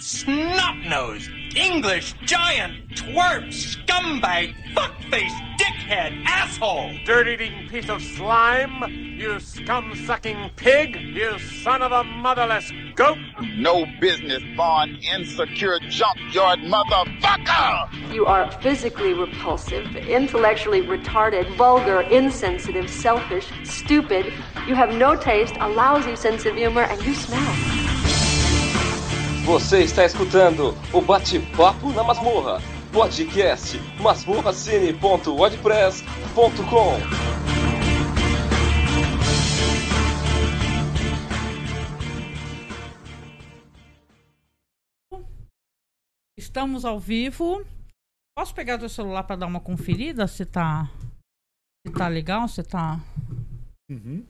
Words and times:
snot-nosed, 0.00 1.30
English 1.54 2.14
giant, 2.24 2.88
twerp, 2.90 3.48
scumbag, 3.48 4.54
fuckface, 4.74 5.58
dickhead, 5.58 6.24
asshole! 6.24 6.94
Dirt-eating 7.04 7.68
piece 7.68 7.88
of 7.88 8.02
slime! 8.02 8.90
You 8.90 9.38
scum-sucking 9.40 10.52
pig! 10.56 10.96
You 10.96 11.38
son 11.38 11.82
of 11.82 11.92
a 11.92 12.04
motherless 12.04 12.72
goat! 12.94 13.18
No 13.56 13.84
business 14.00 14.42
born 14.56 14.98
insecure 15.14 15.78
junkyard 15.88 16.60
motherfucker! 16.60 18.12
You 18.12 18.26
are 18.26 18.50
physically 18.62 19.12
repulsive, 19.12 19.94
intellectually 19.96 20.82
retarded, 20.82 21.54
vulgar, 21.56 22.00
insensitive, 22.02 22.88
selfish, 22.88 23.48
stupid. 23.64 24.32
You 24.66 24.74
have 24.74 24.94
no 24.94 25.14
taste, 25.14 25.54
a 25.60 25.68
lousy 25.68 26.16
sense 26.16 26.46
of 26.46 26.54
humor, 26.54 26.82
and 26.82 27.02
you 27.02 27.14
smell. 27.14 27.79
Você 29.44 29.82
está 29.82 30.04
escutando 30.04 30.74
o 30.92 31.00
Bate-Papo 31.00 31.90
na 31.92 32.04
Masmorra, 32.04 32.60
podcast 32.92 33.78
masmorracine.wordpress.com. 34.00 37.00
Estamos 46.38 46.84
ao 46.84 46.98
vivo. 46.98 47.64
Posso 48.36 48.54
pegar 48.54 48.78
teu 48.78 48.88
celular 48.88 49.24
para 49.24 49.36
dar 49.36 49.46
uma 49.46 49.60
conferida 49.60 50.26
se 50.26 50.46
tá 50.46 50.86
se 51.86 51.92
tá 51.92 52.08
legal, 52.08 52.48
se 52.48 52.62
tá 52.62 52.96
Uhum. 53.90 54.24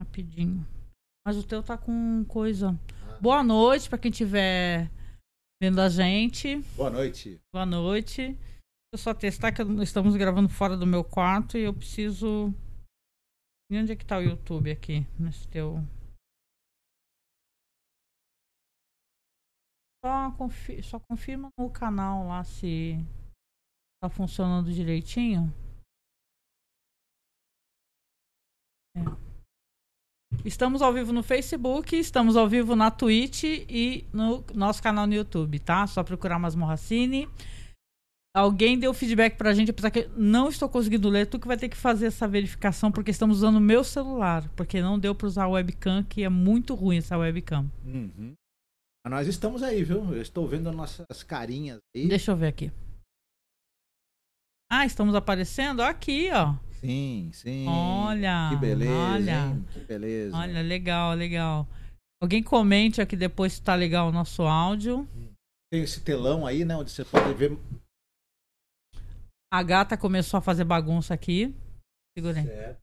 rapidinho. 0.00 0.64
Mas 1.26 1.36
o 1.36 1.46
teu 1.46 1.62
tá 1.62 1.76
com 1.76 2.24
coisa. 2.26 2.78
Boa 3.20 3.42
noite 3.42 3.88
para 3.88 3.98
quem 3.98 4.10
estiver 4.10 4.90
vendo 5.60 5.80
a 5.80 5.88
gente. 5.88 6.58
Boa 6.76 6.90
noite. 6.90 7.40
Boa 7.52 7.66
noite. 7.66 8.22
Deixa 8.32 8.38
eu 8.94 8.98
só 8.98 9.14
testar 9.14 9.52
que 9.52 9.62
estamos 9.82 10.16
gravando 10.16 10.48
fora 10.48 10.76
do 10.76 10.86
meu 10.86 11.02
quarto 11.04 11.56
e 11.56 11.62
eu 11.62 11.74
preciso. 11.74 12.52
E 13.70 13.78
onde 13.78 13.92
é 13.92 13.96
que 13.96 14.04
tá 14.06 14.18
o 14.18 14.22
YouTube 14.22 14.70
aqui? 14.70 15.00
Nesse 15.18 15.48
teu. 15.48 15.76
Só, 20.04 20.30
confi- 20.36 20.82
só 20.82 21.00
confirma 21.00 21.48
no 21.58 21.68
canal 21.70 22.28
lá 22.28 22.44
se 22.44 22.94
tá 24.00 24.08
funcionando 24.08 24.72
direitinho. 24.72 25.52
É. 28.96 29.25
Estamos 30.46 30.80
ao 30.80 30.92
vivo 30.92 31.12
no 31.12 31.24
Facebook, 31.24 31.96
estamos 31.96 32.36
ao 32.36 32.48
vivo 32.48 32.76
na 32.76 32.88
Twitch 32.88 33.42
e 33.42 34.06
no 34.12 34.44
nosso 34.54 34.80
canal 34.80 35.04
no 35.04 35.12
YouTube, 35.12 35.58
tá? 35.58 35.84
Só 35.88 36.04
procurar 36.04 36.38
Masmorra 36.38 36.76
Cine. 36.76 37.28
Alguém 38.32 38.78
deu 38.78 38.94
feedback 38.94 39.36
pra 39.36 39.52
gente, 39.52 39.72
apesar 39.72 39.90
que 39.90 40.08
não 40.16 40.48
estou 40.48 40.68
conseguindo 40.68 41.08
ler, 41.08 41.26
tu 41.26 41.40
que 41.40 41.48
vai 41.48 41.56
ter 41.56 41.68
que 41.68 41.76
fazer 41.76 42.06
essa 42.06 42.28
verificação, 42.28 42.92
porque 42.92 43.10
estamos 43.10 43.38
usando 43.38 43.56
o 43.56 43.60
meu 43.60 43.82
celular, 43.82 44.48
porque 44.50 44.80
não 44.80 44.96
deu 44.96 45.16
pra 45.16 45.26
usar 45.26 45.44
a 45.44 45.48
webcam, 45.48 46.04
que 46.04 46.22
é 46.22 46.28
muito 46.28 46.76
ruim 46.76 46.98
essa 46.98 47.18
webcam. 47.18 47.68
Uhum. 47.84 48.34
Mas 49.04 49.10
nós 49.12 49.26
estamos 49.26 49.64
aí, 49.64 49.82
viu? 49.82 50.14
Eu 50.14 50.22
estou 50.22 50.46
vendo 50.46 50.68
as 50.68 50.76
nossas 50.76 51.24
carinhas 51.24 51.80
aí. 51.92 52.06
Deixa 52.06 52.30
eu 52.30 52.36
ver 52.36 52.46
aqui. 52.46 52.70
Ah, 54.70 54.86
estamos 54.86 55.16
aparecendo 55.16 55.82
aqui, 55.82 56.30
ó. 56.32 56.54
Sim, 56.80 57.30
sim. 57.32 57.66
Olha, 57.68 58.50
Que 58.50 58.56
beleza, 58.56 58.92
olha. 58.92 59.46
hein? 59.48 59.64
Que 59.72 59.80
beleza. 59.80 60.36
Olha, 60.36 60.62
legal, 60.62 61.14
legal. 61.14 61.66
Alguém 62.22 62.42
comente 62.42 63.00
aqui 63.00 63.16
depois 63.16 63.54
se 63.54 63.62
tá 63.62 63.74
legal 63.74 64.08
o 64.08 64.12
nosso 64.12 64.42
áudio. 64.42 65.06
Tem 65.70 65.82
esse 65.82 66.00
telão 66.02 66.46
aí, 66.46 66.64
né? 66.64 66.76
Onde 66.76 66.90
você 66.90 67.04
pode 67.04 67.34
ver. 67.34 67.58
A 69.52 69.62
gata 69.62 69.96
começou 69.96 70.38
a 70.38 70.40
fazer 70.42 70.64
bagunça 70.64 71.14
aqui. 71.14 71.54
Segura 72.16 72.38
aí. 72.38 72.46
Certo. 72.46 72.80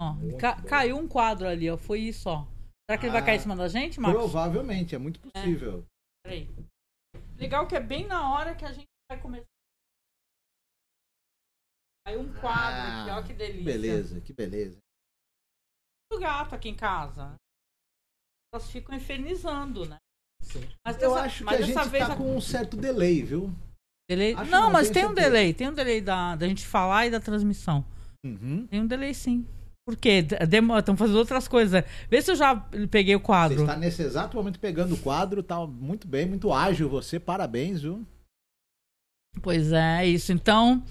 Ó, 0.00 0.16
ca- 0.38 0.54
bom. 0.56 0.62
caiu 0.68 0.96
um 0.98 1.08
quadro 1.08 1.46
ali, 1.48 1.70
ó. 1.70 1.76
Foi 1.76 2.00
isso, 2.00 2.28
ó. 2.28 2.46
Será 2.88 2.98
que 2.98 3.06
ele 3.06 3.12
vai 3.12 3.22
Ah, 3.22 3.24
cair 3.24 3.36
em 3.36 3.40
cima 3.40 3.56
da 3.56 3.68
gente, 3.68 3.98
Marcos? 4.00 4.22
Provavelmente, 4.22 4.94
é 4.94 4.98
muito 4.98 5.20
possível. 5.20 5.84
Peraí. 6.22 6.48
Legal 7.38 7.66
que 7.66 7.74
é 7.76 7.80
bem 7.80 8.06
na 8.06 8.30
hora 8.32 8.54
que 8.54 8.64
a 8.64 8.72
gente 8.72 8.86
vai 9.10 9.20
começar. 9.20 9.46
Caiu 12.06 12.20
um 12.20 12.32
quadro 12.34 13.00
aqui, 13.00 13.10
ó. 13.10 13.22
Que 13.22 13.28
Que 13.28 13.34
delícia. 13.34 13.64
beleza, 13.64 14.20
que 14.20 14.32
beleza. 14.32 14.78
O 16.12 16.18
gato 16.18 16.54
aqui 16.54 16.68
em 16.68 16.76
casa. 16.76 17.34
Elas 18.52 18.70
ficam 18.70 18.94
infernizando, 18.94 19.86
né? 19.86 19.96
Mas 20.86 21.00
Eu 21.00 21.10
dessa- 21.10 21.22
acho 21.24 21.38
que 21.38 21.44
mas 21.44 21.54
a 21.62 21.66
dessa 21.66 21.82
gente 21.82 21.90
vez 21.90 22.06
tá 22.06 22.12
a- 22.12 22.16
com 22.16 22.36
um 22.36 22.40
certo 22.40 22.76
delay, 22.76 23.22
viu? 23.22 23.50
Delay? 24.08 24.34
Acho 24.34 24.50
Não, 24.50 24.62
não, 24.64 24.70
mas 24.70 24.90
tem 24.90 25.04
um 25.04 25.08
certeza. 25.08 25.28
delay. 25.30 25.54
Tem 25.54 25.68
um 25.68 25.74
delay 25.74 26.00
da, 26.00 26.36
da 26.36 26.46
gente 26.46 26.66
falar 26.66 27.06
e 27.06 27.10
da 27.10 27.18
transmissão. 27.20 27.84
Uhum. 28.24 28.66
Tem 28.66 28.80
um 28.82 28.86
delay 28.86 29.14
sim. 29.14 29.46
Por 29.86 29.96
quê? 29.96 30.24
Estão 30.78 30.96
fazendo 30.96 31.16
outras 31.18 31.48
coisas. 31.48 31.82
Vê 32.08 32.20
se 32.22 32.30
eu 32.30 32.36
já 32.36 32.54
peguei 32.90 33.16
o 33.16 33.18
Você 33.18 33.24
quadro. 33.24 33.60
está 33.62 33.76
nesse 33.76 34.02
exato 34.02 34.36
momento 34.36 34.60
pegando 34.60 34.94
o 34.94 35.00
quadro, 35.02 35.42
tá 35.42 35.66
muito 35.66 36.06
bem, 36.06 36.26
muito 36.26 36.52
ágil 36.52 36.88
você, 36.88 37.18
parabéns, 37.18 37.82
viu? 37.82 38.06
Pois 39.42 39.72
é, 39.72 40.06
isso. 40.06 40.32
Então, 40.32 40.82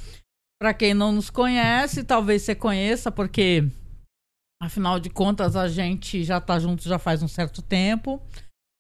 para 0.63 0.74
quem 0.74 0.94
não 0.94 1.12
nos 1.12 1.29
conhece, 1.29 2.06
talvez 2.06 2.41
você 2.41 2.56
conheça, 2.56 3.12
porque 3.12 3.66
afinal 4.62 4.97
de 4.97 5.09
contas 5.09 5.57
a 5.57 5.68
gente 5.68 6.24
já 6.24 6.40
tá 6.40 6.57
junto 6.57 6.88
já 6.88 6.97
faz 6.97 7.22
um 7.22 7.28
certo 7.28 7.62
tempo. 7.62 8.22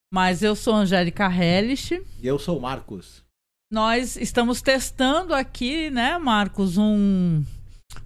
Mas 0.09 0.41
eu 0.41 0.55
sou 0.55 0.75
Angélica 0.75 1.25
Hellish. 1.29 2.01
E 2.21 2.25
eu 2.25 2.39
sou 2.39 2.57
o 2.57 2.61
Marcos. 2.61 3.21
Nós 3.69 4.15
estamos 4.15 4.61
testando 4.61 5.33
aqui, 5.33 5.89
né, 5.89 6.17
Marcos, 6.17 6.77
um, 6.77 7.43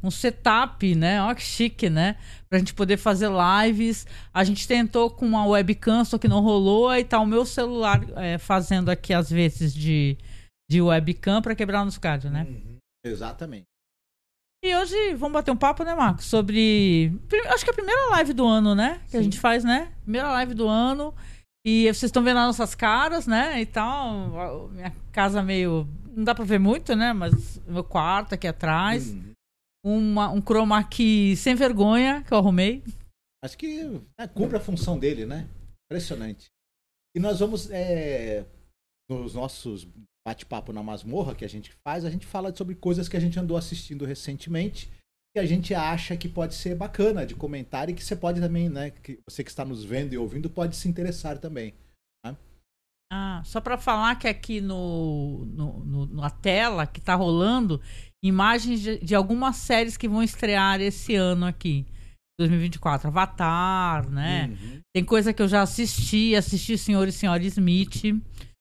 um 0.02 0.10
setup, 0.10 0.96
né? 0.96 1.22
Olha 1.22 1.36
que 1.36 1.44
chique, 1.44 1.88
né? 1.88 2.16
Pra 2.50 2.58
gente 2.58 2.74
poder 2.74 2.98
fazer 2.98 3.30
lives. 3.30 4.08
A 4.34 4.44
gente 4.44 4.68
tentou 4.68 5.12
com 5.12 5.28
uma 5.28 5.46
webcam, 5.46 6.04
só 6.04 6.18
que 6.18 6.28
não 6.28 6.42
rolou. 6.42 6.90
Aí 6.90 7.04
tá 7.04 7.20
o 7.20 7.28
meu 7.28 7.46
celular 7.46 8.04
é, 8.16 8.40
fazendo 8.40 8.90
aqui, 8.90 9.14
às 9.14 9.30
vezes, 9.30 9.72
de, 9.72 10.18
de 10.68 10.82
webcam 10.82 11.44
pra 11.44 11.54
quebrar 11.54 11.86
nos 11.86 12.00
cards, 12.00 12.32
né? 12.32 12.48
Uhum. 12.50 12.77
Exatamente. 13.08 13.66
E 14.64 14.76
hoje 14.76 15.14
vamos 15.16 15.34
bater 15.34 15.52
um 15.52 15.58
papo, 15.58 15.84
né, 15.84 15.94
Marcos? 15.94 16.26
Sobre. 16.26 17.12
Acho 17.50 17.64
que 17.64 17.70
é 17.70 17.74
a 17.74 17.76
primeira 17.76 18.10
live 18.10 18.34
do 18.34 18.46
ano, 18.46 18.74
né? 18.74 19.02
Que 19.10 19.18
a 19.18 19.20
Sim. 19.20 19.26
gente 19.26 19.40
faz, 19.40 19.64
né? 19.64 19.94
Primeira 20.04 20.32
live 20.32 20.54
do 20.54 20.68
ano. 20.68 21.14
E 21.66 21.84
vocês 21.86 22.04
estão 22.04 22.24
vendo 22.24 22.38
as 22.40 22.48
nossas 22.48 22.74
caras, 22.74 23.28
né? 23.28 23.62
E 23.62 23.66
tal. 23.66 24.40
A- 24.40 24.68
Minha 24.70 24.92
casa 25.12 25.44
meio. 25.44 25.88
Não 26.12 26.24
dá 26.24 26.34
pra 26.34 26.44
ver 26.44 26.60
muito, 26.60 26.96
né? 26.96 27.14
Mas 27.14 27.60
meu 27.68 27.84
quarto 27.84 28.34
aqui 28.34 28.48
atrás. 28.48 29.12
Uhum. 29.12 29.34
Uma, 29.86 30.30
um 30.30 30.42
chroma 30.42 30.84
key 30.84 31.36
sem 31.38 31.54
vergonha 31.56 32.24
que 32.24 32.34
eu 32.34 32.38
arrumei. 32.40 32.84
Acho 33.44 33.58
que 33.58 33.84
né, 34.20 34.28
cumpre 34.34 34.58
a 34.58 34.60
função 34.60 34.98
dele, 34.98 35.26
né? 35.26 35.48
Impressionante. 35.86 36.48
E 37.16 37.20
nós 37.20 37.40
vamos, 37.40 37.70
é, 37.70 38.46
nos 39.10 39.34
nossos 39.36 39.88
bate-papo 40.28 40.74
na 40.74 40.84
masmorra 40.84 41.34
que 41.34 41.46
a 41.46 41.48
gente 41.48 41.72
faz, 41.88 42.04
a 42.04 42.10
gente 42.10 42.26
fala 42.26 42.54
sobre 42.54 42.76
coisas 42.76 43.08
que 43.08 43.16
a 43.16 43.20
gente 43.20 43.40
andou 43.40 43.56
assistindo 43.56 44.04
recentemente 44.06 44.92
que 45.34 45.40
a 45.40 45.46
gente 45.46 45.74
acha 45.74 46.18
que 46.18 46.28
pode 46.28 46.54
ser 46.56 46.76
bacana 46.76 47.26
de 47.26 47.34
comentar 47.36 47.90
e 47.90 47.94
que 47.94 48.04
você 48.04 48.16
pode 48.16 48.42
também, 48.42 48.68
né? 48.70 48.90
Que 48.90 49.20
você 49.30 49.44
que 49.44 49.50
está 49.50 49.64
nos 49.64 49.84
vendo 49.84 50.12
e 50.14 50.18
ouvindo 50.18 50.50
pode 50.50 50.76
se 50.76 50.88
interessar 50.90 51.38
também. 51.38 51.74
Ah, 53.10 53.42
só 53.46 53.62
pra 53.62 53.78
falar 53.78 54.16
que 54.20 54.28
aqui 54.28 54.60
no, 54.60 55.46
no, 55.46 55.86
no- 55.86 56.06
na 56.08 56.30
tela 56.30 56.86
que 56.86 57.00
tá 57.00 57.16
rolando 57.16 57.80
imagens 58.22 58.82
de, 58.82 58.98
de 59.00 59.16
algumas 59.16 59.56
séries 59.56 59.96
que 59.96 60.10
vão 60.10 60.22
estrear 60.22 60.82
esse 60.82 61.16
ano 61.16 61.46
aqui. 61.46 61.86
2024. 62.40 63.08
Avatar, 63.08 64.10
né? 64.10 64.48
Uhum. 64.50 64.82
Tem 64.94 65.06
coisa 65.06 65.32
que 65.34 65.42
eu 65.42 65.48
já 65.48 65.62
assisti, 65.62 66.36
assisti 66.36 66.78
Senhor 66.78 67.08
e 67.08 67.12
Senhora 67.14 67.42
Smith 67.44 68.04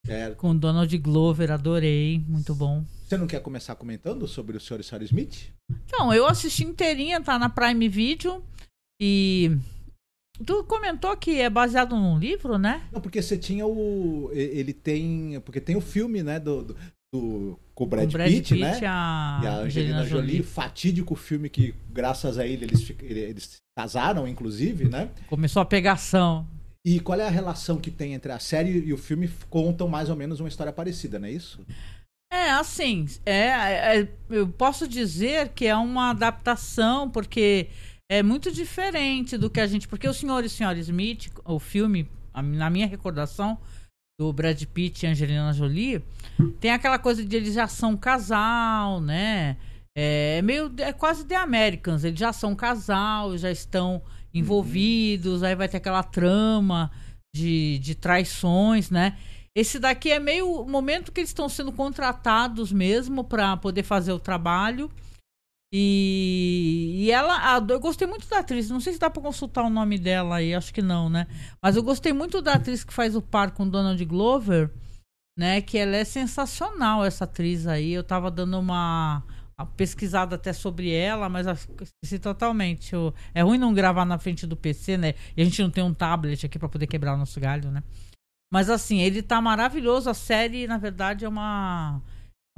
Certo. 0.07 0.37
com 0.37 0.57
Donald 0.57 0.97
Glover, 0.99 1.51
adorei, 1.51 2.23
muito 2.29 2.55
bom. 2.55 2.85
Você 3.07 3.17
não 3.17 3.27
quer 3.27 3.41
começar 3.41 3.75
comentando 3.75 4.27
sobre 4.27 4.57
o 4.57 4.61
Sr. 4.61 4.79
e 4.79 4.83
Sra. 4.83 5.05
Smith? 5.05 5.51
Então, 5.87 6.13
eu 6.15 6.27
assisti 6.27 6.65
inteirinha, 6.65 7.21
tá 7.21 7.39
na 7.39 7.49
Prime 7.49 7.89
Video 7.89 8.43
e 9.01 9.57
tu 10.45 10.65
comentou 10.65 11.17
que 11.17 11.41
é 11.41 11.49
baseado 11.51 11.95
num 11.97 12.19
livro, 12.19 12.57
né? 12.59 12.83
Não, 12.93 13.01
porque 13.01 13.21
você 13.23 13.37
tinha 13.37 13.67
o. 13.67 14.31
Ele 14.33 14.73
tem. 14.73 15.41
Porque 15.45 15.61
tem 15.61 15.77
o 15.77 15.81
filme, 15.81 16.23
né? 16.23 16.39
Do, 16.41 16.63
do, 16.63 16.77
do- 17.15 17.59
com 17.75 17.85
o 17.85 17.87
Brad, 17.87 18.07
Com 18.07 18.13
Brad 18.13 18.29
Pitt, 18.33 18.55
Pitt 18.55 18.61
né? 18.63 18.79
a 18.87 19.41
E 19.43 19.47
a 19.47 19.57
Angelina 19.59 20.05
Jolie, 20.05 20.43
fatídico 20.43 21.15
filme 21.15 21.49
que, 21.51 21.75
graças 21.91 22.39
a 22.39 22.47
ele, 22.47 22.65
eles, 22.65 22.91
eles 23.01 23.57
casaram, 23.79 24.27
inclusive, 24.27 24.89
né? 24.89 25.11
Começou 25.29 25.61
a 25.61 25.65
pegação. 25.67 26.47
E 26.87 27.01
qual 27.01 27.19
é 27.19 27.27
a 27.27 27.31
relação 27.31 27.79
que 27.79 27.91
tem 27.91 28.15
entre 28.15 28.31
a 28.31 28.39
série 28.39 28.71
e 28.79 28.93
o 28.93 28.97
filme? 28.97 29.29
Contam 29.51 29.89
mais 29.89 30.09
ou 30.09 30.15
menos 30.15 30.39
uma 30.39 30.49
história 30.49 30.73
parecida, 30.73 31.19
não 31.19 31.27
é 31.27 31.33
isso? 31.33 31.61
É, 32.33 32.51
assim, 32.51 33.07
é, 33.27 33.99
é- 34.03 34.09
eu 34.31 34.47
posso 34.47 34.87
dizer 34.87 35.49
que 35.49 35.67
é 35.67 35.75
uma 35.75 36.11
adaptação, 36.11 37.11
porque 37.11 37.69
é 38.09 38.23
muito 38.23 38.53
diferente 38.53 39.37
do 39.37 39.51
que 39.51 39.59
a 39.59 39.67
gente. 39.67 39.89
Porque 39.89 40.07
o 40.07 40.15
Senhor 40.15 40.45
e 40.45 40.49
Senhora 40.49 40.79
Smith, 40.79 41.29
o 41.45 41.59
filme, 41.59 42.09
na 42.33 42.71
minha 42.71 42.87
recordação 42.87 43.59
do 44.21 44.33
Brad 44.33 44.63
Pitt 44.67 45.05
e 45.05 45.09
Angelina 45.09 45.53
Jolie, 45.53 46.05
tem 46.61 46.71
aquela 46.71 47.01
coisa 47.01 47.25
de 47.25 47.35
eles 47.35 47.55
já 47.55 47.67
são 47.67 47.97
casal, 47.97 49.01
né? 49.01 49.57
É 49.97 50.41
meio. 50.41 50.73
É 50.79 50.93
quase 50.93 51.25
The 51.25 51.35
Americans. 51.35 52.05
Eles 52.05 52.21
já 52.21 52.33
são 52.33 52.55
casal, 52.55 53.37
já 53.37 53.51
estão 53.51 54.01
envolvidos, 54.39 55.43
aí 55.43 55.55
vai 55.55 55.69
ter 55.69 55.79
aquela 55.79 56.03
trama 56.03 56.91
de, 57.35 57.79
de 57.79 57.95
traições, 57.95 58.91
né? 58.91 59.17
Esse 59.55 59.79
daqui 59.79 60.11
é 60.11 60.21
meio 60.21 60.51
o 60.63 60.69
momento 60.69 61.11
que 61.11 61.21
eles 61.21 61.31
estão 61.31 61.49
sendo 61.49 61.73
contratados 61.73 62.71
mesmo 62.73 63.25
para 63.25 63.57
poder 63.57 63.83
fazer 63.83 64.13
o 64.13 64.19
trabalho. 64.19 64.91
E, 65.73 66.95
e 67.07 67.11
ela, 67.11 67.57
a- 67.57 67.65
eu 67.69 67.81
gostei 67.81 68.07
muito 68.07 68.29
da 68.29 68.39
atriz. 68.39 68.71
Não 68.71 68.81
sei 68.81 68.93
se 68.93 68.99
dá 68.99 69.11
pra 69.11 69.23
consultar 69.23 69.65
o 69.65 69.71
nome 69.71 69.99
dela 69.99 70.37
aí, 70.37 70.55
acho 70.55 70.73
que 70.73 70.83
não, 70.83 71.09
né? 71.09 71.27
Mas 71.63 71.75
eu 71.77 71.83
gostei 71.83 72.13
muito 72.13 72.41
da 72.41 72.55
atriz 72.55 72.85
que 72.85 72.93
faz 72.93 73.17
o 73.17 73.23
par 73.23 73.51
com 73.53 73.69
Donald 73.69 74.03
Glover, 74.05 74.71
né? 75.39 75.61
Que 75.61 75.79
ela 75.79 75.97
é 75.97 76.05
sensacional, 76.05 77.05
essa 77.05 77.25
atriz 77.25 77.67
aí. 77.67 77.93
Eu 77.93 78.05
tava 78.05 78.31
dando 78.31 78.59
uma, 78.59 79.23
uma 79.59 79.67
pesquisada 79.67 80.37
até 80.37 80.53
sobre 80.53 80.91
ela, 80.93 81.29
mas 81.29 81.47
esqueci 81.47 82.19
totalmente. 82.19 82.93
Eu- 82.93 83.15
é 83.35 83.41
ruim 83.43 83.57
não 83.59 83.73
gravar 83.73 84.05
na 84.05 84.19
frente 84.19 84.47
do 84.47 84.55
PC, 84.57 84.97
né? 84.99 85.15
E 85.37 85.41
a 85.41 85.45
gente 85.45 85.63
não 85.63 85.71
tem 85.71 85.83
um 85.83 85.95
tablet 85.95 86.45
aqui 86.45 86.59
pra 86.59 86.69
poder 86.69 86.87
quebrar 86.87 87.15
o 87.15 87.17
nosso 87.17 87.41
galho, 87.41 87.71
né? 87.71 87.83
Mas 88.53 88.69
assim, 88.69 89.01
ele 89.01 89.23
tá 89.23 89.41
maravilhoso. 89.41 90.11
A 90.11 90.15
série, 90.15 90.67
na 90.67 90.77
verdade, 90.79 91.25
é 91.25 91.29
uma 91.29 92.03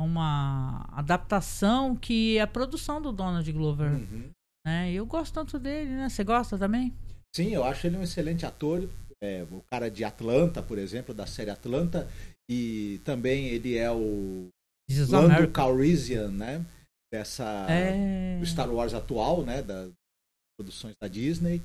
é 0.01 0.05
uma 0.05 0.89
adaptação 0.93 1.97
que 1.97 2.39
é 2.39 2.43
a 2.43 2.47
produção 2.47 3.03
do 3.03 3.11
Donald 3.11 3.51
Glover, 3.53 3.91
Uhum. 3.95 4.31
né? 4.65 4.93
E 4.93 4.97
eu 4.97 5.05
gosto 5.07 5.35
tanto 5.35 5.59
dele, 5.59 5.91
né? 5.91 6.09
Você 6.09 6.23
gosta 6.23 6.57
também? 6.57 6.93
Sim, 7.35 7.49
eu 7.53 7.65
acho 7.65 7.87
ele 7.87 7.97
um 7.97 8.03
excelente 8.03 8.47
ator. 8.47 8.89
É, 9.21 9.45
o 9.51 9.61
cara 9.69 9.91
de 9.91 10.05
Atlanta, 10.05 10.63
por 10.63 10.79
exemplo, 10.79 11.13
da 11.13 11.27
série 11.27 11.51
Atlanta. 11.51 12.09
E 12.49 13.01
também 13.05 13.47
ele 13.49 13.77
é 13.77 13.91
o 13.91 14.49
Lando. 15.09 15.49
Calrissian, 15.49 16.29
né? 16.29 16.65
Dessa 17.13 17.67
É. 17.71 18.39
do 18.39 18.47
Star 18.47 18.71
Wars 18.71 18.93
atual, 18.95 19.43
né? 19.43 19.63
Das 19.63 19.91
produções 20.59 20.95
da 21.01 21.09
Disney. 21.09 21.63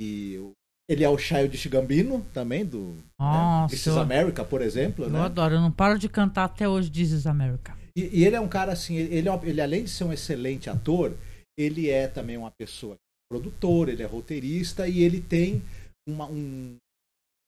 E 0.00 0.40
ele 0.88 1.04
é 1.04 1.08
o 1.08 1.18
Childish 1.18 1.66
Gambino 1.66 2.24
também, 2.32 2.64
do 2.64 2.94
né? 2.94 3.02
Nossa, 3.20 3.70
This 3.74 3.80
is 3.82 3.86
eu- 3.88 3.98
America, 4.00 4.44
por 4.44 4.62
exemplo, 4.62 5.04
Eu 5.04 5.10
né? 5.10 5.20
adoro, 5.20 5.54
eu 5.56 5.60
não 5.60 5.70
paro 5.70 5.98
de 5.98 6.08
cantar 6.08 6.44
até 6.44 6.66
hoje 6.68 6.90
This 6.90 7.10
is 7.10 7.26
America. 7.26 7.76
E, 7.96 8.20
e 8.20 8.24
ele 8.24 8.36
é 8.36 8.40
um 8.40 8.48
cara 8.48 8.72
assim, 8.72 8.96
ele, 8.96 9.28
é 9.28 9.30
uma- 9.32 9.46
ele 9.46 9.60
além 9.60 9.84
de 9.84 9.90
ser 9.90 10.04
um 10.04 10.12
excelente 10.12 10.70
ator, 10.70 11.14
ele 11.58 11.90
é 11.90 12.08
também 12.08 12.36
uma 12.38 12.50
pessoa 12.50 12.96
produtor, 13.30 13.88
ele 13.90 14.02
é 14.02 14.06
roteirista 14.06 14.88
e 14.88 15.02
ele 15.02 15.20
tem 15.20 15.62
uma, 16.08 16.26
um 16.26 16.76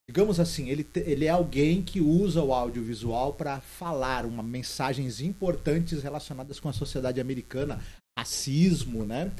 digamos 0.08 0.40
assim, 0.40 0.68
ele, 0.68 0.86
ele 0.96 1.24
é 1.26 1.30
alguém 1.30 1.82
que 1.82 2.00
usa 2.00 2.42
o 2.42 2.52
audiovisual 2.52 3.32
para 3.32 3.60
falar 3.60 4.26
uma 4.26 4.42
mensagens 4.42 5.20
importantes 5.20 6.02
relacionadas 6.02 6.58
com 6.60 6.68
a 6.68 6.72
sociedade 6.72 7.20
americana, 7.20 7.80
racismo, 8.18 9.04
né? 9.04 9.30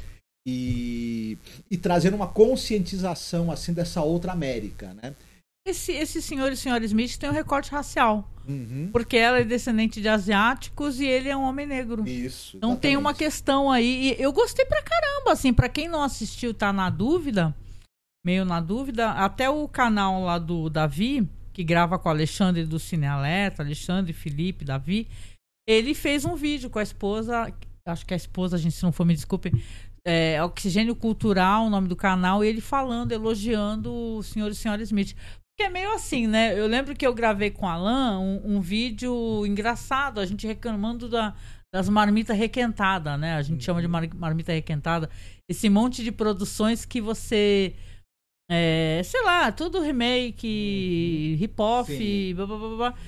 E, 0.46 1.38
e 1.70 1.76
trazendo 1.76 2.14
uma 2.16 2.26
conscientização 2.26 3.50
assim 3.50 3.72
dessa 3.72 4.02
outra 4.02 4.32
América, 4.32 4.94
né? 4.94 5.14
Esse, 5.64 5.92
esse 5.92 6.20
senhor 6.20 6.50
e 6.50 6.56
senhora 6.56 6.84
Smith 6.84 7.16
tem 7.16 7.30
um 7.30 7.32
recorte 7.32 7.70
racial, 7.70 8.28
Uhum. 8.48 8.88
porque 8.92 9.16
ela 9.16 9.38
é 9.38 9.44
descendente 9.44 10.00
de 10.00 10.08
asiáticos 10.08 10.98
e 10.98 11.06
ele 11.06 11.28
é 11.28 11.36
um 11.36 11.42
homem 11.44 11.64
negro. 11.64 12.04
Isso. 12.08 12.56
Então 12.56 12.74
tem 12.74 12.96
uma 12.96 13.10
exatamente. 13.10 13.18
questão 13.18 13.70
aí. 13.70 14.16
E 14.18 14.20
eu 14.20 14.32
gostei 14.32 14.64
pra 14.64 14.82
caramba, 14.82 15.30
assim, 15.30 15.52
pra 15.52 15.68
quem 15.68 15.86
não 15.86 16.02
assistiu, 16.02 16.52
tá 16.52 16.72
na 16.72 16.90
dúvida, 16.90 17.54
meio 18.24 18.44
na 18.44 18.60
dúvida, 18.60 19.10
até 19.10 19.50
o 19.50 19.66
canal 19.68 20.22
lá 20.22 20.38
do 20.38 20.70
Davi, 20.70 21.28
que 21.52 21.64
grava 21.64 21.98
com 21.98 22.08
o 22.08 22.12
Alexandre 22.12 22.64
do 22.64 22.78
Cine 22.78 23.06
Alerta, 23.06 23.62
Alexandre, 23.62 24.12
Felipe, 24.12 24.64
Davi, 24.64 25.08
ele 25.68 25.94
fez 25.94 26.24
um 26.24 26.34
vídeo 26.34 26.70
com 26.70 26.78
a 26.78 26.82
esposa, 26.82 27.52
acho 27.86 28.06
que 28.06 28.14
a 28.14 28.16
esposa, 28.16 28.58
gente, 28.58 28.74
se 28.74 28.82
não 28.82 28.92
for, 28.92 29.04
me 29.04 29.14
desculpe, 29.14 29.52
é, 30.04 30.42
Oxigênio 30.42 30.96
Cultural, 30.96 31.66
o 31.66 31.70
nome 31.70 31.88
do 31.88 31.96
canal, 31.96 32.44
e 32.44 32.48
ele 32.48 32.60
falando, 32.60 33.12
elogiando 33.12 33.92
o 33.92 34.22
senhor 34.22 34.50
e 34.50 34.54
senhora 34.54 34.82
Smith. 34.82 35.14
Que 35.58 35.64
é 35.64 35.68
meio 35.68 35.92
assim, 35.92 36.26
né? 36.26 36.58
Eu 36.58 36.66
lembro 36.66 36.96
que 36.96 37.06
eu 37.06 37.12
gravei 37.12 37.50
com 37.50 37.66
o 37.66 37.68
Alan 37.68 38.18
um, 38.18 38.56
um 38.56 38.60
vídeo 38.60 39.44
engraçado, 39.46 40.18
a 40.18 40.24
gente 40.24 40.46
reclamando 40.46 41.08
da, 41.08 41.34
das 41.72 41.90
marmitas 41.90 42.36
requentadas, 42.36 43.20
né? 43.20 43.34
A 43.34 43.42
gente 43.42 43.62
chama 43.62 43.82
de 43.82 43.86
mar- 43.86 44.14
marmita 44.14 44.50
requentada. 44.50 45.10
Esse 45.48 45.68
monte 45.68 46.02
de 46.02 46.10
produções 46.10 46.86
que 46.86 47.02
você. 47.02 47.74
É, 48.52 49.02
sei 49.04 49.22
lá, 49.22 49.50
tudo 49.50 49.80
remake, 49.80 51.36
hip-hop, 51.40 51.86
Sim. 51.86 52.34
blá, 52.34 52.46
blá, 52.46 52.58
blá, 52.58 52.76
blá. 52.76 52.98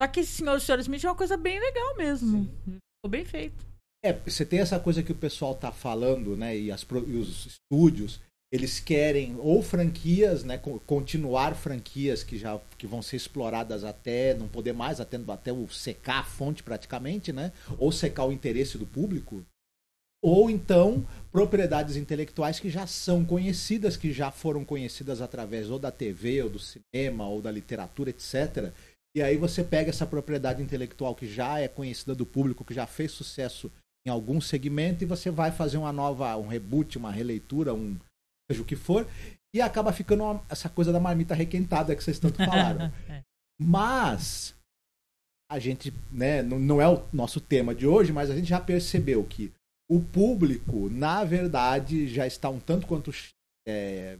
Só 0.00 0.08
que 0.08 0.24
senhor 0.24 0.56
e 0.56 0.60
senhora 0.60 0.82
Smith 0.82 1.04
é 1.04 1.08
uma 1.08 1.14
coisa 1.14 1.36
bem 1.36 1.60
legal 1.60 1.96
mesmo. 1.96 2.48
Ficou 2.64 3.10
bem 3.10 3.24
feito. 3.24 3.64
É, 4.04 4.12
você 4.12 4.44
tem 4.44 4.60
essa 4.60 4.78
coisa 4.78 5.02
que 5.02 5.12
o 5.12 5.16
pessoal 5.16 5.54
tá 5.54 5.72
falando, 5.72 6.36
né? 6.36 6.56
E, 6.56 6.70
as, 6.70 6.82
e 7.06 7.16
os 7.16 7.46
estúdios, 7.46 8.20
eles 8.52 8.78
querem 8.80 9.34
ou 9.38 9.62
franquias, 9.62 10.44
né? 10.44 10.58
co- 10.58 10.80
Continuar 10.80 11.54
franquias 11.54 12.22
que 12.22 12.36
já 12.36 12.60
que 12.76 12.86
vão 12.86 13.00
ser 13.00 13.16
exploradas 13.16 13.82
até 13.82 14.34
não 14.34 14.46
poder 14.46 14.74
mais, 14.74 15.00
até, 15.00 15.18
até 15.28 15.52
o 15.52 15.68
secar 15.70 16.20
a 16.20 16.24
fonte 16.24 16.62
praticamente, 16.62 17.32
né? 17.32 17.50
Ou 17.78 17.90
secar 17.90 18.24
o 18.24 18.32
interesse 18.32 18.76
do 18.76 18.86
público. 18.86 19.42
Ou 20.24 20.48
então 20.48 21.06
propriedades 21.30 21.96
intelectuais 21.96 22.58
que 22.58 22.70
já 22.70 22.86
são 22.86 23.26
conhecidas, 23.26 23.94
que 23.94 24.10
já 24.10 24.30
foram 24.30 24.64
conhecidas 24.64 25.20
através 25.20 25.68
ou 25.68 25.78
da 25.78 25.90
TV, 25.90 26.42
ou 26.42 26.48
do 26.48 26.58
cinema, 26.58 27.28
ou 27.28 27.42
da 27.42 27.50
literatura, 27.50 28.08
etc. 28.08 28.72
E 29.14 29.20
aí 29.20 29.36
você 29.36 29.62
pega 29.62 29.90
essa 29.90 30.06
propriedade 30.06 30.62
intelectual 30.62 31.14
que 31.14 31.26
já 31.26 31.60
é 31.60 31.68
conhecida 31.68 32.14
do 32.14 32.24
público, 32.24 32.64
que 32.64 32.72
já 32.72 32.86
fez 32.86 33.12
sucesso 33.12 33.70
em 34.06 34.10
algum 34.10 34.40
segmento 34.40 35.04
e 35.04 35.06
você 35.06 35.30
vai 35.30 35.52
fazer 35.52 35.76
uma 35.76 35.92
nova, 35.92 36.34
um 36.38 36.46
reboot, 36.46 36.96
uma 36.96 37.12
releitura, 37.12 37.74
um 37.74 37.98
seja 38.50 38.62
o 38.62 38.64
que 38.64 38.76
for, 38.76 39.06
e 39.54 39.60
acaba 39.60 39.92
ficando 39.92 40.24
uma- 40.24 40.44
essa 40.48 40.68
coisa 40.70 40.90
da 40.92 41.00
marmita 41.00 41.34
requentada 41.34 41.94
que 41.94 42.02
vocês 42.02 42.18
tanto 42.18 42.36
falaram. 42.36 42.90
É. 43.08 43.22
Mas 43.60 44.54
a 45.50 45.58
gente, 45.58 45.92
né, 46.10 46.42
não, 46.42 46.58
não 46.58 46.80
é 46.80 46.88
o 46.88 47.04
nosso 47.12 47.40
tema 47.40 47.74
de 47.74 47.86
hoje, 47.86 48.12
mas 48.12 48.30
a 48.30 48.34
gente 48.34 48.48
já 48.48 48.60
percebeu 48.60 49.22
que 49.24 49.52
o 49.90 50.00
público, 50.00 50.88
na 50.90 51.24
verdade, 51.24 52.08
já 52.08 52.26
está 52.26 52.48
um 52.48 52.58
tanto 52.58 52.86
quanto 52.86 53.12
é, 53.68 54.18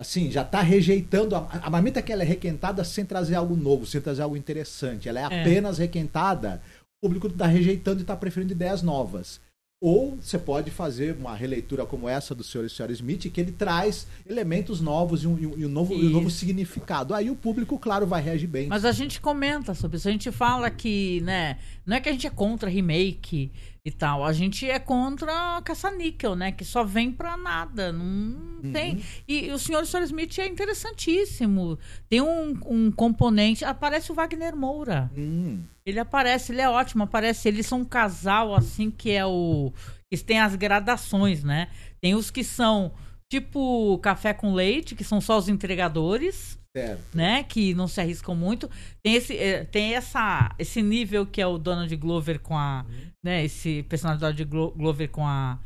assim, 0.00 0.30
já 0.30 0.42
está 0.42 0.60
rejeitando 0.60 1.34
a, 1.36 1.48
a 1.62 1.70
marmita 1.70 2.02
que 2.02 2.12
ela 2.12 2.22
é 2.22 2.26
requentada 2.26 2.84
sem 2.84 3.04
trazer 3.04 3.34
algo 3.34 3.56
novo, 3.56 3.86
sem 3.86 4.00
trazer 4.00 4.22
algo 4.22 4.36
interessante. 4.36 5.08
Ela 5.08 5.20
é 5.20 5.22
É. 5.22 5.40
apenas 5.42 5.78
requentada. 5.78 6.60
O 7.02 7.06
público 7.08 7.28
está 7.28 7.46
rejeitando 7.46 8.00
e 8.00 8.02
está 8.02 8.16
preferindo 8.16 8.52
ideias 8.52 8.82
novas. 8.82 9.40
Ou 9.78 10.16
você 10.16 10.38
pode 10.38 10.70
fazer 10.70 11.14
uma 11.16 11.36
releitura 11.36 11.84
como 11.84 12.08
essa 12.08 12.34
do 12.34 12.42
Sr. 12.42 12.64
e 12.64 12.66
Sra. 12.66 12.90
Smith, 12.92 13.30
que 13.30 13.38
ele 13.38 13.52
traz 13.52 14.06
elementos 14.26 14.80
novos 14.80 15.22
e 15.22 15.26
um, 15.26 15.38
e 15.38 15.66
um- 15.66 15.68
novo, 15.68 15.92
e 15.92 16.06
um 16.06 16.10
novo 16.10 16.30
significado. 16.30 17.14
Aí 17.14 17.30
o 17.30 17.36
público, 17.36 17.78
claro, 17.78 18.06
vai 18.06 18.22
reagir 18.22 18.46
bem. 18.46 18.68
Mas 18.68 18.86
a 18.86 18.92
gente 18.92 19.20
comenta 19.20 19.74
sobre 19.74 19.98
isso. 19.98 20.08
A 20.08 20.12
gente 20.12 20.32
fala 20.32 20.70
que, 20.70 21.20
né? 21.20 21.58
Não 21.84 21.94
é 21.94 22.00
que 22.00 22.08
a 22.08 22.12
gente 22.12 22.26
é 22.26 22.30
contra 22.30 22.70
remake 22.70 23.52
e 23.86 23.90
tal. 23.92 24.24
A 24.24 24.32
gente 24.32 24.68
é 24.68 24.80
contra 24.80 25.62
caça-níquel, 25.62 26.34
né? 26.34 26.50
Que 26.50 26.64
só 26.64 26.82
vem 26.82 27.12
pra 27.12 27.36
nada. 27.36 27.92
Não 27.92 28.72
tem. 28.72 29.00
E, 29.28 29.48
o 29.52 29.58
senhor 29.60 29.84
e 29.84 29.86
senhora 29.86 30.04
Smith 30.04 30.36
é 30.40 30.48
interessantíssimo. 30.48 31.78
Tem 32.08 32.20
um, 32.20 32.58
um 32.66 32.90
componente. 32.90 33.64
Aparece 33.64 34.10
o 34.10 34.14
Wagner 34.16 34.56
Moura. 34.56 35.08
Hum, 35.16 35.62
Ele 35.86 36.00
aparece, 36.00 36.50
ele 36.50 36.60
é 36.60 36.68
ótimo, 36.68 37.04
aparece. 37.04 37.46
Eles 37.46 37.64
são 37.66 37.82
um 37.82 37.84
casal, 37.84 38.56
assim, 38.56 38.90
que 38.90 39.12
é 39.12 39.24
o. 39.24 39.72
Que 40.10 40.18
tem 40.18 40.40
as 40.40 40.56
gradações, 40.56 41.44
né? 41.44 41.68
Tem 42.00 42.16
os 42.16 42.28
que 42.28 42.42
são 42.42 42.92
tipo 43.30 43.98
café 43.98 44.34
com 44.34 44.52
leite, 44.52 44.96
que 44.96 45.04
são 45.04 45.20
só 45.20 45.38
os 45.38 45.48
entregadores 45.48 46.58
certo. 46.78 47.16
né? 47.16 47.42
Que 47.44 47.74
não 47.74 47.88
se 47.88 48.00
arriscam 48.00 48.34
muito. 48.34 48.70
Tem 49.02 49.14
esse, 49.14 49.36
eh, 49.36 49.64
tem 49.64 49.94
essa, 49.94 50.54
esse 50.58 50.82
nível 50.82 51.24
que 51.26 51.40
é 51.40 51.46
o 51.46 51.58
Donald 51.58 51.94
Glover 51.96 52.40
com 52.40 52.56
a, 52.56 52.84
né? 53.24 53.44
Esse 53.44 53.82
personagem 53.84 54.18
do 54.18 54.20
Donald 54.20 54.44
Glo- 54.44 54.70
Glover 54.72 55.08
com 55.10 55.26
a, 55.26 55.58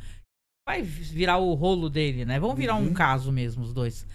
vai 0.67 0.81
virar 0.81 1.37
o 1.37 1.53
rolo 1.53 1.89
dele, 1.89 2.25
né? 2.25 2.39
Vão 2.39 2.55
virar 2.55 2.75
um 2.75 2.93
caso 2.93 3.31
mesmo 3.31 3.63
os 3.63 3.73
dois. 3.73 4.05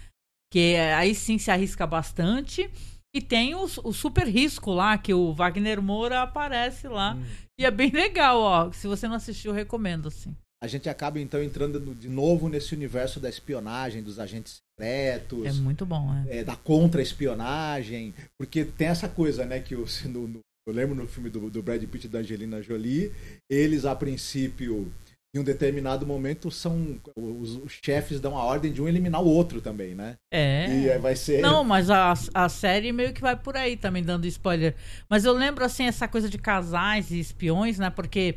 Que 0.51 0.73
eh, 0.75 0.93
aí 0.95 1.13
sim 1.13 1.37
se 1.37 1.51
arrisca 1.51 1.85
bastante. 1.85 2.69
E 3.15 3.21
tem 3.21 3.55
o, 3.55 3.63
o 3.63 3.93
super 3.93 4.27
risco 4.27 4.71
lá 4.71 4.97
que 4.97 5.13
o 5.13 5.33
Wagner 5.33 5.81
Moura 5.81 6.21
aparece 6.21 6.87
lá 6.87 7.17
e 7.59 7.65
é 7.65 7.71
bem 7.71 7.89
legal, 7.89 8.39
ó. 8.39 8.71
Se 8.71 8.85
você 8.85 9.07
não 9.07 9.15
assistiu, 9.15 9.51
recomendo 9.51 10.09
assim. 10.09 10.35
A 10.61 10.67
gente 10.67 10.87
acaba 10.89 11.19
então 11.19 11.41
entrando 11.41 11.79
de 11.95 12.09
novo 12.09 12.49
nesse 12.49 12.75
universo 12.75 13.19
da 13.19 13.29
espionagem, 13.29 14.03
dos 14.03 14.19
agentes 14.19 14.57
secretos. 14.79 15.45
É 15.45 15.51
muito 15.53 15.85
bom, 15.85 16.13
é. 16.29 16.39
é, 16.39 16.43
da 16.43 16.55
contra-espionagem, 16.55 18.13
porque 18.39 18.63
tem 18.63 18.87
essa 18.87 19.07
coisa, 19.09 19.45
né, 19.45 19.59
que 19.59 19.75
o, 19.75 19.85
no- 20.05 20.27
no- 20.27 20.39
eu 20.67 20.73
lembro 20.73 20.93
no 20.95 21.07
filme 21.07 21.29
do, 21.29 21.49
do 21.49 21.63
Brad 21.63 21.81
Pitt 21.85 22.07
e 22.07 22.09
da 22.09 22.19
Angelina 22.19 22.61
Jolie, 22.61 23.11
eles 23.49 23.85
a 23.85 23.95
princípio 23.95 24.91
em 25.33 25.39
um 25.39 25.43
determinado 25.43 26.05
momento 26.05 26.51
são 26.51 26.99
os, 27.15 27.55
os 27.55 27.79
chefes 27.83 28.19
dão 28.19 28.37
a 28.37 28.43
ordem 28.43 28.71
de 28.73 28.81
um 28.81 28.87
eliminar 28.87 29.21
o 29.23 29.27
outro 29.27 29.61
também, 29.61 29.95
né? 29.95 30.15
É. 30.33 30.67
E 30.69 30.97
vai 30.99 31.15
ser 31.15 31.41
Não, 31.41 31.63
mas 31.63 31.89
a, 31.89 32.13
a 32.33 32.49
série 32.49 32.91
meio 32.91 33.13
que 33.13 33.21
vai 33.21 33.35
por 33.35 33.55
aí 33.55 33.77
também, 33.77 34.03
dando 34.03 34.25
spoiler. 34.27 34.75
Mas 35.09 35.23
eu 35.23 35.31
lembro, 35.31 35.63
assim, 35.63 35.85
essa 35.85 36.07
coisa 36.07 36.29
de 36.29 36.37
casais 36.37 37.11
e 37.11 37.19
espiões, 37.19 37.77
né? 37.77 37.89
Porque 37.89 38.35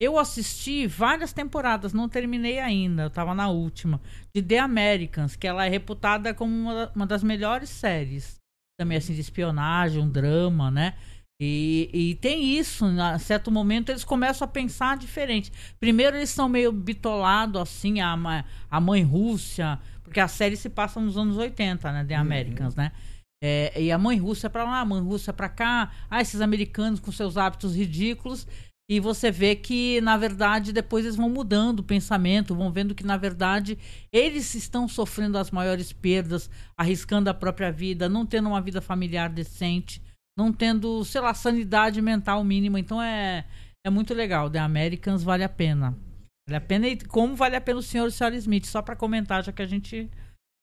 eu 0.00 0.18
assisti 0.18 0.86
várias 0.86 1.32
temporadas, 1.32 1.92
não 1.92 2.08
terminei 2.08 2.58
ainda, 2.58 3.02
eu 3.02 3.10
tava 3.10 3.34
na 3.34 3.48
última, 3.50 4.00
de 4.34 4.42
The 4.42 4.58
Americans, 4.58 5.36
que 5.36 5.46
ela 5.46 5.66
é 5.66 5.68
reputada 5.68 6.32
como 6.32 6.52
uma, 6.54 6.90
uma 6.96 7.06
das 7.06 7.22
melhores 7.22 7.68
séries. 7.68 8.40
Também, 8.80 8.96
assim, 8.96 9.12
de 9.12 9.20
espionagem, 9.20 10.00
um 10.00 10.08
drama, 10.08 10.70
né? 10.70 10.94
E, 11.38 11.90
e 11.92 12.14
tem 12.16 12.58
isso, 12.58 12.86
a 12.98 13.18
certo 13.18 13.50
momento 13.50 13.90
eles 13.90 14.04
começam 14.04 14.46
a 14.46 14.48
pensar 14.48 14.96
diferente. 14.96 15.52
Primeiro 15.78 16.16
eles 16.16 16.30
são 16.30 16.48
meio 16.48 16.72
bitolados, 16.72 17.60
assim, 17.60 18.00
a, 18.00 18.44
a 18.70 18.80
mãe 18.80 19.02
Rússia, 19.02 19.78
porque 20.02 20.20
a 20.20 20.28
série 20.28 20.56
se 20.56 20.70
passa 20.70 20.98
nos 20.98 21.18
anos 21.18 21.36
80, 21.36 21.92
né? 21.92 22.04
The 22.04 22.14
Americans, 22.14 22.74
né? 22.74 22.92
É, 23.42 23.72
e 23.80 23.90
a 23.90 23.96
mãe 23.96 24.18
Rússia 24.18 24.50
pra 24.50 24.64
lá, 24.64 24.80
a 24.80 24.84
mãe 24.84 25.00
Rússia 25.00 25.32
pra 25.32 25.48
cá, 25.48 25.90
ah, 26.10 26.20
esses 26.20 26.42
americanos 26.42 27.00
com 27.00 27.10
seus 27.10 27.38
hábitos 27.38 27.74
ridículos. 27.74 28.46
E 28.90 28.98
você 28.98 29.30
vê 29.30 29.54
que, 29.54 30.00
na 30.00 30.16
verdade, 30.16 30.72
depois 30.72 31.04
eles 31.04 31.16
vão 31.16 31.30
mudando 31.30 31.78
o 31.78 31.84
pensamento, 31.84 32.56
vão 32.56 32.72
vendo 32.72 32.92
que, 32.92 33.06
na 33.06 33.16
verdade, 33.16 33.78
eles 34.12 34.52
estão 34.56 34.88
sofrendo 34.88 35.38
as 35.38 35.52
maiores 35.52 35.92
perdas, 35.92 36.50
arriscando 36.76 37.30
a 37.30 37.34
própria 37.34 37.70
vida, 37.70 38.08
não 38.08 38.26
tendo 38.26 38.48
uma 38.48 38.60
vida 38.60 38.80
familiar 38.80 39.30
decente, 39.30 40.02
não 40.36 40.52
tendo, 40.52 41.04
sei 41.04 41.20
lá, 41.20 41.32
sanidade 41.32 42.02
mental 42.02 42.42
mínima. 42.42 42.80
Então 42.80 43.00
é, 43.00 43.46
é 43.86 43.90
muito 43.90 44.12
legal. 44.12 44.50
The 44.50 44.58
Americans 44.58 45.22
vale 45.22 45.44
a 45.44 45.48
pena. 45.48 45.96
Vale 46.48 46.56
a 46.56 46.60
pena 46.60 46.88
e 46.88 46.98
como 46.98 47.36
vale 47.36 47.54
a 47.54 47.60
pena 47.60 47.78
o 47.78 47.82
senhor 47.82 48.06
e 48.06 48.08
a 48.08 48.10
senhora 48.10 48.34
Smith, 48.34 48.66
só 48.66 48.82
pra 48.82 48.96
comentar, 48.96 49.44
já 49.44 49.52
que 49.52 49.62
a 49.62 49.68
gente 49.68 50.10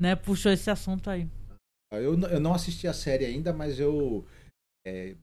né, 0.01 0.17
puxou 0.17 0.51
esse 0.51 0.69
assunto 0.69 1.09
aí. 1.09 1.29
Eu, 1.93 2.19
eu 2.19 2.41
não 2.41 2.53
assisti 2.53 2.89
a 2.89 2.93
série 2.93 3.23
ainda, 3.23 3.53
mas 3.53 3.79
eu 3.79 4.27
é, 4.85 5.15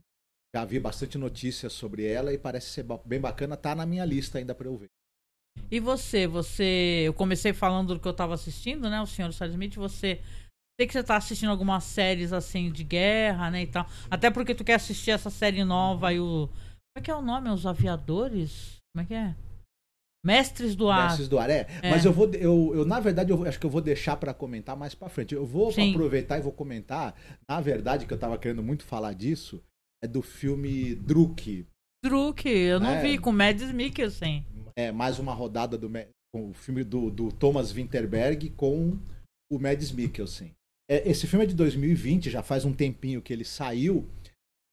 já 0.55 0.63
vi 0.63 0.79
bastante 0.79 1.17
notícias 1.17 1.73
sobre 1.73 2.05
ela 2.05 2.31
e 2.31 2.37
parece 2.37 2.69
ser 2.69 2.85
bem 3.03 3.19
bacana. 3.19 3.57
Tá 3.57 3.75
na 3.75 3.85
minha 3.85 4.05
lista 4.05 4.37
ainda 4.37 4.55
pra 4.55 4.67
eu 4.67 4.77
ver. 4.77 4.87
E 5.69 5.81
você, 5.81 6.25
você. 6.25 7.03
Eu 7.05 7.13
comecei 7.13 7.51
falando 7.51 7.93
do 7.93 7.99
que 7.99 8.07
eu 8.07 8.13
tava 8.13 8.35
assistindo, 8.35 8.89
né? 8.89 9.01
O 9.01 9.05
senhor 9.05 9.29
Smith, 9.29 9.75
você. 9.75 10.21
Sei 10.79 10.87
que 10.87 10.93
você 10.93 11.03
tá 11.03 11.17
assistindo 11.17 11.49
algumas 11.49 11.83
séries 11.83 12.31
assim 12.31 12.71
de 12.71 12.85
guerra, 12.85 13.51
né? 13.51 13.63
E 13.63 13.67
tal. 13.67 13.85
Até 14.09 14.31
porque 14.31 14.55
tu 14.55 14.63
quer 14.63 14.75
assistir 14.75 15.11
essa 15.11 15.29
série 15.29 15.63
nova 15.65 16.13
e 16.13 16.21
o. 16.21 16.47
Como 16.47 16.97
é 16.97 17.01
que 17.01 17.11
é 17.11 17.15
o 17.15 17.21
nome? 17.21 17.49
Os 17.49 17.65
Aviadores? 17.65 18.77
Como 18.93 19.03
é 19.03 19.05
que 19.05 19.13
é? 19.13 19.35
Mestres 20.25 20.73
do 20.73 20.89
Ar. 20.89 21.09
Mestres 21.09 21.27
do 21.27 21.37
Ar, 21.37 21.49
é. 21.49 21.67
É. 21.81 21.89
Mas 21.89 22.05
eu 22.05 22.13
vou, 22.13 22.33
eu, 22.33 22.71
eu 22.73 22.85
na 22.85 22.99
verdade, 23.01 23.31
eu 23.31 23.45
acho 23.45 23.59
que 23.59 23.65
eu 23.65 23.69
vou 23.69 23.81
deixar 23.81 24.15
pra 24.15 24.33
comentar 24.33 24.75
mais 24.75 24.95
pra 24.95 25.09
frente. 25.09 25.35
Eu 25.35 25.45
vou 25.45 25.71
Sim. 25.71 25.91
aproveitar 25.91 26.37
e 26.37 26.41
vou 26.41 26.53
comentar. 26.53 27.13
Na 27.47 27.59
verdade, 27.59 28.05
que 28.05 28.13
eu 28.13 28.17
tava 28.17 28.37
querendo 28.37 28.63
muito 28.63 28.85
falar 28.85 29.13
disso, 29.13 29.61
é 30.05 30.07
do 30.07 30.21
filme 30.21 30.95
Druk. 30.95 31.65
Druk, 32.03 32.47
eu 32.47 32.79
não 32.79 32.91
É. 32.91 33.01
vi, 33.01 33.17
com 33.17 33.31
Mads 33.31 33.71
Mikkelsen. 33.71 34.45
É 34.77 34.91
mais 34.91 35.17
uma 35.17 35.33
rodada 35.33 35.77
do 35.77 35.89
com 36.33 36.49
o 36.49 36.53
filme 36.53 36.83
do, 36.83 37.09
do 37.09 37.31
Thomas 37.31 37.71
Winterberg 37.71 38.51
com 38.51 38.99
o 39.51 39.59
Mads 39.59 39.91
Mikkelsen. 39.91 40.53
É, 40.89 41.09
esse 41.09 41.25
filme 41.25 41.45
é 41.45 41.47
de 41.47 41.55
2020, 41.55 42.29
já 42.29 42.43
faz 42.43 42.65
um 42.65 42.73
tempinho 42.73 43.21
que 43.21 43.33
ele 43.33 43.43
saiu, 43.43 44.07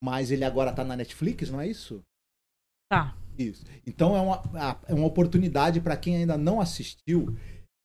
mas 0.02 0.30
ele 0.30 0.44
agora 0.44 0.72
tá 0.72 0.84
na 0.84 0.96
Netflix, 0.96 1.48
não 1.50 1.60
é 1.60 1.68
isso? 1.68 2.02
Tá. 2.90 3.16
Isso. 3.38 3.64
Então 3.86 4.14
é 4.14 4.20
uma, 4.20 4.42
é 4.88 4.92
uma 4.94 5.06
oportunidade 5.06 5.80
para 5.80 5.96
quem 5.96 6.16
ainda 6.16 6.36
não 6.36 6.60
assistiu. 6.60 7.34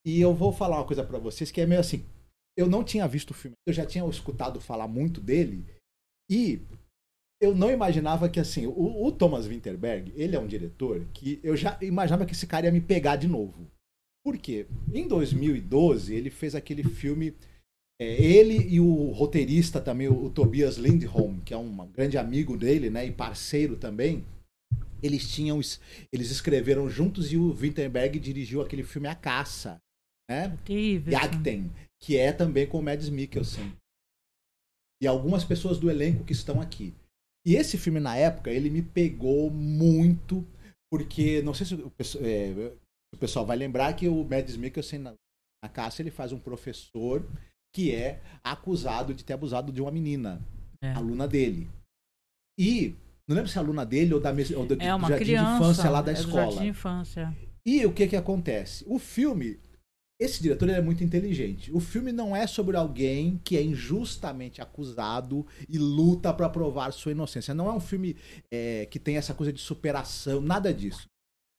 E 0.04 0.20
eu 0.20 0.34
vou 0.34 0.52
falar 0.52 0.76
uma 0.76 0.86
coisa 0.86 1.02
para 1.02 1.18
vocês 1.18 1.50
que 1.50 1.60
é 1.60 1.66
meio 1.66 1.80
assim. 1.80 2.04
Eu 2.56 2.68
não 2.68 2.84
tinha 2.84 3.08
visto 3.08 3.30
o 3.30 3.34
filme, 3.34 3.54
eu 3.66 3.72
já 3.72 3.86
tinha 3.86 4.04
escutado 4.06 4.60
falar 4.60 4.88
muito 4.88 5.20
dele. 5.20 5.64
E 6.30 6.60
eu 7.40 7.54
não 7.54 7.70
imaginava 7.70 8.28
que 8.28 8.40
assim, 8.40 8.66
o, 8.66 9.04
o 9.06 9.12
Thomas 9.12 9.46
Winterberg, 9.46 10.12
ele 10.16 10.34
é 10.34 10.40
um 10.40 10.46
diretor 10.46 11.06
que 11.14 11.38
eu 11.42 11.56
já 11.56 11.78
imaginava 11.82 12.26
que 12.26 12.32
esse 12.32 12.46
cara 12.46 12.66
ia 12.66 12.72
me 12.72 12.80
pegar 12.80 13.16
de 13.16 13.28
novo. 13.28 13.66
Por 14.24 14.36
quê? 14.36 14.66
Em 14.92 15.06
2012, 15.06 16.14
ele 16.14 16.30
fez 16.30 16.54
aquele 16.54 16.82
filme. 16.82 17.34
é, 18.00 18.06
ele 18.22 18.54
e 18.68 18.80
o 18.80 19.10
roteirista 19.12 19.80
também, 19.80 20.08
o, 20.08 20.24
o 20.26 20.30
Tobias 20.30 20.76
Lindholm, 20.76 21.40
que 21.40 21.54
é 21.54 21.56
um 21.56 21.86
grande 21.88 22.18
amigo 22.18 22.56
dele, 22.56 22.90
né, 22.90 23.06
e 23.06 23.12
parceiro 23.12 23.76
também, 23.76 24.24
eles 25.02 25.32
tinham 25.32 25.60
es- 25.60 25.80
eles 26.12 26.30
escreveram 26.30 26.90
juntos 26.90 27.32
e 27.32 27.36
o 27.36 27.52
Winterberg 27.52 28.18
dirigiu 28.18 28.60
aquele 28.60 28.82
filme 28.82 29.06
A 29.08 29.14
Caça, 29.14 29.80
né? 30.28 30.58
Jagden, 31.12 31.70
que 32.02 32.16
é 32.16 32.32
também 32.32 32.66
com 32.66 32.78
o 32.80 32.82
Mads 32.82 33.08
Mikkelsen. 33.08 33.72
E 35.00 35.06
algumas 35.06 35.44
pessoas 35.44 35.78
do 35.78 35.88
elenco 35.88 36.24
que 36.24 36.32
estão 36.32 36.60
aqui. 36.60 36.92
E 37.48 37.56
esse 37.56 37.78
filme, 37.78 37.98
na 37.98 38.14
época, 38.14 38.50
ele 38.50 38.68
me 38.68 38.82
pegou 38.82 39.50
muito, 39.50 40.46
porque, 40.92 41.40
não 41.40 41.54
sei 41.54 41.64
se 41.66 41.74
o, 41.74 41.90
é, 42.20 42.72
o 43.14 43.16
pessoal 43.16 43.46
vai 43.46 43.56
lembrar 43.56 43.94
que 43.94 44.06
o 44.06 44.22
Mads 44.22 44.54
Mikkelsen, 44.58 44.98
na, 44.98 45.14
na 45.64 45.68
caça, 45.70 46.02
ele 46.02 46.10
faz 46.10 46.30
um 46.30 46.38
professor 46.38 47.26
que 47.74 47.94
é 47.94 48.20
acusado 48.44 49.14
de 49.14 49.24
ter 49.24 49.32
abusado 49.32 49.72
de 49.72 49.80
uma 49.80 49.90
menina, 49.90 50.40
É. 50.82 50.92
aluna 50.92 51.26
dele. 51.26 51.70
E, 52.58 52.94
não 53.26 53.34
lembro 53.36 53.50
se 53.50 53.56
é 53.56 53.60
aluna 53.62 53.86
dele 53.86 54.12
ou 54.12 54.20
da, 54.20 54.30
ou 54.30 54.66
É 54.80 54.94
uma 54.94 55.16
criança. 55.16 55.50
de 55.50 55.56
infância 55.56 55.90
lá 55.90 56.02
da 56.02 56.10
é 56.12 56.14
escola. 56.14 56.60
de 56.60 56.66
infância. 56.68 57.34
E 57.66 57.86
o 57.86 57.92
que 57.94 58.06
que 58.08 58.16
acontece? 58.16 58.84
O 58.86 58.98
filme, 58.98 59.58
esse 60.20 60.42
diretor 60.42 60.68
é 60.68 60.80
muito 60.80 61.04
inteligente. 61.04 61.70
O 61.72 61.78
filme 61.78 62.10
não 62.10 62.34
é 62.34 62.46
sobre 62.46 62.76
alguém 62.76 63.40
que 63.44 63.56
é 63.56 63.62
injustamente 63.62 64.60
acusado 64.60 65.46
e 65.68 65.78
luta 65.78 66.32
para 66.34 66.48
provar 66.48 66.92
sua 66.92 67.12
inocência. 67.12 67.54
Não 67.54 67.68
é 67.68 67.72
um 67.72 67.80
filme 67.80 68.16
é, 68.50 68.86
que 68.86 68.98
tem 68.98 69.16
essa 69.16 69.32
coisa 69.32 69.52
de 69.52 69.60
superação, 69.60 70.40
nada 70.40 70.74
disso. 70.74 71.06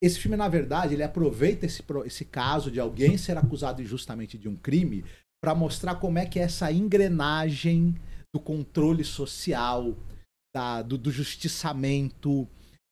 Esse 0.01 0.19
filme, 0.19 0.37
na 0.37 0.47
verdade, 0.47 0.93
ele 0.93 1.03
aproveita 1.03 1.65
esse, 1.65 1.83
esse 2.05 2.25
caso 2.25 2.69
de 2.71 2.79
alguém 2.79 3.17
ser 3.17 3.37
acusado 3.37 3.81
injustamente 3.81 4.37
de 4.37 4.47
um 4.47 4.55
crime 4.55 5.03
para 5.41 5.55
mostrar 5.55 5.95
como 5.95 6.17
é 6.19 6.25
que 6.25 6.39
é 6.39 6.43
essa 6.43 6.71
engrenagem 6.71 7.95
do 8.33 8.39
controle 8.39 9.03
social, 9.03 9.97
da- 10.53 10.81
do, 10.81 10.97
do 10.97 11.11
justiçamento, 11.11 12.47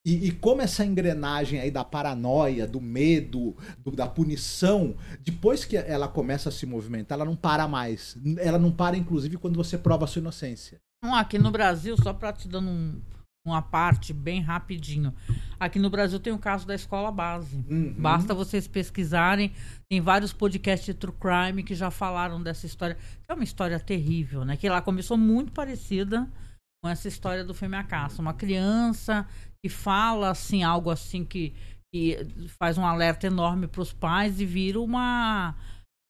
e, 0.10 0.28
e 0.28 0.32
como 0.32 0.62
essa 0.62 0.86
engrenagem 0.86 1.60
aí 1.60 1.70
da 1.70 1.84
paranoia, 1.84 2.66
do 2.68 2.80
medo, 2.80 3.56
do- 3.84 3.92
da 3.92 4.08
punição, 4.08 4.96
depois 5.22 5.66
que 5.66 5.76
ela 5.76 6.08
começa 6.08 6.50
a 6.50 6.52
se 6.52 6.66
movimentar, 6.66 7.18
ela 7.18 7.26
não 7.26 7.36
para 7.36 7.68
mais. 7.68 8.18
Ela 8.40 8.58
não 8.58 8.72
para, 8.72 8.96
inclusive, 8.98 9.38
quando 9.38 9.56
você 9.56 9.78
prova 9.78 10.06
a 10.06 10.08
sua 10.08 10.20
inocência. 10.20 10.80
Aqui 11.04 11.38
no 11.38 11.52
Brasil, 11.52 11.96
só 12.02 12.14
pra 12.14 12.34
te 12.34 12.48
dando 12.48 12.70
um- 12.70 13.02
uma 13.46 13.62
parte 13.62 14.12
bem 14.12 14.42
rapidinho. 14.42 15.14
Aqui 15.58 15.80
no 15.80 15.90
Brasil 15.90 16.20
tem 16.20 16.34
o 16.34 16.38
caso 16.38 16.68
da 16.68 16.76
escola 16.76 17.10
base. 17.12 17.64
Uhum. 17.70 17.94
Basta 17.98 18.34
vocês 18.34 18.68
pesquisarem. 18.68 19.54
Tem 19.90 20.02
vários 20.02 20.34
podcasts 20.34 20.86
de 20.86 20.94
true 20.94 21.14
crime 21.18 21.64
que 21.64 21.74
já 21.74 21.90
falaram 21.90 22.44
dessa 22.44 22.66
história. 22.66 22.98
É 23.30 23.34
uma 23.34 23.44
história 23.46 23.80
terrível, 23.80 24.44
né? 24.44 24.58
Que 24.58 24.68
lá 24.68 24.82
começou 24.82 25.18
muito 25.18 25.54
parecida 25.54 26.28
com 26.84 26.90
essa 26.90 27.08
história 27.08 27.44
do 27.44 27.54
Caça. 27.88 28.22
Uma 28.22 28.34
criança 28.34 29.26
que 29.62 29.70
fala 29.70 30.30
assim, 30.30 30.64
algo 30.64 30.90
assim 30.90 31.24
que, 31.24 31.54
que 31.92 32.18
faz 32.60 32.78
um 32.78 32.86
alerta 32.86 33.28
enorme 33.28 33.68
para 33.68 33.82
os 33.82 33.94
pais 33.94 34.40
e 34.40 34.46
vira 34.46 34.80
uma 34.80 35.56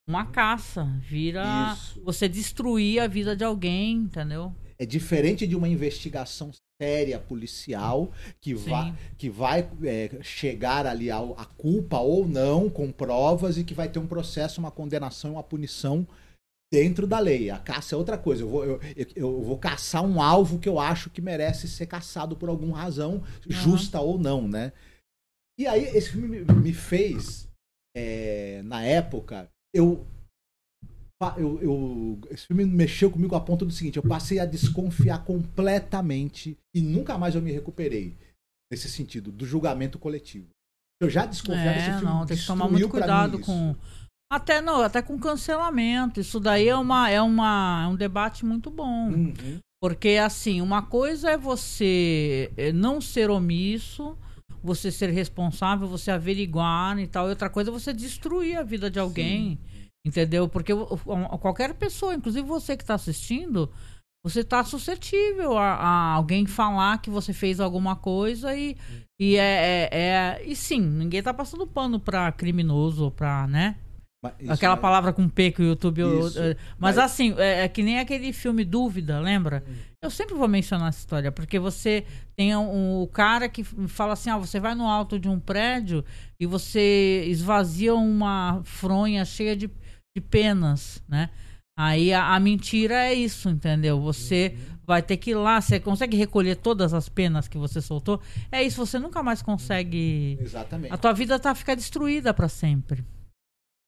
uma 0.07 0.25
caça, 0.25 0.85
vira 1.01 1.73
Isso. 1.73 2.01
você 2.01 2.29
destruir 2.29 3.01
a 3.01 3.07
vida 3.07 3.35
de 3.35 3.43
alguém, 3.43 3.97
entendeu? 3.97 4.55
É 4.79 4.85
diferente 4.85 5.45
de 5.45 5.53
uma 5.55 5.67
investigação 5.67 6.51
séria 6.81 7.19
policial 7.19 8.11
que, 8.39 8.55
Sim. 8.55 8.69
vai 8.69 8.95
que 9.17 9.29
vai 9.29 9.69
é, 9.83 10.11
chegar 10.21 10.85
ali 10.85 11.11
ao, 11.11 11.37
a 11.37 11.43
culpa 11.45 11.99
ou 11.99 12.27
não 12.27 12.69
com 12.69 12.91
provas 12.91 13.57
e 13.57 13.63
que 13.63 13.73
vai 13.73 13.89
ter 13.89 13.99
um 13.99 14.07
processo, 14.07 14.61
uma 14.61 14.71
condenação, 14.71 15.33
uma 15.33 15.43
punição 15.43 16.07
dentro 16.71 17.07
da 17.07 17.19
lei. 17.19 17.49
A 17.49 17.57
caça 17.59 17.95
é 17.95 17.97
outra 17.97 18.17
coisa. 18.17 18.43
Eu 18.43 18.49
vou, 18.49 18.65
eu, 18.65 18.79
eu- 19.15 19.41
vou 19.41 19.57
caçar 19.57 20.03
um 20.03 20.21
alvo 20.21 20.59
que 20.59 20.67
eu 20.69 20.79
acho 20.79 21.09
que 21.09 21.21
merece 21.21 21.67
ser 21.67 21.85
caçado 21.87 22.35
por 22.35 22.49
alguma 22.49 22.77
razão, 22.77 23.23
justa 23.47 23.99
ou 24.01 24.17
não, 24.17 24.47
né? 24.47 24.73
E 25.59 25.65
aí 25.65 25.83
esse 25.85 26.11
filme 26.11 26.43
me, 26.45 26.73
fez, 26.73 27.47
é, 27.95 28.61
na 28.63 28.83
época, 28.83 29.49
eu 29.73 30.05
eu, 31.35 31.59
eu- 31.63 32.19
esse 32.29 32.45
filme 32.45 32.63
mexeu 32.63 33.09
comigo 33.09 33.33
a 33.35 33.41
ponto 33.41 33.65
do 33.65 33.71
seguinte: 33.71 33.97
eu 33.97 34.03
passei 34.03 34.37
a 34.39 34.45
desconfiar 34.45 35.25
completamente 35.25 36.55
e 36.75 36.79
nunca 36.81 37.17
mais 37.17 37.33
eu 37.33 37.41
me 37.41 37.51
recuperei 37.51 38.15
nesse 38.71 38.87
sentido 38.89 39.31
do 39.31 39.45
julgamento 39.45 39.97
coletivo. 39.97 40.47
Eu 41.01 41.09
já 41.09 41.25
desconfiava 41.25 41.79
É, 41.79 41.83
filme. 41.83 42.01
não, 42.03 42.25
tem 42.25 42.37
que 42.37 42.45
tomar 42.45 42.69
muito 42.69 42.87
cuidado 42.89 43.39
isso. 43.39 43.75
Até 44.29 44.59
não, 44.61 44.81
até 44.81 45.01
com 45.01 45.17
cancelamento. 45.17 46.19
Isso 46.19 46.39
daí 46.39 46.67
é 46.67 46.75
uma 46.75 47.09
é 47.09 47.21
uma 47.21 47.83
é 47.83 47.87
um 47.87 47.95
debate 47.95 48.45
muito 48.45 48.69
bom, 48.69 49.09
Uhum. 49.09 49.59
porque 49.81 50.09
assim, 50.21 50.61
uma 50.61 50.81
coisa 50.81 51.31
é 51.31 51.37
você 51.37 52.51
eh, 52.57 52.73
não 52.73 52.99
ser 52.99 53.29
omisso, 53.29 54.17
você 54.61 54.91
ser 54.91 55.09
responsável, 55.11 55.87
você 55.87 56.11
averiguar 56.11 56.99
e 56.99 57.07
tal. 57.07 57.27
E 57.27 57.29
outra 57.29 57.49
coisa 57.49 57.69
é 57.69 57.73
você 57.73 57.93
destruir 57.93 58.57
a 58.57 58.63
vida 58.63 58.89
de 58.89 58.99
alguém. 58.99 59.57
Entendeu? 60.05 60.47
Porque 60.47 60.71
qualquer 61.41 61.73
pessoa, 61.73 62.13
inclusive 62.15 62.47
você 62.47 62.77
que 62.77 62.83
está 62.83 62.93
assistindo, 62.95 63.69
você 64.25 64.39
está 64.39 64.63
suscetível 64.63 65.57
a, 65.57 65.73
a 65.73 66.13
alguém 66.13 66.45
falar 66.45 67.01
que 67.01 67.09
você 67.09 67.33
fez 67.33 67.59
alguma 67.59 67.93
coisa 67.95 68.55
e, 68.55 68.77
e 69.19 69.35
é, 69.35 69.89
é- 69.91 69.99
é- 70.39 70.43
E 70.45 70.55
sim, 70.55 70.79
ninguém 70.81 71.21
tá 71.21 71.33
passando 71.33 71.67
pano 71.67 71.99
pra 71.99 72.31
criminoso 72.31 73.05
ou 73.05 73.11
pra, 73.11 73.47
né? 73.47 73.75
Isso 74.39 74.51
Aquela 74.51 74.73
é- 74.73 74.77
palavra 74.79 75.13
com 75.13 75.29
P 75.29 75.51
que 75.51 75.61
o 75.61 75.65
YouTube. 75.65 76.01
Eh, 76.01 76.55
mas, 76.79 76.95
Mas- 76.95 76.97
assim, 76.97 77.35
é, 77.37 77.63
é 77.63 77.67
que 77.67 77.83
nem 77.83 77.99
aquele 77.99 78.33
filme 78.33 78.65
Dúvida, 78.65 79.19
lembra? 79.19 79.63
Eu 80.03 80.09
sempre 80.09 80.33
vou 80.35 80.47
mencionar 80.47 80.89
essa 80.89 80.99
história, 80.99 81.31
porque 81.31 81.59
você 81.59 82.03
tem 82.35 82.55
um, 82.55 83.01
o 83.01 83.07
cara 83.07 83.47
que 83.47 83.63
fala 83.63 84.13
assim: 84.13 84.29
ah, 84.29 84.37
você 84.37 84.59
vai 84.59 84.73
no 84.73 84.87
alto 84.87 85.19
de 85.19 85.29
um 85.29 85.39
prédio 85.39 86.03
e 86.39 86.45
você 86.47 87.25
esvazia 87.27 87.93
uma 87.93 88.61
fronha 88.63 89.23
cheia 89.23 89.55
de, 89.55 89.67
de 89.67 90.21
penas, 90.21 91.01
né? 91.07 91.29
Aí 91.79 92.11
a, 92.11 92.33
a 92.33 92.39
mentira 92.39 92.95
é 92.95 93.13
isso, 93.13 93.49
entendeu? 93.49 94.01
Você 94.01 94.57
vai 94.83 95.03
ter 95.03 95.17
que 95.17 95.31
ir 95.31 95.35
lá, 95.35 95.61
você 95.61 95.79
consegue 95.79 96.17
recolher 96.17 96.55
todas 96.55 96.91
as 96.91 97.07
penas 97.07 97.47
que 97.47 97.57
você 97.57 97.79
soltou. 97.81 98.19
É 98.51 98.63
isso, 98.63 98.83
você 98.83 98.97
nunca 98.97 99.21
mais 99.21 99.43
consegue. 99.43 100.39
Exatamente. 100.41 100.91
A 100.91 100.97
tua 100.97 101.13
vida 101.13 101.37
tá 101.37 101.53
ficar 101.53 101.75
destruída 101.75 102.33
pra 102.33 102.49
sempre. 102.49 103.05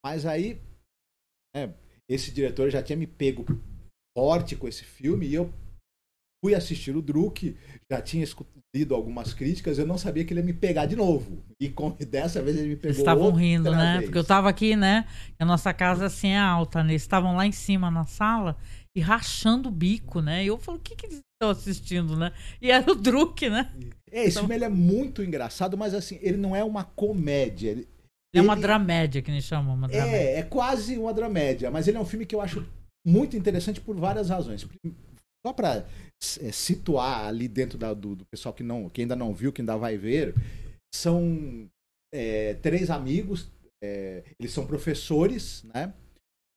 Mas 0.06 0.26
aí, 0.26 0.62
né, 1.56 1.74
esse 2.10 2.32
diretor 2.32 2.70
já 2.70 2.82
tinha 2.82 2.98
me 2.98 3.08
pego 3.08 3.46
forte 4.18 4.56
com 4.56 4.68
esse 4.68 4.84
filme 4.84 5.28
e 5.28 5.34
eu 5.36 5.52
fui 6.44 6.56
assistir 6.56 6.96
o 6.96 7.02
Druk, 7.02 7.56
já 7.92 8.02
tinha 8.02 8.24
escu- 8.24 8.48
lido 8.74 8.96
algumas 8.96 9.34
críticas, 9.34 9.78
eu 9.78 9.86
não 9.86 9.98
sabia 9.98 10.24
que 10.24 10.32
ele 10.32 10.40
ia 10.40 10.46
me 10.46 10.54
pegar 10.54 10.86
de 10.86 10.96
novo. 10.96 11.44
E 11.60 11.70
com, 11.70 11.90
dessa 12.00 12.42
vez 12.42 12.58
ele 12.58 12.70
me 12.70 12.76
pegou 12.76 12.90
Eles 12.90 12.98
estavam 13.00 13.32
rindo, 13.34 13.72
né? 13.72 13.94
vez. 13.98 14.06
Porque 14.06 14.18
eu 14.18 14.24
tava 14.24 14.48
aqui, 14.50 14.76
né? 14.76 15.06
A 15.38 15.46
nossa 15.46 15.74
casa 15.74 16.06
assim 16.06 16.30
é 16.30 16.38
alta, 16.40 16.84
né? 16.84 16.92
Eles 16.92 17.02
estavam 17.02 17.36
lá 17.36 17.46
em 17.46 17.52
cima 17.52 17.92
na 17.92 18.06
sala 18.06 18.56
e 18.96 19.02
rachando 19.02 19.68
o 19.70 19.72
bico, 19.72 20.22
né? 20.22 20.44
E 20.44 20.48
eu 20.48 20.58
falo, 20.58 20.78
o 20.78 20.82
que, 20.82 20.96
que 20.96 21.06
eles 21.08 21.20
estão 21.36 21.50
assistindo, 21.52 22.16
né? 22.16 22.32
E 22.62 22.72
era 22.72 22.90
o 22.90 22.96
Druk, 22.96 23.50
né? 23.50 23.72
É, 24.10 24.22
esse 24.22 24.32
Então- 24.32 24.44
filme 24.44 24.56
ele 24.56 24.66
é 24.66 24.70
muito 24.70 25.22
engraçado, 25.22 25.78
mas 25.78 25.94
assim, 25.94 26.18
ele 26.22 26.38
não 26.38 26.56
é 26.56 26.64
uma 26.64 26.84
comédia. 26.86 27.72
Ele, 27.72 27.88
É 28.34 28.42
uma 28.42 28.56
dramédia 28.56 29.22
que 29.22 29.32
gente 29.32 29.44
chama, 29.44 29.74
uma 29.74 29.88
dramédia. 29.88 30.18
É, 30.18 30.40
é 30.40 30.44
quase 30.44 30.98
uma 30.98 31.14
dramédia, 31.14 31.72
mas 31.72 31.88
ele 31.88 31.98
é 31.98 32.00
um 32.00 32.06
filme 32.06 32.26
que 32.26 32.36
eu 32.36 32.42
acho 32.42 32.66
muito 33.06 33.36
interessante 33.36 33.82
por 33.82 33.96
várias 33.96 34.30
razões. 34.30 34.68
Só 35.46 35.54
para 35.54 35.88
situar 36.52 37.26
ali 37.28 37.48
dentro 37.48 37.78
da- 37.78 37.94
do, 37.94 38.16
do 38.16 38.26
pessoal 38.26 38.54
que, 38.54 38.62
não, 38.62 38.90
que 38.90 39.02
ainda 39.02 39.16
não 39.16 39.34
viu, 39.34 39.52
que 39.54 39.62
ainda 39.62 39.78
vai 39.78 39.98
ver, 39.98 40.36
são 40.94 41.68
é, 42.14 42.56
três 42.56 42.90
amigos, 42.90 43.50
é, 43.84 44.24
eles 44.40 44.52
são 44.52 44.68
professores, 44.68 45.64
né? 45.64 45.94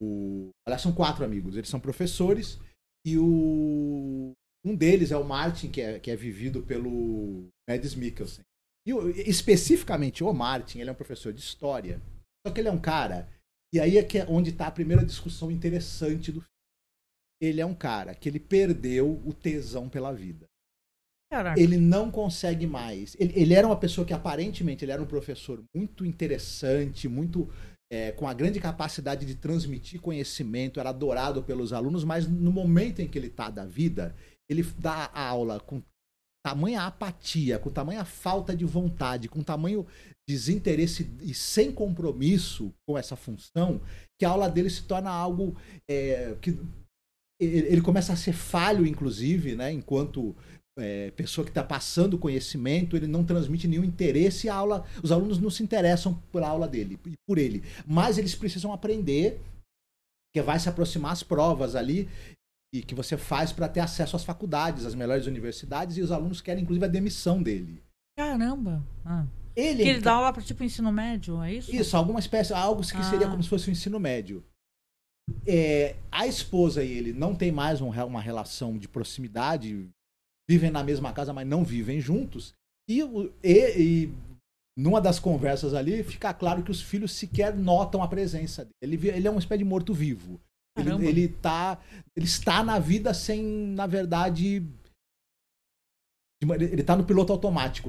O, 0.03 0.51
aliás, 0.67 0.83
são 0.83 0.93
quatro 0.93 1.25
amigos, 1.25 1.57
eles 1.57 1.69
são 1.69 1.79
professores, 1.79 2.59
e 3.07 3.17
o, 3.17 4.33
um 4.67 4.75
deles 4.75 5.13
é 5.13 5.17
o 5.17 5.25
Martin, 5.25 5.71
que 5.71 5.81
é, 5.81 6.01
que 6.01 6.11
é 6.11 6.17
vivido 6.17 6.63
pelo 6.63 7.47
Mads 7.71 7.95
Mikkelsen. 7.95 8.43
E 8.87 8.93
o- 8.93 9.09
especificamente 9.11 10.25
o 10.25 10.33
Martin, 10.33 10.81
ele 10.81 10.91
é 10.91 10.93
um 10.93 10.97
professor 10.97 11.33
de 11.33 11.41
história. 11.41 12.01
Só 12.47 12.53
que 12.53 12.61
ele 12.61 12.69
é 12.69 12.73
um 12.73 12.81
cara, 12.81 13.29
e 13.73 13.79
aí 13.79 13.97
é, 13.97 14.03
que 14.03 14.19
é 14.19 14.27
onde 14.29 14.51
está 14.51 14.67
a 14.67 14.73
primeira 14.73 15.05
discussão 15.05 15.51
interessante 15.51 16.33
do 16.33 16.41
filme. 16.41 16.53
Ele 17.41 17.61
é 17.61 17.67
um 17.67 17.75
cara 17.75 18.15
que 18.15 18.29
ele 18.29 18.39
perdeu 18.41 19.21
o 19.25 19.33
tesão 19.33 19.89
pela 19.89 20.13
vida. 20.13 20.47
Caraca. 21.31 21.59
Ele 21.59 21.77
não 21.79 22.11
consegue 22.11 22.67
mais. 22.67 23.17
Ele, 23.19 23.33
ele 23.35 23.55
era 23.55 23.67
uma 23.67 23.79
pessoa 23.79 24.07
que 24.07 24.13
aparentemente 24.13 24.85
ele 24.85 24.93
era 24.93 25.03
um 25.03 25.07
professor 25.07 25.65
muito 25.75 26.05
interessante, 26.05 27.09
muito 27.09 27.49
é, 27.91 28.13
com 28.13 28.29
a 28.29 28.35
grande 28.35 28.61
capacidade 28.61 29.25
de 29.25 29.35
transmitir 29.35 30.01
conhecimento, 30.01 30.79
era 30.79 30.91
adorado 30.91 31.43
pelos 31.43 31.73
alunos, 31.73 32.05
mas 32.05 32.29
no 32.29 32.53
momento 32.53 33.01
em 33.01 33.09
que 33.09 33.19
ele 33.19 33.29
está 33.29 33.51
da 33.51 33.65
vida, 33.65 34.15
ele 34.49 34.63
dá 34.79 35.11
a 35.13 35.27
aula 35.27 35.59
com 35.59 35.83
tamanha 36.45 36.83
apatia, 36.83 37.59
com 37.59 37.71
tamanha 37.71 38.05
falta 38.05 38.55
de 38.55 38.65
vontade, 38.65 39.29
com 39.29 39.43
tamanho 39.43 39.87
desinteresse 40.29 41.11
e 41.21 41.35
sem 41.35 41.73
compromisso 41.73 42.73
com 42.87 42.99
essa 42.99 43.17
função, 43.17 43.81
que 44.19 44.25
a 44.25 44.31
aula 44.31 44.49
dele 44.49 44.71
se 44.71 44.83
torna 44.83 45.11
algo 45.11 45.57
é, 45.89 46.37
que 46.41 46.59
ele 47.41 47.81
começa 47.81 48.13
a 48.13 48.17
ser 48.17 48.33
falho, 48.33 48.87
inclusive, 48.87 49.57
né? 49.57 49.73
Enquanto 49.73 50.35
é, 50.79 51.11
pessoa 51.13 51.45
que 51.45 51.51
está 51.51 51.63
passando 51.63 52.19
conhecimento, 52.19 52.97
ele 52.97 53.07
não 53.07 53.25
transmite 53.25 53.67
nenhum 53.67 53.85
interesse 53.85 54.47
e 54.47 54.51
a 54.51 54.55
aula, 54.55 54.87
os 55.03 55.11
alunos 55.11 55.39
não 55.39 55.51
se 55.51 55.63
interessam 55.63 56.15
por 56.31 56.43
a 56.43 56.49
aula 56.49 56.69
dele 56.69 56.99
e 57.05 57.15
por 57.27 57.39
ele, 57.39 57.63
mas 57.87 58.17
eles 58.17 58.35
precisam 58.35 58.73
aprender, 58.73 59.41
que 60.35 60.41
vai 60.41 60.59
se 60.59 60.69
aproximar 60.69 61.13
as 61.13 61.23
provas 61.23 61.75
ali 61.75 62.09
e 62.73 62.83
que 62.83 62.95
você 62.95 63.17
faz 63.17 63.53
para 63.53 63.69
ter 63.69 63.81
acesso 63.81 64.17
às 64.17 64.25
faculdades, 64.25 64.87
às 64.87 64.95
melhores 64.95 65.27
universidades 65.27 65.97
e 65.97 66.01
os 66.03 66.11
alunos 66.11 66.41
querem 66.41 66.63
inclusive 66.63 66.85
a 66.87 66.89
demissão 66.89 67.43
dele. 67.43 67.83
Caramba. 68.17 68.83
Ah. 69.05 69.27
Ele, 69.55 69.83
Que 69.83 69.89
ele 69.91 70.01
dá 70.01 70.13
aula 70.15 70.33
pra 70.33 70.43
tipo 70.43 70.65
ensino 70.65 70.91
médio, 70.91 71.43
é 71.43 71.53
isso? 71.55 71.75
Isso, 71.75 71.95
alguma 71.97 72.19
espécie, 72.19 72.55
algo 72.55 72.81
que 72.81 73.05
seria 73.05 73.27
Ah. 73.27 73.31
como 73.31 73.43
se 73.43 73.49
fosse 73.51 73.69
o 73.69 73.71
ensino 73.73 74.01
médio. 74.01 74.43
É, 75.47 75.97
a 76.11 76.27
esposa 76.27 76.83
e 76.83 76.91
ele 76.91 77.13
não 77.13 77.35
tem 77.35 77.53
mais 77.53 77.81
um 77.81 77.91
uma 77.91 78.21
relação 78.21 78.77
de 78.79 78.89
proximidade, 78.89 79.89
vivem 80.49 80.71
na 80.71 80.83
mesma 80.83 81.13
casa, 81.13 81.33
mas 81.33 81.47
não 81.47 81.63
vivem 81.65 82.01
juntos. 82.01 82.55
E, 82.89 83.01
e- 83.45 83.83
e 84.07 84.15
numa 84.77 85.01
das 85.01 85.19
conversas 85.21 85.75
ali, 85.75 86.03
fica 86.03 86.33
claro 86.33 86.63
que 86.63 86.71
os 86.71 86.81
filhos 86.81 87.13
sequer 87.13 87.55
notam 87.55 88.03
a 88.03 88.09
presença 88.09 88.65
dele. 88.65 88.97
Ele, 88.97 89.09
ele 89.09 89.29
é 89.29 89.31
uma 89.31 89.39
espécie 89.39 89.59
de 89.63 89.69
morto-vivo. 89.69 90.41
Ele, 90.77 91.07
ele, 91.07 91.29
tá, 91.29 91.79
ele 92.17 92.25
está 92.27 92.63
na 92.65 92.79
vida 92.79 93.13
sem, 93.13 93.43
na 93.43 93.87
verdade. 93.87 94.67
Ele 96.43 96.81
está 96.81 96.97
no 96.97 97.05
piloto 97.05 97.33
automático. 97.33 97.89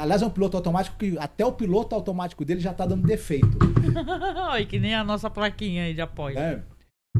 Aliás, 0.00 0.22
é 0.22 0.26
um 0.26 0.30
piloto 0.30 0.56
automático 0.56 0.96
que 0.96 1.18
até 1.18 1.44
o 1.44 1.52
piloto 1.52 1.94
automático 1.94 2.44
dele 2.44 2.60
já 2.60 2.70
está 2.70 2.86
dando 2.86 3.06
defeito. 3.06 3.58
Ai, 4.48 4.64
que 4.64 4.78
nem 4.78 4.94
a 4.94 5.02
nossa 5.02 5.28
plaquinha 5.28 5.84
aí 5.84 5.94
de 5.94 6.00
apoio. 6.00 6.36
né? 6.36 6.64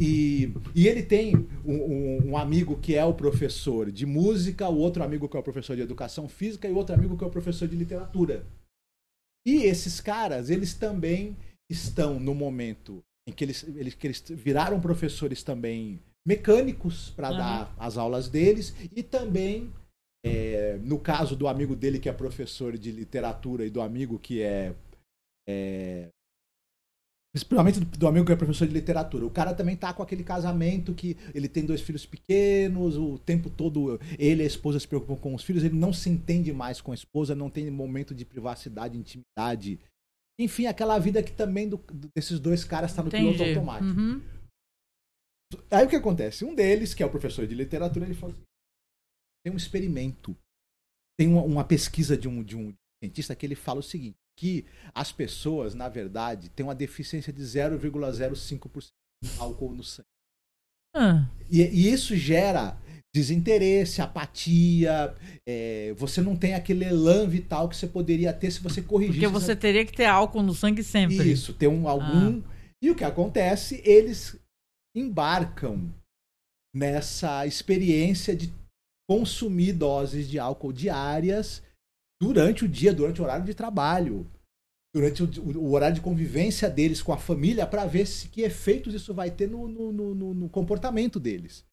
E, 0.01 0.53
e 0.75 0.87
ele 0.89 1.03
tem 1.05 1.37
um, 1.65 1.75
um- 1.75 2.31
um 2.31 2.37
amigo 2.37 2.79
que 2.79 2.95
é 2.97 3.05
o 3.05 3.15
professor 3.15 3.91
de 3.91 4.05
música, 4.07 4.69
o 4.69 4.77
outro 4.77 5.03
amigo 5.03 5.29
que 5.29 5.37
é 5.37 5.41
o 5.41 5.43
professor 5.43 5.75
de 5.77 5.83
educação 5.83 6.29
física 6.29 6.69
e 6.69 6.73
o 6.73 6.77
outro 6.77 6.95
amigo 6.95 7.17
que 7.17 7.25
é 7.25 7.27
o 7.27 7.31
professor 7.31 7.67
de 7.69 7.77
literatura. 7.77 8.45
E 9.47 9.63
esses 9.65 10.01
caras, 10.01 10.51
eles 10.51 10.75
também 10.75 11.37
estão 11.71 12.19
no 12.19 12.35
momento 12.35 13.03
em 13.27 13.33
que 13.33 13.45
eles, 13.45 13.63
eles, 13.63 13.95
que 13.95 14.07
eles 14.07 14.23
viraram 14.31 14.81
professores 14.81 15.43
também 15.43 16.01
mecânicos 16.27 17.11
para 17.11 17.29
Aham. 17.29 17.39
dar 17.39 17.75
as 17.79 17.97
aulas 17.97 18.29
deles 18.29 18.75
e 18.95 19.03
também 19.03 19.73
é, 20.25 20.79
no 20.83 20.99
caso 20.99 21.37
do 21.37 21.47
amigo 21.47 21.77
dele 21.77 21.99
que 21.99 22.09
é 22.09 22.13
professor 22.13 22.79
de 22.79 22.91
literatura 22.91 23.67
e 23.67 23.71
do 23.71 23.81
amigo 23.83 24.19
que 24.19 24.41
é, 24.41 24.75
é 25.47 26.09
Principalmente 27.35 27.81
do, 27.81 27.99
do 27.99 28.07
amigo 28.07 28.25
que 28.25 28.33
é 28.33 28.37
professor 28.37 28.65
de 28.65 28.73
literatura. 28.73 29.27
O 29.27 29.31
cara 29.31 29.53
também 29.53 29.77
tá 29.77 29.93
com 29.93 30.05
aquele 30.05 30.23
casamento 30.23 30.95
que 30.95 31.17
ele 31.35 31.49
tem 31.49 31.67
dois 31.67 31.81
filhos 31.81 32.07
pequenos, 32.07 32.97
o 32.97 33.19
tempo 33.19 33.51
todo 33.51 34.01
ele 34.17 34.41
e 34.41 34.45
a 34.45 34.47
esposa 34.47 34.79
se 34.79 34.87
preocupam 34.87 35.17
com 35.17 35.35
os 35.35 35.43
filhos, 35.43 35.65
ele 35.65 35.75
não 35.75 35.93
se 35.93 36.09
entende 36.09 36.53
mais 36.53 36.81
com 36.81 36.93
a 36.93 36.95
esposa, 36.95 37.35
não 37.35 37.51
tem 37.51 37.69
momento 37.73 38.15
de 38.15 38.25
privacidade, 38.25 38.97
intimidade. 38.97 39.81
Enfim, 40.39 40.67
aquela 40.67 40.99
vida 40.99 41.23
que 41.23 41.33
também 41.33 41.69
do- 41.69 41.81
desses 42.17 42.41
dois 42.41 42.65
caras 42.65 42.91
está 42.91 43.03
no 43.03 43.11
piloto 43.11 43.37
Entendi. 43.37 43.51
automático. 43.57 44.01
Uhum. 44.01 44.21
Aí 45.71 45.87
o 45.87 45.89
que 45.89 45.97
acontece? 45.97 46.45
Um 46.45 46.55
deles, 46.55 46.95
que 46.95 47.03
é 47.03 47.07
o 47.07 47.11
professor 47.11 47.47
de 47.47 47.55
literatura, 47.55 48.05
ele 48.05 48.15
falou 48.15 48.35
assim: 48.35 48.45
tem 49.45 49.53
um 49.53 49.57
experimento, 49.57 50.37
tem 51.19 51.29
uma, 51.29 51.43
uma 51.43 51.65
pesquisa 51.65 52.17
de 52.17 52.27
um, 52.27 52.43
de 52.43 52.57
um 52.57 52.75
cientista 53.03 53.37
que 53.37 53.47
ele 53.47 53.55
fala 53.55 53.81
o 53.81 53.83
seguinte: 53.83 54.17
que 54.37 54.65
as 54.93 55.13
pessoas, 55.13 55.75
na 55.75 55.89
verdade, 55.89 56.49
têm 56.51 56.65
uma 56.67 56.75
deficiência 56.75 57.33
de 57.33 57.43
0,05% 57.43 58.89
de 59.23 59.39
álcool 59.39 59.73
no 59.75 59.85
sangue. 59.85 60.09
Ah, 60.97 61.29
E, 61.51 61.61
e 61.63 61.93
isso 61.93 62.17
gera 62.17 62.77
desinteresse, 63.15 64.03
apatia, 64.03 65.15
é, 65.47 65.95
você 65.97 66.21
não 66.21 66.37
tem 66.37 66.55
aquele 66.55 66.85
elan 66.85 67.29
vital 67.29 67.69
que 67.69 67.77
você 67.77 67.87
poderia 67.87 68.33
ter 68.33 68.51
se 68.51 68.61
você 68.61 68.83
corrigisse. 68.83 69.21
porque 69.21 69.41
você 69.41 69.55
teria 69.55 69.87
que 69.87 69.93
ter 69.93 70.07
álcool 70.07 70.43
no 70.43 70.53
sangue 70.53 70.83
sempre. 70.83 71.31
Isso, 71.31 71.55
ter 71.55 71.69
um, 71.69 71.89
algum. 71.89 72.43
E 72.83 72.91
o 72.91 72.95
que 72.97 73.05
acontece? 73.05 73.81
Eles 73.85 74.37
embarcam 74.97 75.95
nessa 76.75 77.47
experiência 77.47 78.35
de 78.35 78.53
consumir 79.09 79.73
doses 79.73 80.29
de 80.29 80.39
álcool 80.39 80.73
diárias 80.73 81.63
durante 82.21 82.65
o 82.65 82.69
dia, 82.69 82.93
durante 82.93 83.21
o 83.21 83.25
horário 83.25 83.45
de 83.45 83.55
trabalho, 83.55 84.29
durante 84.95 85.23
o, 85.23 85.59
o 85.59 85.73
horário 85.73 85.95
de 85.95 86.01
convivência 86.01 86.69
deles 86.69 87.01
com 87.03 87.13
a 87.13 87.19
família, 87.19 87.67
para 87.67 87.87
ver 87.87 88.07
se, 88.07 88.29
que 88.29 88.43
efeitos 88.43 88.93
isso 88.95 89.15
vai 89.15 89.31
ter 89.31 89.49
no, 89.49 89.69
no- 89.69 89.93
no- 89.93 90.35
no 90.35 90.49
comportamento 90.49 91.21
deles. 91.21 91.65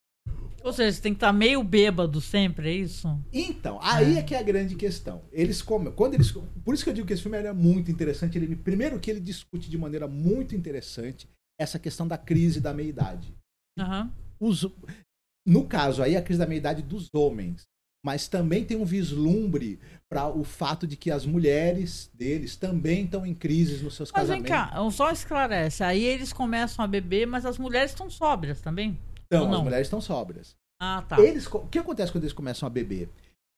Ou 0.64 0.72
seja, 0.72 0.92
você 0.96 1.02
tem 1.02 1.14
que 1.14 1.18
estar 1.18 1.34
meio 1.34 1.64
bêbado 1.64 2.22
sempre, 2.22 2.70
é 2.70 2.74
isso? 2.74 3.08
Então, 3.34 3.80
aí 3.82 4.18
é 4.20 4.22
que 4.24 4.36
é 4.36 4.40
a 4.40 4.44
grande 4.44 4.76
questão. 4.76 5.24
Eles 5.32 5.60
come- 5.62 5.90
quando 5.92 6.14
eles 6.14 6.32
por 6.32 6.74
isso 6.76 6.84
que 6.84 6.90
eu 6.92 6.94
digo 6.94 7.08
que 7.08 7.14
esse 7.14 7.24
filme 7.24 7.38
ele 7.38 7.48
é 7.48 7.54
muito 7.54 7.90
interessante, 7.90 8.38
ele 8.38 8.56
primeiro 8.56 9.00
que 9.00 9.10
ele 9.10 9.20
discute 9.20 9.70
de 9.70 9.78
maneira 9.78 10.08
muito 10.08 10.56
interessante 10.56 11.28
essa 11.60 11.80
questão 11.80 12.08
da 12.08 12.18
crise 12.18 12.60
da 12.62 12.74
meia-idade. 12.74 13.34
Os- 14.40 14.68
no 15.48 15.66
caso 15.66 16.04
aí 16.04 16.16
a 16.16 16.22
crise 16.22 16.40
da 16.40 16.46
meia-idade 16.46 16.84
dos 16.84 17.10
homens, 17.14 17.64
mas 18.06 18.28
também 18.28 18.64
tem 18.64 18.78
um 18.78 18.86
vislumbre 18.86 19.80
para 20.10 20.28
o 20.28 20.44
fato 20.44 20.86
de 20.86 20.96
que 20.96 21.10
as 21.10 21.26
mulheres 21.26 22.10
deles 22.14 22.56
também 22.56 23.06
estão 23.06 23.26
em 23.26 23.34
crises 23.34 23.82
nos 23.82 23.96
seus 23.96 24.12
Mas 24.12 24.30
vem 24.30 24.42
casamentos. 24.44 24.72
cá, 24.72 24.92
só 24.92 25.12
esclarece. 25.12 25.84
Aí 25.84 26.04
eles 26.04 26.32
começam 26.32 26.86
a 26.86 26.88
beber, 26.88 27.26
mas 27.26 27.46
as 27.48 27.58
mulheres 27.58 27.92
estão 27.92 28.10
sóbrias 28.10 28.62
também? 28.62 28.98
Então, 29.32 29.54
as 29.54 29.64
mulheres 29.64 29.88
estão 29.88 30.02
sóbrias. 30.02 30.56
Ah, 30.82 31.04
tá. 31.08 31.20
Eles, 31.22 31.46
o 31.48 31.60
que 31.68 31.80
acontece 31.80 32.12
quando 32.12 32.24
eles 32.24 32.34
começam 32.34 32.68
a 32.68 32.70
beber? 32.70 33.10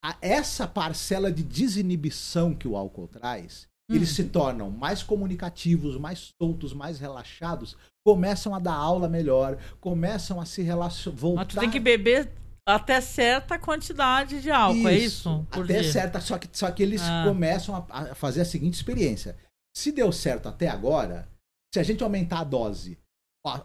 A- 0.06 0.18
essa 0.22 0.68
parcela 0.68 1.32
de 1.32 1.42
desinibição 1.44 2.54
que 2.54 2.68
o 2.68 2.76
álcool 2.76 3.08
traz, 3.08 3.68
Hum. 3.90 3.96
eles 3.96 4.10
se 4.10 4.26
tornam 4.26 4.70
mais 4.70 5.02
comunicativos, 5.02 5.98
mais 5.98 6.34
soltos, 6.42 6.74
mais 6.74 7.00
relaxados, 7.00 7.76
começam 8.06 8.54
a 8.54 8.60
dar 8.60 8.74
aula 8.76 9.08
melhor, 9.10 9.58
começam 9.80 10.40
a 10.40 10.46
se 10.46 10.62
relacionar, 10.62 11.18
voltar... 11.18 11.46
Mas 11.46 11.54
tu 11.54 11.60
tem 11.60 11.70
que 11.72 11.80
beber 11.80 12.32
até 12.68 13.00
certa 13.02 13.58
quantidade 13.60 14.42
de 14.42 14.52
álcool, 14.52 14.88
é 14.88 14.98
isso? 14.98 15.46
Por 15.52 15.66
até 15.66 15.82
dia? 15.82 15.92
certa, 15.92 16.22
só 16.22 16.38
que, 16.38 16.48
só 16.52 16.70
que 16.72 16.84
eles 16.84 17.02
Ah. 17.02 17.24
começam 17.28 17.76
a, 17.76 18.12
a 18.12 18.16
fazer 18.16 18.42
a 18.42 18.46
seguinte 18.46 18.76
experiência. 18.76 19.38
Se 19.76 19.92
deu 19.92 20.12
certo 20.12 20.48
até 20.48 20.68
agora, 20.70 21.28
se 21.74 21.80
a 21.80 21.84
gente 21.84 22.04
aumentar 22.04 22.40
a 22.40 22.44
dose, 22.44 22.98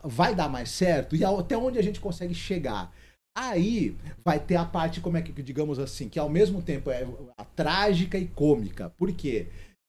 vai 0.05 0.35
dar 0.35 0.49
mais 0.49 0.71
certo? 0.71 1.15
E 1.15 1.25
até 1.25 1.57
onde 1.57 1.79
a 1.79 1.83
gente 1.83 2.01
consegue 2.01 2.35
chegar? 2.35 2.93
Aí 3.37 3.97
vai 4.25 4.41
ter 4.41 4.57
a 4.57 4.65
parte, 4.65 5.01
como 5.01 5.17
é 5.17 5.23
que, 5.23 5.31
digamos 5.43 5.79
assim, 5.79 6.09
que 6.09 6.19
ao 6.19 6.29
mesmo 6.29 6.61
tempo 6.61 6.91
é 6.91 7.07
trágica 7.55 8.19
e 8.19 8.27
cômica. 8.27 8.91
Por 8.91 9.13
quê? 9.13 9.47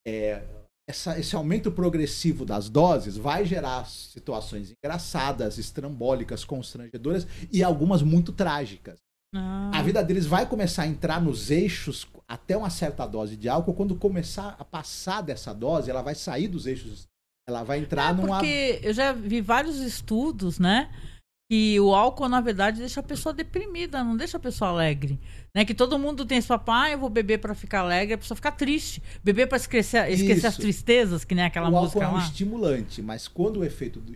É, 0.08 0.44
essa- 0.88 1.18
esse 1.20 1.36
aumento 1.36 1.72
progressivo 1.72 2.46
das 2.46 2.70
doses 2.70 3.18
vai 3.18 3.46
gerar 3.46 3.86
situações 3.88 4.72
engraçadas, 4.72 5.58
estrambólicas, 5.58 6.44
constrangedoras 6.46 7.26
e 7.52 7.64
algumas 7.64 8.02
muito 8.04 8.32
trágicas. 8.32 8.98
Ah, 9.36 9.72
A 9.74 9.82
vida 9.84 10.04
deles 10.04 10.26
vai 10.26 10.48
começar 10.48 10.84
a 10.84 10.88
entrar 10.88 11.22
nos 11.22 11.50
eixos 11.52 12.08
até 12.28 12.56
uma 12.58 12.70
certa 12.70 13.06
dose 13.06 13.36
de 13.36 13.48
álcool. 13.50 13.74
Quando 13.76 13.96
começar 13.96 14.56
a 14.60 14.66
passar 14.66 15.22
dessa 15.22 15.54
dose, 15.54 15.90
ela 15.90 16.02
vai 16.02 16.16
sair 16.16 16.48
dos 16.48 16.66
eixos. 16.68 17.08
Ela 17.50 17.64
vai 17.64 17.80
entrar 17.80 18.14
numa. 18.14 18.38
É, 18.38 18.40
Porque 18.40 18.80
eu 18.84 18.94
já 18.94 19.12
vi 19.12 19.42
vários 19.42 19.78
estudos, 19.80 20.60
né? 20.60 20.90
Que 21.52 21.80
o 21.80 21.96
álcool, 21.96 22.30
na 22.30 22.40
verdade, 22.42 22.78
deixa 22.80 23.00
a 23.00 23.04
pessoa 23.04 23.34
deprimida, 23.34 24.04
não 24.04 24.16
deixa 24.16 24.38
a 24.38 24.40
pessoa 24.40 24.70
alegre. 24.70 25.20
Né? 25.56 25.66
Que 25.66 25.74
todo 25.74 25.98
mundo 25.98 26.24
tem 26.24 26.38
esse 26.38 26.48
papo, 26.48 26.72
ah, 26.72 26.92
eu 26.92 27.00
vou 27.00 27.10
beber 27.10 27.40
pra 27.40 27.56
ficar 27.56 27.80
alegre, 27.80 28.14
a 28.14 28.18
pessoa 28.20 28.36
fica 28.36 28.52
triste. 28.52 29.02
Beber 29.24 29.48
pra 29.48 29.58
esquecer, 29.58 30.08
esquecer 30.12 30.46
as 30.46 30.54
Isso. 30.54 30.62
tristezas, 30.62 31.26
que 31.26 31.34
nem 31.34 31.44
aquela 31.46 31.70
o 31.70 31.72
música 31.72 32.04
álcool 32.04 32.04
é 32.04 32.08
um 32.08 32.18
lá. 32.22 32.24
estimulante, 32.24 33.02
mas 33.02 33.28
quando 33.28 33.62
o 33.62 33.66
efeito 33.66 34.00
do 34.00 34.16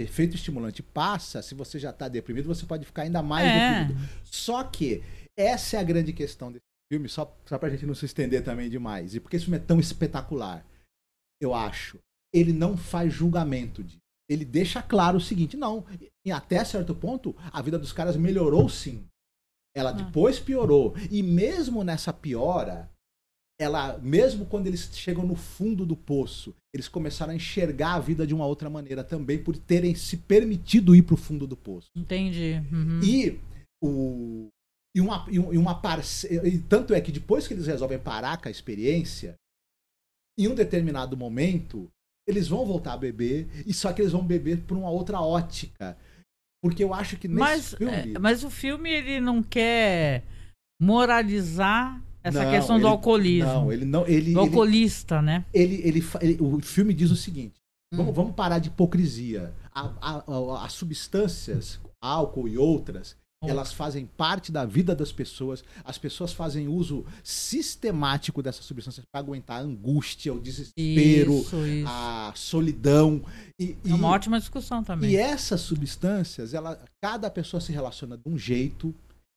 efeito 0.00 0.36
estimulante 0.36 0.80
passa, 0.80 1.42
se 1.42 1.52
você 1.52 1.80
já 1.80 1.90
está 1.90 2.06
deprimido, 2.06 2.46
você 2.46 2.64
pode 2.64 2.84
ficar 2.86 3.02
ainda 3.02 3.20
mais 3.24 3.44
É. 3.48 3.82
deprimido. 3.82 4.08
Só 4.24 4.62
que 4.62 5.02
essa 5.36 5.78
é 5.78 5.80
a 5.80 5.82
grande 5.82 6.12
questão 6.12 6.52
desse 6.52 6.62
filme, 6.92 7.08
só, 7.08 7.36
só 7.44 7.58
pra 7.58 7.70
gente 7.70 7.84
não 7.86 7.94
se 7.96 8.04
estender 8.04 8.44
também 8.44 8.70
demais. 8.70 9.16
E 9.16 9.20
porque 9.20 9.34
esse 9.34 9.46
filme 9.46 9.58
é 9.58 9.60
tão 9.66 9.80
espetacular, 9.80 10.64
eu 11.42 11.52
acho. 11.52 11.98
Ele 12.32 12.52
não 12.52 12.76
faz 12.76 13.12
julgamento 13.12 13.82
disso. 13.82 13.98
Ele 14.28 14.44
deixa 14.44 14.82
claro 14.82 15.16
o 15.16 15.20
seguinte: 15.20 15.56
não, 15.56 15.84
e 16.24 16.30
até 16.30 16.64
certo 16.64 16.94
ponto, 16.94 17.34
a 17.52 17.62
vida 17.62 17.78
dos 17.78 17.92
caras 17.92 18.16
melhorou 18.16 18.68
sim. 18.68 19.04
Ela 19.74 19.92
depois 19.92 20.38
piorou. 20.38 20.94
E 21.10 21.22
mesmo 21.22 21.84
nessa 21.84 22.12
piora, 22.12 22.90
ela, 23.60 23.96
mesmo 23.98 24.44
quando 24.46 24.66
eles 24.66 24.90
chegam 24.94 25.26
no 25.26 25.34
fundo 25.36 25.86
do 25.86 25.96
poço, 25.96 26.54
eles 26.74 26.88
começaram 26.88 27.32
a 27.32 27.36
enxergar 27.36 27.94
a 27.94 28.00
vida 28.00 28.26
de 28.26 28.34
uma 28.34 28.46
outra 28.46 28.68
maneira 28.68 29.02
também 29.02 29.42
por 29.42 29.56
terem 29.56 29.94
se 29.94 30.16
permitido 30.16 30.94
ir 30.94 31.02
pro 31.02 31.16
fundo 31.16 31.46
do 31.46 31.56
poço. 31.56 31.88
Entendi. 31.96 32.54
Uhum. 32.72 33.00
E 33.02 33.40
o 33.82 34.48
e 34.96 35.00
uma, 35.00 35.26
e 35.30 35.38
um- 35.38 35.52
e 35.52 35.58
uma 35.58 35.80
parce... 35.80 36.26
e 36.26 36.58
tanto 36.62 36.92
é 36.92 37.00
que 37.00 37.12
depois 37.12 37.46
que 37.46 37.54
eles 37.54 37.66
resolvem 37.66 37.98
parar 37.98 38.40
com 38.40 38.48
a 38.48 38.50
experiência, 38.50 39.36
em 40.36 40.48
um 40.48 40.54
determinado 40.54 41.16
momento, 41.16 41.88
eles 42.28 42.46
vão 42.48 42.64
voltar 42.66 42.92
a 42.92 42.96
beber, 42.98 43.48
e 43.66 43.72
só 43.72 43.92
que 43.92 44.02
eles 44.02 44.12
vão 44.12 44.22
beber 44.24 44.58
por 44.60 44.76
uma 44.76 44.90
outra 44.90 45.20
ótica. 45.20 45.96
Porque 46.62 46.84
eu 46.84 46.92
acho 46.92 47.16
que 47.16 47.26
nesse 47.28 47.40
Mas, 47.40 47.74
filme. 47.74 48.14
é, 48.14 48.18
mas 48.18 48.44
o 48.44 48.50
filme, 48.50 48.90
ele 48.90 49.20
não 49.20 49.42
quer 49.42 50.24
moralizar 50.80 52.02
essa 52.22 52.44
Não, 52.44 52.50
questão 52.50 52.76
do 52.76 52.82
ele- 52.82 52.88
alcoolismo. 52.90 53.52
Não, 53.52 53.72
ele 53.72 53.84
não. 53.84 54.06
Ele, 54.06 54.20
do 54.22 54.28
ele, 54.30 54.38
alcoolista, 54.38 55.22
né? 55.22 55.44
ele, 55.54 55.80
ele, 55.84 56.04
ele- 56.20 56.38
o 56.40 56.60
filme 56.60 56.92
diz 56.92 57.10
o 57.10 57.16
seguinte: 57.16 57.54
Hum. 57.92 57.98
vamos, 57.98 58.14
vamos 58.14 58.34
parar 58.34 58.58
de 58.58 58.68
hipocrisia. 58.68 59.52
A- 59.74 59.92
a- 60.00 60.24
a- 60.26 60.64
as 60.64 60.72
substâncias, 60.72 61.80
álcool 62.02 62.48
e 62.48 62.58
outras. 62.58 63.16
Elas 63.46 63.72
fazem 63.72 64.04
parte 64.04 64.50
da 64.50 64.64
vida 64.64 64.94
das 64.96 65.12
pessoas. 65.12 65.62
As 65.84 65.96
pessoas 65.96 66.32
fazem 66.32 66.66
uso 66.66 67.04
sistemático 67.22 68.42
dessas 68.42 68.64
substâncias 68.64 69.04
para 69.12 69.20
aguentar 69.20 69.58
a 69.58 69.62
angústia, 69.62 70.32
o 70.34 70.40
desespero, 70.40 71.32
Isso, 71.34 71.64
isso. 71.66 71.88
a 71.88 72.32
solidão. 72.34 73.22
E, 73.60 73.76
É 73.84 73.94
uma 73.94 74.08
e- 74.08 74.10
ótima 74.10 74.38
discussão 74.40 74.82
também. 74.82 75.10
e 75.10 75.16
essas 75.16 75.60
substâncias, 75.60 76.52
ela, 76.52 76.80
cada 77.02 77.30
pessoa 77.30 77.60
se 77.60 77.72
relaciona 77.72 78.16
de 78.16 78.28
um 78.28 78.36
jeito. 78.36 78.94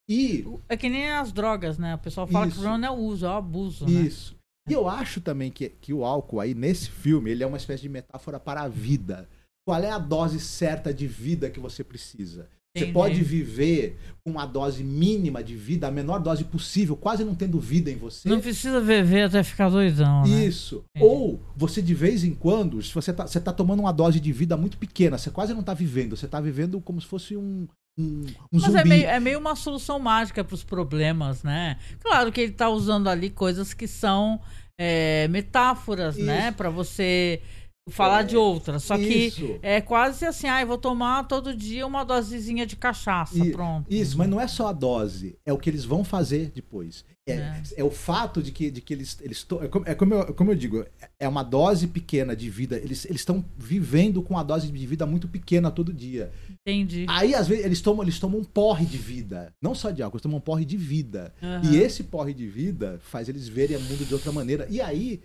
E 0.09 0.45
É 0.67 0.75
que 0.75 0.89
nem 0.89 1.11
as 1.11 1.31
drogas, 1.31 1.77
né? 1.77 1.95
O 1.95 1.99
pessoal 1.99 2.25
fala 2.27 2.45
que 2.47 2.51
Isso. 2.53 2.59
o 2.59 2.63
problema 2.63 2.87
não 2.87 2.95
é 2.95 2.97
o 2.99 3.03
uso, 3.03 3.25
é 3.25 3.29
o 3.29 3.33
abuso, 3.33 3.85
né? 3.85 4.01
Isso. 4.01 4.35
E 4.67 4.73
eu 4.73 4.87
acho 4.87 5.21
também 5.21 5.51
que, 5.51 5.69
que 5.69 5.93
o 5.93 6.03
álcool 6.03 6.39
aí, 6.39 6.53
nesse 6.53 6.89
filme, 6.89 7.31
ele 7.31 7.43
é 7.43 7.47
uma 7.47 7.57
espécie 7.57 7.83
de 7.83 7.89
metáfora 7.89 8.39
para 8.39 8.61
a 8.61 8.67
vida. 8.67 9.27
Qual 9.67 9.81
é 9.81 9.89
a 9.91 9.97
dose 9.97 10.39
certa 10.39 10.93
de 10.93 11.07
vida 11.07 11.49
que 11.49 11.59
você 11.59 11.83
precisa? 11.83 12.47
Você 12.73 12.85
Entendi. 12.85 12.93
pode 12.93 13.21
viver 13.21 13.97
com 14.23 14.31
uma 14.31 14.45
dose 14.45 14.81
mínima 14.81 15.43
de 15.43 15.55
vida, 15.55 15.87
a 15.87 15.91
menor 15.91 16.19
dose 16.19 16.45
possível, 16.45 16.95
quase 16.95 17.23
não 17.23 17.35
tendo 17.35 17.59
vida 17.59 17.91
em 17.91 17.97
você. 17.97 18.29
Não 18.29 18.39
precisa 18.39 18.79
viver 18.79 19.23
até 19.23 19.43
ficar 19.43 19.69
doidão, 19.69 20.23
né? 20.23 20.45
Isso. 20.45 20.85
Entendi. 20.95 21.11
Ou 21.11 21.41
você 21.55 21.81
de 21.81 21.93
vez 21.93 22.23
em 22.23 22.33
quando, 22.33 22.81
se 22.81 22.93
você 22.93 23.11
tá, 23.11 23.27
você 23.27 23.41
tá 23.41 23.51
tomando 23.51 23.81
uma 23.81 23.91
dose 23.91 24.21
de 24.21 24.31
vida 24.31 24.55
muito 24.55 24.77
pequena, 24.77 25.17
você 25.17 25.29
quase 25.29 25.53
não 25.53 25.63
tá 25.63 25.73
vivendo, 25.73 26.15
você 26.15 26.29
tá 26.29 26.39
vivendo 26.39 26.79
como 26.79 27.01
se 27.01 27.07
fosse 27.07 27.35
um, 27.35 27.67
um, 27.99 28.25
um 28.53 28.59
Mas 28.61 28.73
é 28.73 28.85
meio, 28.85 29.05
é 29.05 29.19
meio 29.19 29.39
uma 29.39 29.55
solução 29.55 29.99
mágica 29.99 30.41
para 30.41 30.55
os 30.55 30.63
problemas, 30.63 31.43
né? 31.43 31.77
Claro 31.99 32.31
que 32.31 32.39
ele 32.39 32.53
tá 32.53 32.69
usando 32.69 33.09
ali 33.09 33.29
coisas 33.29 33.73
que 33.73 33.87
são 33.87 34.39
é, 34.79 35.27
metáforas, 35.27 36.15
né? 36.15 36.47
Isso. 36.47 36.57
Para 36.57 36.69
você 36.69 37.41
falar 37.89 38.23
de 38.23 38.37
outras. 38.37 38.83
Só 38.83 38.95
Isso. 38.95 39.37
que 39.41 39.59
é 39.61 39.81
quase 39.81 40.25
assim, 40.25 40.47
ah, 40.47 40.61
eu 40.61 40.67
vou 40.67 40.77
tomar 40.77 41.23
todo 41.27 41.55
dia 41.55 41.85
uma 41.85 42.03
dosezinha 42.03 42.65
de 42.65 42.75
cachaça, 42.75 43.37
E- 43.37 43.51
pronto. 43.51 43.91
Isso, 43.91 44.17
mas 44.17 44.29
não 44.29 44.39
é 44.39 44.47
só 44.47 44.67
a 44.67 44.73
dose, 44.73 45.35
é 45.45 45.51
o 45.51 45.57
que 45.57 45.69
eles 45.69 45.83
vão 45.83 46.03
fazer 46.03 46.51
depois. 46.53 47.03
É, 47.27 47.33
É. 47.33 47.61
é 47.77 47.83
o 47.83 47.91
fato 47.91 48.41
de 48.41 48.51
que, 48.51 48.71
de 48.71 48.81
que 48.81 48.93
eles. 48.93 49.17
eles 49.21 49.43
to- 49.43 49.63
é, 49.63 49.67
como, 49.67 49.85
é 49.87 49.93
como 49.93 50.13
eu, 50.13 50.33
como 50.33 50.51
eu 50.51 50.55
digo, 50.55 50.83
é 51.19 51.27
uma 51.27 51.43
dose 51.43 51.85
pequena 51.87 52.35
de 52.35 52.49
vida. 52.49 52.77
Eles 52.77 53.05
estão 53.05 53.45
vivendo 53.57 54.23
com 54.23 54.33
uma 54.33 54.43
dose 54.43 54.71
de 54.71 54.87
vida 54.87 55.05
muito 55.05 55.27
pequena 55.27 55.69
todo 55.69 55.93
dia. 55.93 56.31
Entendi. 56.49 57.05
Aí, 57.07 57.35
às 57.35 57.47
vezes, 57.47 57.63
eles 57.63 57.79
tomam, 57.79 58.03
eles 58.03 58.19
tomam 58.19 58.39
um 58.39 58.43
porre 58.43 58.85
de 58.87 58.97
vida. 58.97 59.53
Não 59.61 59.75
só 59.75 59.91
de 59.91 60.01
álcool, 60.01 60.17
eles 60.17 60.23
tomam 60.23 60.39
um 60.39 60.41
porre 60.41 60.65
de 60.65 60.77
vida. 60.77 61.31
Aham. 61.43 61.61
E 61.71 61.77
esse 61.77 62.03
porre 62.03 62.33
de 62.33 62.47
vida 62.47 62.99
faz 63.03 63.29
eles 63.29 63.47
verem 63.47 63.77
o 63.77 63.81
mundo 63.81 64.03
de 64.03 64.13
outra 64.15 64.31
maneira. 64.31 64.65
E 64.69 64.81
aí, 64.81 65.21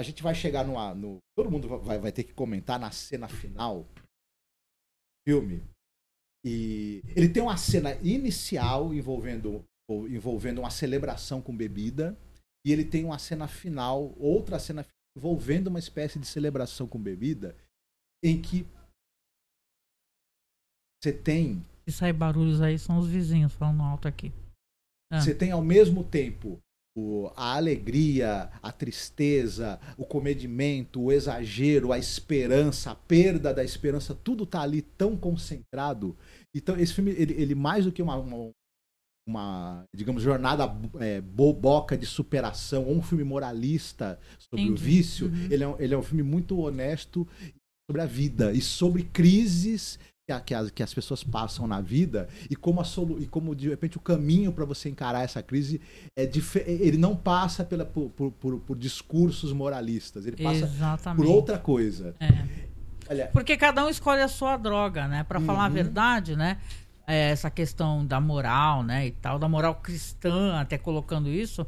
a 0.00 0.02
gente 0.02 0.22
vai 0.22 0.34
chegar 0.34 0.64
numa. 0.64 0.94
No, 0.94 1.18
todo 1.36 1.50
mundo 1.50 1.68
vai, 1.80 1.98
vai 1.98 2.12
ter 2.12 2.24
que 2.24 2.32
comentar 2.32 2.78
na 2.78 2.90
cena 2.90 3.28
final 3.28 3.84
do 3.84 4.02
filme. 5.28 5.62
E 6.44 7.02
ele 7.14 7.28
tem 7.28 7.42
uma 7.42 7.56
cena 7.56 7.94
inicial 7.96 8.94
envolvendo, 8.94 9.64
envolvendo 10.08 10.58
uma 10.58 10.70
celebração 10.70 11.42
com 11.42 11.56
bebida. 11.56 12.18
E 12.66 12.72
ele 12.72 12.84
tem 12.84 13.04
uma 13.04 13.18
cena 13.18 13.48
final, 13.48 14.14
outra 14.18 14.58
cena 14.58 14.86
envolvendo 15.16 15.68
uma 15.68 15.78
espécie 15.78 16.18
de 16.18 16.26
celebração 16.26 16.86
com 16.86 17.00
bebida, 17.00 17.56
em 18.22 18.40
que 18.40 18.66
você 21.02 21.12
tem 21.12 21.64
Se 21.88 21.92
sai 21.92 22.12
barulhos 22.12 22.60
aí, 22.60 22.78
são 22.78 22.98
os 22.98 23.08
vizinhos 23.08 23.52
falando 23.54 23.82
alto 23.82 24.06
aqui. 24.06 24.32
Ah. 25.10 25.20
Você 25.20 25.34
tem 25.34 25.50
ao 25.50 25.62
mesmo 25.62 26.04
tempo 26.04 26.60
a 27.36 27.56
alegria, 27.56 28.50
a 28.62 28.72
tristeza, 28.72 29.78
o 29.96 30.04
comedimento, 30.04 31.00
o 31.02 31.12
exagero, 31.12 31.92
a 31.92 31.98
esperança, 31.98 32.90
a 32.90 32.94
perda 32.94 33.54
da 33.54 33.62
esperança, 33.64 34.14
tudo 34.14 34.44
tá 34.44 34.60
ali 34.60 34.82
tão 34.82 35.16
concentrado. 35.16 36.16
Então, 36.54 36.76
esse 36.76 36.92
filme, 36.92 37.12
ele, 37.12 37.34
ele 37.34 37.54
mais 37.54 37.84
do 37.84 37.92
que 37.92 38.02
uma, 38.02 38.16
uma, 38.16 38.50
uma, 39.26 39.84
digamos, 39.94 40.22
jornada 40.22 40.64
é, 40.98 41.20
boboca 41.20 41.96
de 41.96 42.06
superação, 42.06 42.84
ou 42.86 42.96
um 42.96 43.02
filme 43.02 43.24
moralista 43.24 44.18
sobre 44.38 44.64
o 44.64 44.72
Entendi. 44.72 44.82
vício, 44.82 45.26
Uhum. 45.28 45.48
ele, 45.50 45.64
é, 45.64 45.76
ele 45.78 45.94
é 45.94 45.98
um 45.98 46.02
filme 46.02 46.22
muito 46.22 46.58
honesto 46.58 47.26
sobre 47.88 48.02
a 48.02 48.06
vida 48.06 48.52
e 48.52 48.60
sobre 48.60 49.02
crises 49.04 49.98
que, 50.38 50.54
as, 50.54 50.70
que 50.70 50.82
as 50.82 50.92
pessoas 50.92 51.24
passam 51.24 51.66
na 51.66 51.80
vida 51.80 52.28
e 52.50 52.54
como, 52.54 52.80
a 52.80 52.84
solu, 52.84 53.18
e 53.20 53.26
como 53.26 53.56
de 53.56 53.70
repente 53.70 53.96
o 53.96 54.00
caminho 54.00 54.52
para 54.52 54.66
você 54.66 54.90
encarar 54.90 55.22
essa 55.24 55.42
crise 55.42 55.80
é 56.14 56.26
dife- 56.26 56.62
ele 56.66 56.98
não 56.98 57.16
passa 57.16 57.64
pela, 57.64 57.86
por, 57.86 58.10
por, 58.10 58.30
por- 58.60 58.76
discursos 58.76 59.50
moralistas, 59.52 60.26
ele 60.26 60.36
passa 60.36 60.64
Exatamente. 60.66 61.24
por 61.24 61.34
outra 61.34 61.58
coisa. 61.58 62.14
É. 62.20 62.44
Olha, 63.08 63.26
Porque 63.32 63.56
cada 63.56 63.84
um 63.84 63.88
escolhe 63.88 64.20
a 64.20 64.28
sua 64.28 64.56
droga, 64.58 65.08
né? 65.08 65.24
Pra 65.24 65.40
falar 65.40 65.64
a 65.64 65.68
Uhum. 65.68 65.72
verdade, 65.72 66.36
né? 66.36 66.58
É, 67.06 67.30
essa 67.30 67.50
questão 67.50 68.06
da 68.06 68.20
moral, 68.20 68.84
né? 68.84 69.06
E 69.06 69.10
tal, 69.10 69.36
da 69.38 69.48
moral 69.48 69.74
cristã, 69.76 70.60
até 70.60 70.78
colocando 70.78 71.28
isso. 71.28 71.66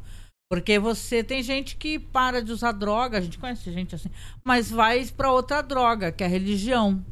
Porque 0.49 0.77
você 0.79 1.23
tem 1.23 1.41
gente 1.41 1.75
que 1.75 1.97
para 1.97 2.41
de 2.41 2.51
usar 2.51 2.71
droga, 2.73 3.17
a 3.17 3.21
gente 3.21 3.37
conhece 3.39 3.71
gente 3.73 3.95
assim, 3.95 4.09
mas 4.43 4.69
vai 4.69 5.03
pra 5.07 5.31
outra 5.31 5.61
droga, 5.61 6.11
que 6.11 6.23
é 6.23 6.27
a 6.27 6.29
religião. 6.29 7.03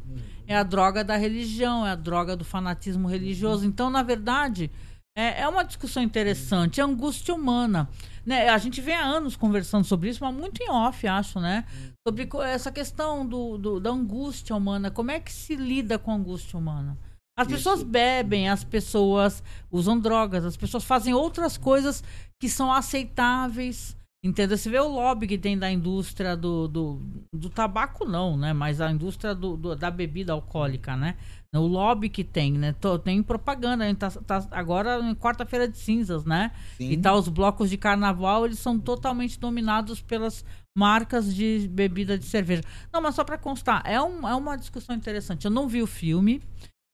É 0.52 0.56
a 0.56 0.62
droga 0.62 1.02
da 1.02 1.16
religião, 1.16 1.86
é 1.86 1.90
a 1.90 1.94
droga 1.96 2.36
do 2.36 2.44
fanatismo 2.44 3.08
religioso. 3.08 3.64
Então, 3.66 3.88
na 3.90 4.02
verdade, 4.02 4.70
é, 5.16 5.42
é 5.42 5.48
uma 5.48 5.62
discussão 5.64 6.02
interessante, 6.02 6.80
é 6.80 6.84
angústia 6.84 7.34
humana. 7.34 7.88
Né? 8.24 8.48
A 8.48 8.58
gente 8.58 8.80
vem 8.80 8.94
há 8.94 9.04
anos 9.04 9.34
conversando 9.36 9.84
sobre 9.84 10.08
isso, 10.10 10.22
mas 10.22 10.34
muito 10.34 10.62
em 10.62 10.70
off, 10.70 11.06
acho, 11.08 11.40
né? 11.40 11.64
Sobre 12.06 12.28
essa 12.44 12.70
questão 12.70 13.26
do, 13.26 13.58
do- 13.58 13.80
da 13.80 13.90
angústia 13.90 14.54
humana. 14.54 14.90
Como 14.90 15.10
é 15.10 15.18
que 15.18 15.32
se 15.32 15.56
lida 15.56 15.98
com 15.98 16.10
a 16.12 16.14
angústia 16.14 16.58
humana? 16.58 16.96
As 17.36 17.46
Isso. 17.46 17.56
pessoas 17.56 17.82
bebem, 17.82 18.48
as 18.48 18.62
pessoas 18.62 19.42
usam 19.70 19.98
drogas, 19.98 20.44
as 20.44 20.56
pessoas 20.56 20.84
fazem 20.84 21.14
outras 21.14 21.56
coisas 21.56 22.04
que 22.40 22.48
são 22.48 22.70
aceitáveis. 22.72 23.96
Entendeu? 24.24 24.56
Você 24.56 24.70
vê 24.70 24.78
o 24.78 24.86
lobby 24.86 25.26
que 25.26 25.36
tem 25.36 25.58
da 25.58 25.68
indústria 25.70 26.36
do, 26.36 26.68
do, 26.68 27.02
do 27.34 27.50
tabaco, 27.50 28.04
não, 28.04 28.36
né? 28.36 28.52
Mas 28.52 28.80
a 28.80 28.88
indústria 28.92 29.34
do, 29.34 29.56
do- 29.56 29.74
da 29.74 29.90
bebida 29.90 30.32
alcoólica, 30.32 30.96
né? 30.96 31.16
O 31.52 31.66
lobby 31.66 32.08
que 32.08 32.22
tem, 32.22 32.52
né? 32.52 32.72
Tem 33.02 33.20
propaganda. 33.20 33.82
A 33.84 33.88
gente 33.88 33.98
tá, 33.98 34.10
tá 34.10 34.46
agora 34.52 35.00
em 35.00 35.14
quarta-feira 35.16 35.66
de 35.68 35.76
cinzas, 35.76 36.24
né? 36.24 36.52
Sim. 36.76 36.90
E 36.92 36.96
tá, 36.96 37.12
os 37.14 37.28
blocos 37.28 37.68
de 37.68 37.76
carnaval, 37.76 38.46
eles 38.46 38.60
são 38.60 38.78
totalmente 38.78 39.40
dominados 39.40 40.00
pelas 40.00 40.44
marcas 40.76 41.34
de 41.34 41.66
bebida 41.68 42.16
de 42.16 42.24
cerveja. 42.24 42.62
Não, 42.92 43.02
mas 43.02 43.16
só 43.16 43.24
pra 43.24 43.36
constar, 43.36 43.82
é, 43.84 44.00
um, 44.00 44.26
é 44.26 44.34
uma 44.36 44.56
discussão 44.56 44.94
interessante. 44.94 45.46
Eu 45.46 45.50
não 45.50 45.66
vi 45.68 45.82
o 45.82 45.86
filme, 45.86 46.40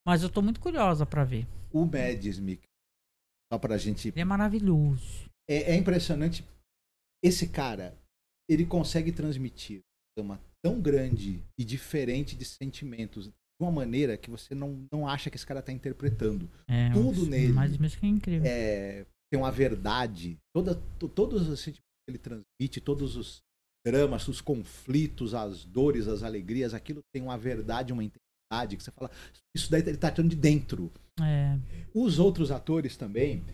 mas 0.06 0.22
eu 0.22 0.30
tô 0.30 0.40
muito 0.40 0.60
curiosa 0.60 1.04
pra 1.04 1.24
ver. 1.24 1.46
o 1.72 1.84
Mikkelsen, 1.84 2.58
só 3.52 3.58
pra 3.58 3.76
gente 3.76 4.08
Ele 4.08 4.20
é 4.20 4.24
maravilhoso. 4.24 5.28
é, 5.46 5.74
é 5.74 5.76
impressionante. 5.76 6.42
Esse 7.22 7.48
cara, 7.48 7.96
ele 8.48 8.64
consegue 8.64 9.12
transmitir 9.12 9.80
uma 10.18 10.40
tão 10.64 10.80
grande 10.80 11.42
e 11.58 11.64
diferente 11.64 12.34
de 12.36 12.44
sentimentos 12.44 13.26
de 13.28 13.32
uma 13.60 13.70
maneira 13.70 14.16
que 14.16 14.30
você 14.30 14.54
não, 14.54 14.84
não 14.92 15.06
acha 15.06 15.30
que 15.30 15.36
esse 15.36 15.46
cara 15.46 15.62
tá 15.62 15.72
interpretando. 15.72 16.48
É, 16.68 16.90
Tudo 16.90 17.26
nele. 17.26 17.52
Mas 17.52 17.76
mesmo 17.76 18.00
que 18.00 18.06
é 18.06 18.08
incrível. 18.08 18.48
É, 18.50 19.06
tem 19.32 19.40
uma 19.40 19.50
verdade, 19.52 20.36
toda, 20.54 20.74
to- 20.98 21.08
todos 21.08 21.48
os 21.48 21.60
sentimentos 21.60 21.82
que 22.06 22.10
ele 22.10 22.18
transmite, 22.18 22.80
todos 22.80 23.16
os 23.16 23.40
dramas, 23.86 24.26
os 24.26 24.40
conflitos, 24.40 25.34
as 25.34 25.64
dores, 25.64 26.08
as 26.08 26.22
alegrias, 26.22 26.74
aquilo 26.74 27.00
tem 27.14 27.22
uma 27.22 27.38
verdade, 27.38 27.92
uma 27.92 28.02
intensidade 28.02 28.76
que 28.76 28.82
você 28.82 28.90
fala, 28.90 29.10
isso 29.56 29.70
daí 29.70 29.82
ele 29.82 29.96
tá 29.96 30.10
tirando 30.10 30.30
de 30.30 30.36
dentro. 30.36 30.90
É. 31.20 31.56
Os 31.94 32.18
outros 32.18 32.50
atores 32.50 32.96
também, 32.96 33.44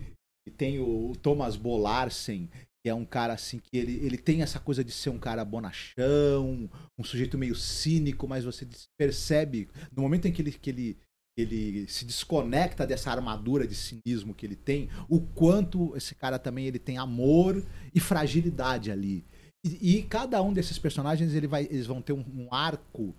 e 0.47 0.51
tem 0.51 0.79
o 0.79 1.13
Thomas 1.21 1.55
Bolarsen, 1.55 2.49
que 2.85 2.89
é 2.89 2.93
um 2.93 3.03
cara 3.03 3.33
assim 3.33 3.57
que 3.57 3.75
ele, 3.75 3.93
ele 4.05 4.15
tem 4.15 4.43
essa 4.43 4.59
coisa 4.59 4.83
de 4.83 4.91
ser 4.91 5.09
um 5.09 5.17
cara 5.17 5.43
bonachão, 5.43 6.69
um 6.95 7.03
sujeito 7.03 7.35
meio 7.35 7.55
cínico, 7.55 8.27
mas 8.27 8.45
você 8.45 8.67
percebe 8.95 9.67
no 9.91 10.03
momento 10.03 10.27
em 10.27 10.31
que 10.31 10.39
ele, 10.39 10.51
que 10.51 10.69
ele, 10.69 10.97
ele 11.35 11.87
se 11.87 12.05
desconecta 12.05 12.85
dessa 12.85 13.09
armadura 13.09 13.65
de 13.65 13.73
cinismo 13.73 14.35
que 14.35 14.45
ele 14.45 14.55
tem, 14.55 14.87
o 15.09 15.19
quanto 15.19 15.97
esse 15.97 16.13
cara 16.13 16.37
também 16.37 16.67
ele 16.67 16.77
tem 16.77 16.99
amor 16.99 17.65
e 17.91 17.99
fragilidade 17.99 18.91
ali. 18.91 19.25
E, 19.65 19.97
e 19.97 20.03
cada 20.03 20.39
um 20.43 20.53
desses 20.53 20.77
personagens 20.77 21.33
ele 21.33 21.47
vai, 21.47 21.63
eles 21.63 21.87
vão 21.87 22.03
ter 22.03 22.13
um, 22.13 22.23
um 22.35 22.53
arco 22.53 23.15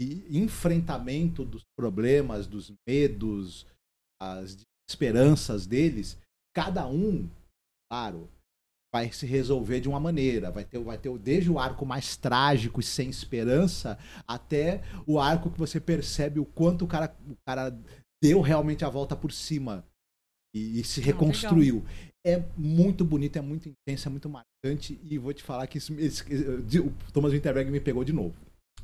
de 0.00 0.24
enfrentamento 0.30 1.44
dos 1.44 1.60
problemas, 1.78 2.46
dos 2.46 2.72
medos, 2.88 3.66
as 4.18 4.64
esperanças 4.88 5.66
deles, 5.66 6.16
cada 6.56 6.88
um, 6.88 7.28
claro, 7.92 8.26
vai 8.92 9.12
se 9.12 9.24
resolver 9.26 9.80
de 9.80 9.88
uma 9.88 10.00
maneira. 10.00 10.50
Vai 10.50 10.64
ter, 10.64 10.78
vai 10.80 10.98
ter 10.98 11.16
desde 11.18 11.50
o 11.50 11.58
arco 11.58 11.86
mais 11.86 12.16
trágico 12.16 12.80
e 12.80 12.82
sem 12.82 13.08
esperança 13.08 13.98
até 14.26 14.82
o 15.06 15.18
arco 15.18 15.50
que 15.50 15.58
você 15.58 15.80
percebe 15.80 16.40
o 16.40 16.44
quanto 16.44 16.84
o 16.84 16.88
cara, 16.88 17.14
o 17.28 17.36
cara 17.46 17.76
deu 18.22 18.40
realmente 18.40 18.84
a 18.84 18.88
volta 18.88 19.16
por 19.16 19.32
cima 19.32 19.84
e, 20.54 20.80
e 20.80 20.84
se 20.84 21.00
Ah, 21.00 21.04
reconstruiu. 21.04 21.84
É 22.26 22.42
muito 22.56 23.02
bonito, 23.04 23.36
é 23.36 23.40
muito 23.40 23.68
intenso, 23.68 24.08
é 24.08 24.10
muito 24.10 24.28
marcante 24.28 25.00
e 25.02 25.16
vou 25.16 25.32
te 25.32 25.42
falar 25.42 25.66
que 25.66 25.78
isso, 25.78 25.94
esse- 25.98 26.22
o 26.78 26.92
Thomas 27.14 27.32
Winterberg 27.32 27.70
me 27.70 27.80
pegou 27.80 28.04
de 28.04 28.12
novo. 28.12 28.34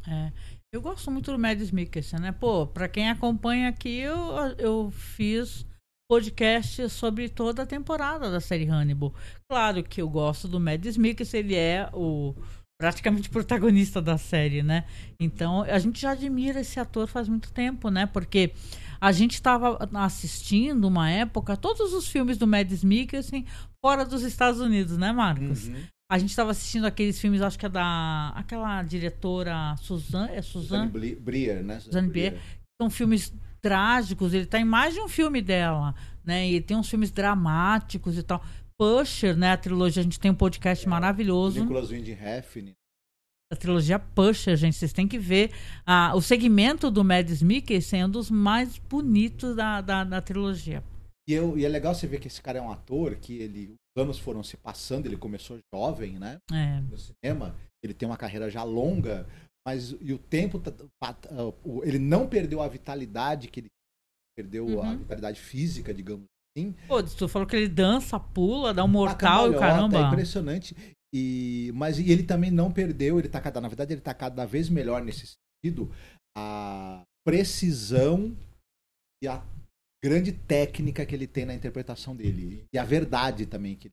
É. 0.08 0.32
Eu 0.72 0.80
gosto 0.80 1.10
muito 1.10 1.30
do 1.32 1.38
Mads 1.38 1.70
Mikkelsen, 1.70 2.20
né? 2.20 2.32
Pô, 2.32 2.66
pra 2.66 2.88
quem 2.88 3.10
acompanha 3.10 3.68
aqui, 3.68 3.98
eu, 3.98 4.16
eu 4.58 4.90
fiz 4.90 5.66
podcast 6.08 6.88
sobre 6.90 7.28
toda 7.28 7.62
a 7.62 7.66
temporada 7.66 8.30
da 8.30 8.40
série 8.40 8.68
Hannibal. 8.68 9.12
Claro 9.50 9.82
que 9.82 10.00
eu 10.00 10.08
gosto 10.08 10.46
do 10.46 10.60
Mads 10.60 10.96
Mikkelsen, 10.96 11.40
ele 11.40 11.54
é 11.54 11.88
o 11.92 12.34
praticamente 12.78 13.28
protagonista 13.30 14.00
da 14.02 14.18
série, 14.18 14.62
né? 14.62 14.84
Então, 15.20 15.62
a 15.62 15.78
gente 15.78 16.00
já 16.00 16.12
admira 16.12 16.60
esse 16.60 16.78
ator 16.78 17.06
faz 17.06 17.28
muito 17.28 17.50
tempo, 17.52 17.90
né? 17.90 18.06
Porque 18.06 18.52
a 19.00 19.12
gente 19.12 19.34
estava 19.34 19.78
assistindo 19.94 20.86
uma 20.86 21.10
época 21.10 21.56
todos 21.56 21.92
os 21.92 22.08
filmes 22.08 22.38
do 22.38 22.46
Mads 22.46 22.84
Mikkelsen 22.84 23.44
fora 23.84 24.04
dos 24.04 24.22
Estados 24.22 24.60
Unidos, 24.60 24.96
né, 24.96 25.12
Marcos? 25.12 25.70
A 26.10 26.18
gente 26.18 26.30
estava 26.30 26.52
assistindo 26.52 26.86
aqueles 26.86 27.18
filmes, 27.20 27.40
acho 27.40 27.58
que 27.58 27.66
é 27.66 27.68
da 27.68 28.32
aquela 28.36 28.80
diretora 28.82 29.74
Suzanne, 29.78 30.34
é 30.34 30.42
Suzanne 30.42 31.16
Brier, 31.16 31.64
né? 31.64 31.80
Suzanne 31.80 32.08
Bier. 32.08 32.40
são 32.80 32.88
filmes 32.88 33.32
trágicos, 33.60 34.34
ele 34.34 34.46
tá 34.46 34.58
em 34.58 34.64
mais 34.64 34.94
de 34.94 35.00
um 35.00 35.08
filme 35.08 35.40
dela, 35.42 35.94
né? 36.24 36.48
E 36.48 36.60
tem 36.60 36.76
uns 36.76 36.88
filmes 36.88 37.10
dramáticos 37.10 38.16
e 38.18 38.22
tal. 38.22 38.44
Pusher, 38.78 39.36
né? 39.36 39.52
A 39.52 39.56
trilogia, 39.56 40.00
a 40.00 40.04
gente 40.04 40.20
tem 40.20 40.30
um 40.30 40.34
podcast 40.34 40.88
maravilhoso. 40.88 41.60
Nicholas 41.60 41.90
Winding 41.90 42.12
Refn. 42.12 42.72
A 43.50 43.56
trilogia 43.56 43.98
Pusher, 43.98 44.56
gente, 44.56 44.76
vocês 44.76 44.92
têm 44.92 45.06
que 45.06 45.18
ver. 45.18 45.52
Ah, 45.86 46.12
o 46.14 46.20
segmento 46.20 46.90
do 46.90 47.04
Mads 47.04 47.42
Mikkelsen 47.42 48.00
é 48.00 48.06
um 48.06 48.10
dos 48.10 48.30
mais 48.30 48.76
bonitos 48.76 49.54
da, 49.54 49.80
da, 49.80 50.02
da 50.02 50.20
trilogia. 50.20 50.82
E, 51.28 51.32
eu, 51.32 51.56
e 51.56 51.64
é 51.64 51.68
legal 51.68 51.94
você 51.94 52.06
ver 52.06 52.20
que 52.20 52.26
esse 52.26 52.42
cara 52.42 52.58
é 52.58 52.62
um 52.62 52.70
ator 52.70 53.16
que 53.16 53.38
ele, 53.38 53.74
os 53.96 54.02
anos 54.02 54.18
foram 54.18 54.42
se 54.42 54.56
passando, 54.56 55.06
ele 55.06 55.16
começou 55.16 55.58
jovem, 55.72 56.18
né? 56.18 56.38
É. 56.52 56.80
No 56.80 56.98
cinema, 56.98 57.54
ele 57.82 57.94
tem 57.94 58.08
uma 58.08 58.16
carreira 58.16 58.50
já 58.50 58.62
longa, 58.62 59.26
mas 59.66 59.90
e 60.00 60.12
o 60.12 60.18
tempo, 60.18 60.60
tá- 60.60 60.70
tá- 60.70 61.18
ele 61.82 61.98
não 61.98 62.28
perdeu 62.28 62.62
a 62.62 62.68
vitalidade 62.68 63.48
que 63.48 63.60
ele 63.60 63.68
perdeu 64.36 64.80
a 64.82 64.90
Uhum. 64.90 64.98
vitalidade 64.98 65.40
física, 65.40 65.92
digamos 65.92 66.24
assim. 66.56 66.72
Pô, 66.86 67.02
tu 67.02 67.28
falou 67.28 67.48
que 67.48 67.56
ele 67.56 67.68
dança, 67.68 68.20
pula, 68.20 68.72
dá 68.72 68.82
um 68.84 68.86
A 68.86 68.88
mortal 68.88 69.46
e 69.46 69.50
o 69.50 69.58
cambalhota, 69.58 69.66
É 69.66 69.68
caramba. 69.72 70.08
impressionante. 70.08 70.76
E, 71.14 71.72
mas 71.74 71.98
e 71.98 72.10
ele 72.10 72.22
também 72.22 72.50
não 72.50 72.70
perdeu, 72.72 73.18
ele 73.18 73.28
tá 73.28 73.40
cada, 73.40 73.60
na 73.60 73.68
verdade, 73.68 73.92
ele 73.94 74.00
tá 74.00 74.12
cada 74.12 74.44
vez 74.44 74.68
melhor 74.68 75.02
nesse 75.02 75.34
sentido, 75.64 75.90
a 76.36 77.02
precisão 77.26 78.36
e 79.22 79.26
a 79.26 79.42
grande 80.04 80.32
técnica 80.32 81.06
que 81.06 81.14
ele 81.14 81.26
tem 81.26 81.44
na 81.46 81.54
interpretação 81.54 82.14
dele. 82.14 82.66
E 82.72 82.78
a 82.78 82.84
verdade 82.84 83.46
também 83.46 83.74
que 83.76 83.88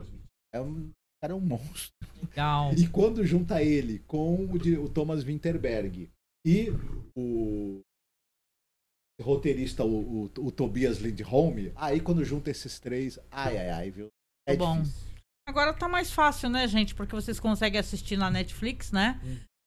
ele 0.00 0.18
é 0.54 0.60
um 0.60 0.90
cara 1.20 1.32
é 1.32 1.36
um 1.36 1.40
monstro. 1.40 1.94
Legal. 2.22 2.72
E 2.74 2.88
quando 2.88 3.24
junta 3.24 3.62
ele 3.62 3.98
com 4.00 4.44
o, 4.44 4.84
o 4.84 4.88
Thomas 4.88 5.22
Winterberg 5.22 6.10
e 6.46 6.68
o 7.16 7.82
roteirista, 9.20 9.84
o, 9.84 10.24
o, 10.24 10.30
o 10.38 10.52
Tobias 10.52 10.98
Lindholm, 10.98 11.70
aí 11.74 12.00
quando 12.00 12.24
junta 12.24 12.50
esses 12.50 12.78
três, 12.78 13.18
ai, 13.30 13.56
ai, 13.56 13.70
ai, 13.70 13.90
viu? 13.90 14.08
É 14.46 14.56
Bom. 14.56 14.80
difícil. 14.80 15.06
Agora 15.48 15.72
tá 15.72 15.88
mais 15.88 16.10
fácil, 16.10 16.48
né, 16.48 16.66
gente? 16.66 16.94
Porque 16.94 17.14
vocês 17.14 17.38
conseguem 17.38 17.78
assistir 17.78 18.16
na 18.16 18.30
Netflix, 18.30 18.90
né? 18.90 19.20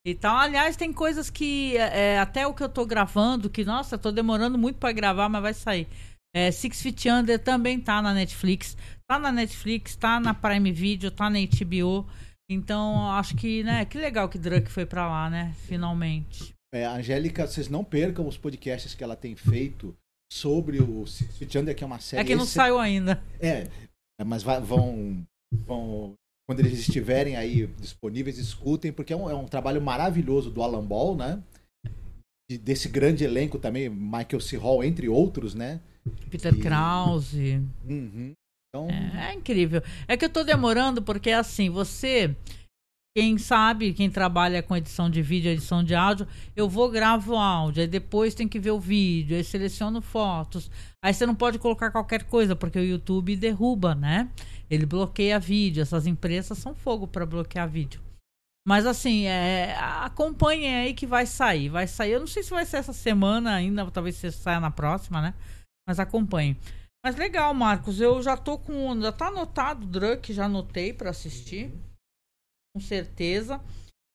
E 0.05 0.13
tal. 0.13 0.35
Aliás, 0.37 0.75
tem 0.75 0.91
coisas 0.91 1.29
que 1.29 1.77
é, 1.77 2.15
é, 2.15 2.19
até 2.19 2.45
o 2.45 2.53
que 2.53 2.61
eu 2.61 2.69
tô 2.69 2.85
gravando, 2.85 3.49
que, 3.49 3.63
nossa, 3.63 3.97
tô 3.97 4.11
demorando 4.11 4.57
muito 4.57 4.77
pra 4.77 4.91
gravar, 4.91 5.29
mas 5.29 5.41
vai 5.41 5.53
sair. 5.53 5.87
É, 6.35 6.51
Six 6.51 6.81
Feet 6.81 7.05
Under 7.07 7.39
também 7.39 7.79
tá 7.79 8.01
na 8.01 8.13
Netflix. 8.13 8.75
Tá 9.09 9.17
na 9.17 9.31
Netflix, 9.31 9.95
tá 9.95 10.19
na 10.19 10.35
Prime 10.35 10.71
Video, 10.71 11.09
tá 11.09 11.31
na 11.31 11.39
HBO. 11.39 12.05
Então, 12.47 13.09
acho 13.13 13.35
que, 13.35 13.63
né, 13.63 13.83
que 13.83 13.97
legal 13.97 14.29
que 14.29 14.37
Drunk 14.37 14.69
foi 14.69 14.85
pra 14.85 15.07
lá, 15.09 15.27
né? 15.31 15.51
Finalmente. 15.65 16.53
É, 16.71 16.85
Angélica, 16.85 17.47
vocês 17.47 17.67
não 17.69 17.83
percam 17.83 18.27
os 18.27 18.37
podcasts 18.37 18.93
que 18.93 19.03
ela 19.03 19.15
tem 19.15 19.35
feito 19.35 19.95
sobre 20.31 20.79
o 20.79 21.07
Six 21.07 21.37
Feet 21.37 21.55
Under, 21.55 21.75
que 21.75 21.83
é 21.83 21.87
uma 21.87 21.99
série... 21.99 22.21
É 22.21 22.23
que 22.23 22.35
não 22.35 22.45
saiu 22.45 22.77
ainda. 22.77 23.19
É, 23.39 23.67
mas 24.23 24.43
vai- 24.43 24.61
vão, 24.61 25.23
vão. 25.65 26.13
Quando 26.47 26.59
eles 26.59 26.77
estiverem 26.79 27.35
aí 27.35 27.65
disponíveis, 27.79 28.37
escutem, 28.37 28.93
porque 28.93 29.11
é 29.13 29.15
um, 29.15 29.27
é 29.27 29.33
um 29.33 29.45
trabalho 29.47 29.81
maravilhoso 29.81 30.51
do 30.51 30.61
Alan 30.61 30.85
Ball, 30.85 31.15
né? 31.15 31.41
de- 32.47 32.59
desse 32.59 32.87
grande 32.89 33.23
elenco 33.23 33.57
também, 33.57 33.89
Michael 33.89 34.39
C. 34.39 34.55
Hall, 34.57 34.83
entre 34.83 35.09
outros, 35.09 35.55
né? 35.55 35.79
Peter 36.29 36.53
E- 36.53 36.59
Krause. 36.59 37.61
Uhum. 37.87 38.33
Então, 38.69 38.87
É, 38.89 39.31
é 39.31 39.33
incrível. 39.33 39.81
É 40.07 40.15
que 40.15 40.25
eu 40.25 40.29
tô 40.29 40.43
demorando 40.43 41.01
porque 41.01 41.31
assim, 41.31 41.69
você, 41.69 42.35
quem 43.17 43.37
sabe, 43.37 43.93
quem 43.93 44.09
trabalha 44.09 44.61
com 44.61 44.77
edição 44.77 45.09
de 45.09 45.21
vídeo, 45.21 45.51
edição 45.51 45.83
de 45.83 45.95
áudio, 45.95 46.27
eu 46.55 46.69
vou 46.69 46.89
gravo 46.89 47.35
áudio, 47.35 47.81
aí 47.81 47.87
depois 47.87 48.35
tem 48.35 48.47
que 48.47 48.59
ver 48.59 48.71
o 48.71 48.79
vídeo, 48.79 49.35
aí 49.35 49.43
seleciono 49.43 50.01
fotos. 50.01 50.69
Aí 51.03 51.13
você 51.13 51.25
não 51.25 51.35
pode 51.35 51.57
colocar 51.57 51.91
qualquer 51.91 52.23
coisa 52.23 52.55
porque 52.55 52.77
o 52.77 52.85
YouTube 52.85 53.35
derruba, 53.35 53.95
né? 53.95 54.29
Ele 54.69 54.85
bloqueia 54.85 55.39
vídeo. 55.39 55.81
Essas 55.81 56.05
empresas 56.05 56.57
são 56.57 56.75
fogo 56.75 57.07
para 57.07 57.25
bloquear 57.25 57.67
vídeo. 57.67 57.99
Mas 58.67 58.85
assim, 58.85 59.25
é, 59.25 59.75
acompanhem 59.79 60.75
aí 60.75 60.93
que 60.93 61.07
vai 61.07 61.25
sair. 61.25 61.69
Vai 61.69 61.87
sair. 61.87 62.11
Eu 62.11 62.19
não 62.19 62.27
sei 62.27 62.43
se 62.43 62.51
vai 62.51 62.65
ser 62.65 62.77
essa 62.77 62.93
semana 62.93 63.55
ainda, 63.55 63.89
talvez 63.89 64.15
saia 64.35 64.59
na 64.59 64.69
próxima, 64.69 65.21
né? 65.21 65.33
Mas 65.87 65.99
acompanhem. 65.99 66.55
Mas 67.03 67.15
legal, 67.15 67.53
Marcos. 67.53 67.99
Eu 68.01 68.21
já 68.21 68.35
tô 68.35 68.57
com. 68.57 69.01
Já 69.01 69.11
tá 69.11 69.27
anotado 69.27 69.85
o 69.85 69.87
Drunk, 69.87 70.33
já 70.33 70.45
anotei 70.45 70.93
pra 70.93 71.09
assistir. 71.09 71.73
Com 72.75 72.81
certeza. 72.81 73.61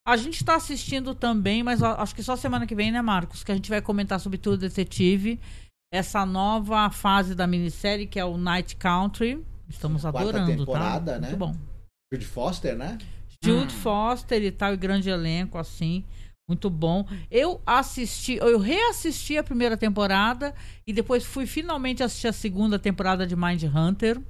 A 0.07 0.15
gente 0.17 0.45
tá 0.45 0.55
assistindo 0.55 1.15
também, 1.15 1.63
mas 1.63 1.81
acho 1.81 2.13
que 2.13 2.21
só 2.21 2.35
semana 2.35 2.67
que 2.67 2.75
vem, 2.75 2.91
né, 2.91 3.01
Marcos? 3.01 3.43
Que 3.43 3.51
a 3.51 3.55
gente 3.55 3.69
vai 3.69 3.81
comentar 3.81 4.19
sobre 4.19 4.37
True 4.37 4.57
Detetive. 4.57 5.39
Essa 5.91 6.25
nova 6.25 6.89
fase 6.91 7.33
da 7.33 7.47
minissérie, 7.47 8.05
que 8.05 8.19
é 8.19 8.25
o 8.25 8.37
Night 8.37 8.75
Country. 8.75 9.43
Estamos 9.67 10.03
Quarta 10.03 10.19
adorando, 10.19 10.57
temporada, 10.57 11.13
tá? 11.13 11.19
né? 11.19 11.29
Muito 11.29 11.39
bom. 11.39 11.55
Jude 12.13 12.25
Foster, 12.25 12.75
né? 12.77 12.99
Jude 13.43 13.73
Foster 13.73 14.43
e 14.43 14.51
tal, 14.51 14.73
e 14.73 14.77
grande 14.77 15.09
elenco, 15.09 15.57
assim. 15.57 16.05
Muito 16.47 16.69
bom. 16.69 17.07
Eu 17.31 17.61
assisti, 17.65 18.35
eu 18.35 18.59
reassisti 18.59 19.37
a 19.37 19.43
primeira 19.43 19.75
temporada 19.75 20.53
e 20.85 20.93
depois 20.93 21.25
fui 21.25 21.47
finalmente 21.47 22.03
assistir 22.03 22.27
a 22.27 22.33
segunda 22.33 22.77
temporada 22.77 23.25
de 23.25 23.35
Mind 23.35 23.63
Hunter. 23.63 24.21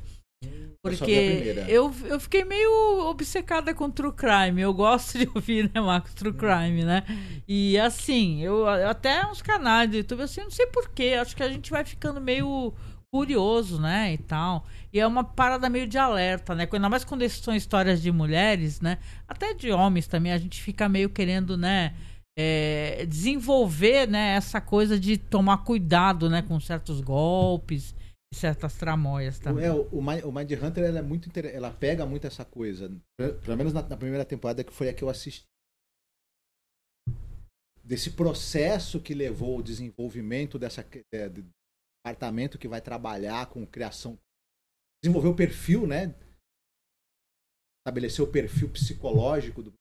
Porque 0.82 1.66
eu, 1.68 1.92
eu 2.06 2.20
fiquei 2.20 2.46
meio 2.46 3.10
obcecada 3.10 3.74
com 3.74 3.90
True 3.90 4.14
Crime. 4.14 4.62
Eu 4.62 4.72
gosto 4.72 5.18
de 5.18 5.28
ouvir, 5.34 5.72
né, 5.74 5.82
Marcos? 5.82 6.14
True 6.14 6.32
Crime, 6.32 6.84
né? 6.84 7.04
E 7.48 7.78
assim, 7.80 8.42
eu 8.44 8.68
até 8.68 9.26
uns 9.26 9.42
canais 9.42 9.90
do 9.90 9.98
YouTube, 9.98 10.22
assim, 10.22 10.42
não 10.42 10.52
sei 10.52 10.68
porquê. 10.68 11.18
Acho 11.20 11.36
que 11.36 11.42
a 11.42 11.50
gente 11.50 11.72
vai 11.72 11.84
ficando 11.84 12.22
meio 12.22 12.72
curioso, 13.16 13.80
né? 13.80 14.14
E 14.14 14.18
tal. 14.18 14.66
E 14.92 15.00
é 15.00 15.08
uma 15.08 15.24
parada 15.24 15.70
meio 15.70 15.88
de 15.88 15.98
alerta, 15.98 16.54
né? 16.56 16.68
Ainda 16.72 16.90
mais 16.90 17.04
quando 17.06 17.28
são 17.30 17.56
histórias 17.56 18.02
de 18.02 18.12
mulheres, 18.12 18.82
né? 18.82 18.98
Até 19.28 19.54
de 19.54 19.72
homens 19.72 20.08
também, 20.08 20.32
a 20.34 20.38
gente 20.38 20.62
fica 20.62 20.90
meio 20.90 21.10
querendo, 21.10 21.58
né? 21.58 21.94
é, 22.38 23.06
desenvolver 23.06 24.08
né, 24.10 24.36
essa 24.36 24.60
coisa 24.60 25.00
de 25.00 25.18
tomar 25.18 25.60
cuidado 25.64 26.30
né, 26.30 26.42
com 26.42 26.60
certos 26.60 27.00
golpes 27.00 27.96
e 28.34 28.36
certas 28.36 28.74
tramóias 28.76 29.38
O, 29.38 29.42
também. 29.42 29.66
é, 29.66 29.72
o, 29.72 29.88
o 29.90 30.02
Mind 30.02 30.52
Hunter 30.62 30.84
ela 30.84 31.00
é 31.00 31.02
muito 31.02 31.30
inter... 31.30 31.46
ela 31.46 31.72
pega 31.72 32.06
muito 32.06 32.28
essa 32.28 32.44
coisa. 32.44 32.90
Pe- 33.18 33.34
Pelo 33.46 33.56
menos 33.58 33.72
na, 33.72 33.82
na 33.82 33.96
primeira 33.96 34.26
temporada 34.26 34.66
que 34.66 34.74
foi 34.74 34.90
a 34.90 34.94
que 34.94 35.02
eu 35.04 35.10
assisti. 35.10 35.46
Desse 37.82 38.12
processo 38.12 39.00
que 39.00 39.14
levou 39.14 39.60
o 39.60 39.64
desenvolvimento 39.64 40.60
dessa 40.60 40.86
é, 41.14 41.32
departamento 42.16 42.60
que 42.60 42.68
vai 42.68 42.80
trabalhar 42.82 43.48
com 43.48 43.66
criação, 43.66 44.18
desenvolver 45.04 45.30
o 45.30 45.36
perfil, 45.36 45.88
né? 45.88 46.14
Estabelecer 47.82 48.24
o 48.24 48.32
perfil 48.32 48.70
psicológico 48.70 49.64
do, 49.64 49.74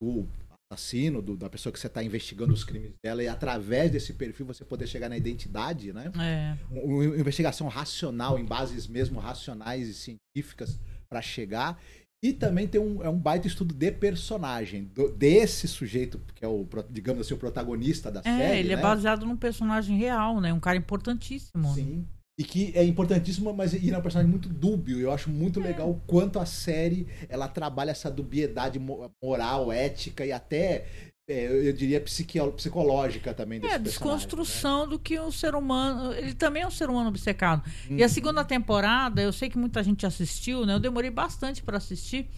do 0.00 0.28
assassino, 0.70 1.20
do- 1.20 1.36
da 1.36 1.50
pessoa 1.50 1.72
que 1.72 1.78
você 1.78 1.88
está 1.88 2.02
investigando 2.04 2.52
os 2.54 2.62
crimes 2.64 2.92
dela, 3.04 3.22
e 3.22 3.28
através 3.28 3.90
desse 3.90 4.14
perfil 4.14 4.46
você 4.46 4.64
poder 4.64 4.86
chegar 4.86 5.08
na 5.08 5.16
identidade, 5.16 5.92
né? 5.92 6.04
É. 6.20 6.64
uma 6.72 7.04
investigação 7.18 7.66
racional, 7.68 8.38
em 8.38 8.44
bases 8.44 8.86
mesmo 8.86 9.18
racionais 9.18 9.88
e 9.88 9.94
científicas 9.94 10.78
para 11.08 11.20
chegar. 11.20 11.80
E 12.22 12.34
também 12.34 12.68
tem 12.68 12.78
um, 12.80 13.02
é 13.02 13.08
um 13.08 13.16
baita 13.18 13.46
estudo 13.46 13.74
de 13.74 13.90
personagem, 13.90 14.84
do- 14.94 15.10
desse 15.10 15.66
sujeito, 15.66 16.20
que 16.34 16.44
é 16.44 16.48
o, 16.48 16.66
digamos 16.90 17.22
assim, 17.26 17.32
o 17.34 17.38
protagonista 17.38 18.10
da 18.10 18.20
É, 18.20 18.22
série. 18.24 18.58
ele 18.58 18.72
é 18.74 18.76
né? 18.76 18.82
baseado 18.82 19.24
num 19.24 19.36
personagem 19.36 19.96
real, 19.96 20.38
né? 20.40 20.52
Um 20.52 20.60
cara 20.60 20.76
importantíssimo. 20.76 21.74
Sim. 21.74 22.06
E 22.38 22.44
que 22.44 22.72
é 22.74 22.82
importantíssimo, 22.84 23.52
mas 23.52 23.74
ele 23.74 23.90
é 23.90 23.98
um 23.98 24.02
personagem 24.02 24.30
muito 24.30 24.48
dúbio. 24.48 24.98
Eu 24.98 25.10
acho 25.12 25.28
muito 25.30 25.60
legal 25.60 25.90
o 25.90 26.00
quanto 26.06 26.38
a 26.38 26.46
série 26.46 27.06
ela 27.28 27.48
trabalha 27.48 27.90
essa 27.90 28.10
dubiedade 28.10 28.78
mo- 28.78 29.10
moral, 29.22 29.70
ética 29.72 30.24
e 30.24 30.32
até, 30.32 30.86
é, 31.32 31.68
eu 31.68 31.72
diria, 31.72 32.00
psicológica 32.00 33.32
também 33.32 33.60
desse 33.60 33.74
É, 33.74 33.78
personagem, 33.78 34.18
desconstrução 34.18 34.88
do 34.88 34.98
que 34.98 35.18
o 35.18 35.30
ser 35.30 35.54
humano. 35.54 36.12
Ele 36.12 36.34
também 36.34 36.62
é 36.62 36.66
um 36.66 36.70
ser 36.70 36.90
humano 36.90 37.08
obcecado. 37.08 37.62
né? 37.88 37.98
E 37.98 38.02
a 38.02 38.08
segunda 38.08 38.44
temporada, 38.44 39.22
eu 39.22 39.32
sei 39.32 39.48
que 39.48 39.56
muita 39.58 39.82
gente 39.82 40.04
assistiu, 40.04 40.66
né? 40.66 40.74
Eu 40.74 40.80
demorei 40.80 41.10
bastante 41.10 41.62
para 41.62 41.76
assistir. 41.76 42.28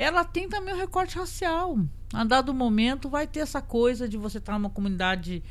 Ela 0.00 0.24
tem 0.24 0.48
também 0.48 0.74
um 0.74 0.78
recorte 0.78 1.16
racial. 1.16 1.78
A 2.12 2.24
dado 2.24 2.52
momento 2.52 3.08
vai 3.08 3.26
ter 3.26 3.40
essa 3.40 3.62
coisa 3.62 4.08
de 4.08 4.16
você 4.16 4.38
estar 4.38 4.54
numa 4.58 4.70
comunidade 4.70 5.42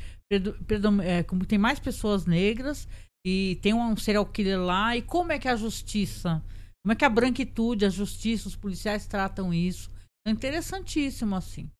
predom- 0.66 1.00
é, 1.00 1.22
como 1.22 1.46
tem 1.46 1.58
mais 1.58 1.78
pessoas 1.78 2.26
negras 2.26 2.86
e 3.26 3.58
tem 3.62 3.72
um 3.72 3.96
serial 3.96 4.26
killer 4.26 4.60
lá. 4.60 4.96
E 4.96 5.00
como 5.02 5.32
é 5.32 5.38
que 5.38 5.48
a 5.48 5.56
justiça, 5.56 6.42
como 6.84 6.92
é 6.92 6.96
que 6.96 7.04
a 7.04 7.08
branquitude, 7.08 7.84
a 7.86 7.88
justiça, 7.88 8.48
os 8.48 8.56
policiais 8.56 9.06
tratam 9.06 9.54
isso? 9.54 9.90
É 10.26 10.30
interessantíssimo, 10.30 11.34
assim. 11.34 11.70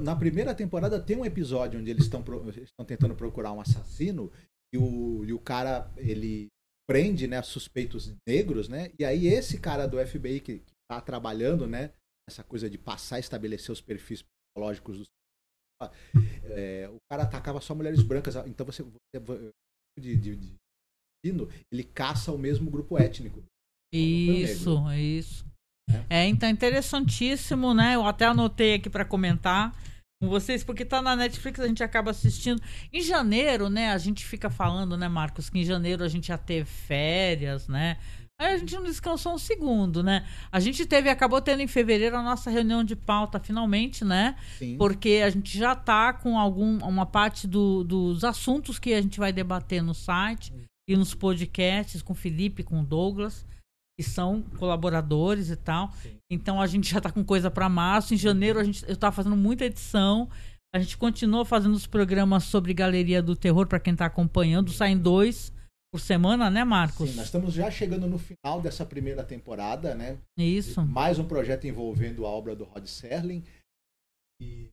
Na 0.00 0.16
primeira 0.16 0.54
temporada 0.54 1.00
tem 1.00 1.16
um 1.16 1.24
episódio 1.24 1.78
onde 1.78 1.90
eles 1.90 2.04
estão 2.04 2.22
estão 2.62 2.86
tentando 2.86 3.14
procurar 3.14 3.52
um 3.52 3.60
assassino 3.60 4.32
e 4.74 4.78
o, 4.78 5.24
e 5.24 5.32
o 5.32 5.38
cara 5.38 5.92
ele 5.96 6.48
prende 6.88 7.26
né 7.26 7.42
suspeitos 7.42 8.12
negros 8.26 8.68
né 8.68 8.90
e 8.98 9.04
aí 9.04 9.26
esse 9.26 9.60
cara 9.60 9.86
do 9.86 10.04
FBI 10.04 10.40
que, 10.40 10.58
que 10.60 10.72
tá 10.90 11.00
trabalhando 11.00 11.66
né 11.66 11.92
essa 12.28 12.42
coisa 12.42 12.70
de 12.70 12.78
passar 12.78 13.18
e 13.18 13.20
estabelecer 13.20 13.70
os 13.70 13.80
perfis 13.80 14.22
psicológicos 14.22 14.98
dos 14.98 15.06
é, 16.44 16.88
o 16.88 16.96
cara 17.10 17.24
atacava 17.24 17.60
só 17.60 17.74
mulheres 17.74 18.02
brancas 18.02 18.36
então 18.46 18.64
você, 18.66 18.82
você 18.82 19.52
de, 19.98 20.16
de, 20.16 20.36
de 20.36 20.56
ele 21.72 21.84
caça 21.84 22.32
o 22.32 22.38
mesmo 22.38 22.70
grupo 22.70 22.98
étnico 22.98 23.44
Isso, 23.92 24.90
isso. 24.92 25.49
É, 26.08 26.26
então 26.26 26.48
interessantíssimo, 26.48 27.72
né? 27.74 27.94
Eu 27.94 28.04
até 28.06 28.26
anotei 28.26 28.74
aqui 28.74 28.88
para 28.90 29.04
comentar 29.04 29.72
com 30.22 30.28
vocês, 30.28 30.62
porque 30.62 30.84
tá 30.84 31.00
na 31.00 31.16
Netflix, 31.16 31.58
a 31.60 31.66
gente 31.66 31.82
acaba 31.82 32.10
assistindo. 32.10 32.60
Em 32.92 33.00
janeiro, 33.00 33.68
né? 33.70 33.90
A 33.92 33.98
gente 33.98 34.24
fica 34.24 34.50
falando, 34.50 34.96
né, 34.96 35.08
Marcos, 35.08 35.48
que 35.48 35.58
em 35.58 35.64
janeiro 35.64 36.04
a 36.04 36.08
gente 36.08 36.28
já 36.28 36.36
teve 36.38 36.68
férias, 36.68 37.68
né? 37.68 37.96
Aí 38.38 38.54
a 38.54 38.58
gente 38.58 38.74
não 38.74 38.84
descansou 38.84 39.34
um 39.34 39.38
segundo, 39.38 40.02
né? 40.02 40.26
A 40.50 40.58
gente 40.60 40.86
teve, 40.86 41.10
acabou 41.10 41.42
tendo 41.42 41.60
em 41.60 41.66
fevereiro 41.66 42.16
a 42.16 42.22
nossa 42.22 42.50
reunião 42.50 42.82
de 42.82 42.96
pauta, 42.96 43.38
finalmente, 43.38 44.02
né? 44.02 44.34
Sim. 44.58 44.76
Porque 44.78 45.20
a 45.22 45.28
gente 45.28 45.58
já 45.58 45.74
tá 45.74 46.14
com 46.14 46.38
algum, 46.38 46.78
uma 46.78 47.04
parte 47.04 47.46
do- 47.46 47.84
dos 47.84 48.24
assuntos 48.24 48.78
que 48.78 48.94
a 48.94 49.02
gente 49.02 49.18
vai 49.18 49.30
debater 49.30 49.82
no 49.82 49.94
site 49.94 50.54
e 50.88 50.96
nos 50.96 51.14
podcasts 51.14 52.00
com 52.00 52.14
o 52.14 52.16
Felipe, 52.16 52.62
com 52.62 52.80
o 52.80 52.84
Douglas, 52.84 53.44
que 54.00 54.02
são 54.02 54.40
colaboradores 54.58 55.50
e 55.50 55.56
tal. 55.56 55.92
Então 56.32 56.58
a 56.58 56.66
gente 56.66 56.90
já 56.90 57.02
tá 57.02 57.12
com 57.12 57.22
coisa 57.22 57.50
para 57.50 57.68
março. 57.68 58.14
Em 58.14 58.16
janeiro 58.16 58.58
a 58.58 58.64
gente, 58.64 58.82
eu 58.88 58.96
tava 58.96 59.14
fazendo 59.14 59.36
muita 59.36 59.66
edição. 59.66 60.26
A 60.74 60.78
gente 60.78 60.96
continua 60.96 61.44
fazendo 61.44 61.74
os 61.74 61.86
programas 61.86 62.44
sobre 62.44 62.72
Galeria 62.72 63.22
do 63.22 63.36
Terror 63.36 63.66
para 63.66 63.78
quem 63.78 63.94
tá 63.94 64.06
acompanhando. 64.06 64.72
Saem 64.72 64.96
dois 64.96 65.52
por 65.92 66.00
semana, 66.00 66.48
né, 66.48 66.64
Marcos? 66.64 67.10
Sim, 67.10 67.16
nós 67.16 67.26
estamos 67.26 67.52
já 67.52 67.70
chegando 67.70 68.06
no 68.06 68.16
final 68.18 68.62
dessa 68.62 68.86
primeira 68.86 69.22
temporada, 69.22 69.94
né? 69.94 70.16
Isso. 70.38 70.82
Mais 70.86 71.18
um 71.18 71.24
projeto 71.26 71.66
envolvendo 71.66 72.24
a 72.24 72.30
obra 72.30 72.56
do 72.56 72.64
Rod 72.64 72.86
Serling. 72.86 73.44
E 74.40 74.70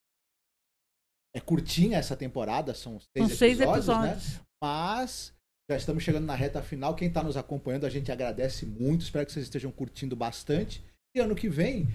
é 1.35 1.41
curtinha 1.41 1.97
essa 1.97 2.15
temporada, 2.15 2.73
são 2.73 2.97
seis 2.97 3.27
São 3.27 3.37
seis 3.37 3.59
episódios, 3.59 3.89
episódios. 3.89 4.33
né? 4.37 4.41
Mas 4.63 5.33
já 5.69 5.75
estamos 5.75 6.03
chegando 6.03 6.25
na 6.25 6.35
reta 6.35 6.61
final. 6.61 6.95
Quem 6.95 7.07
está 7.07 7.21
nos 7.21 7.35
acompanhando, 7.35 7.85
a 7.85 7.89
gente 7.89 8.11
agradece 8.11 8.65
muito. 8.65 9.01
Espero 9.01 9.25
que 9.25 9.31
vocês 9.31 9.45
estejam 9.45 9.71
curtindo 9.71 10.15
bastante. 10.15 10.83
E 11.15 11.19
ano 11.19 11.35
que 11.35 11.49
vem, 11.49 11.87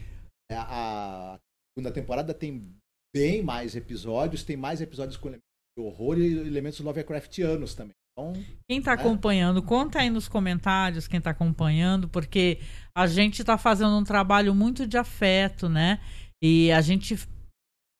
é, 0.51 0.57
a 0.57 1.39
segunda 1.75 1.93
temporada 1.93 2.35
tem 2.35 2.71
bem 3.15 3.43
mais 3.43 3.75
episódios, 3.75 4.43
tem 4.45 4.57
mais 4.57 4.81
episódios 4.81 5.17
com 5.17 5.29
elementos 5.29 5.47
de 5.77 5.85
horror 5.85 6.19
e 6.19 6.33
elementos 6.47 6.81
Lovecraftianos 6.81 7.75
também. 7.75 7.95
Então, 8.13 8.33
Quem 8.69 8.83
tá 8.83 8.95
né? 8.95 9.01
acompanhando, 9.01 9.63
conta 9.63 10.01
aí 10.01 10.11
nos 10.11 10.29
comentários 10.29 11.09
quem 11.09 11.19
tá 11.19 11.31
acompanhando, 11.31 12.09
porque 12.09 12.59
a 12.95 13.07
gente 13.07 13.43
tá 13.43 13.57
fazendo 13.57 13.97
um 13.97 14.05
trabalho 14.05 14.55
muito 14.55 14.87
de 14.87 14.99
afeto, 14.99 15.67
né? 15.69 15.99
E 16.43 16.71
a 16.73 16.83
gente 16.83 17.17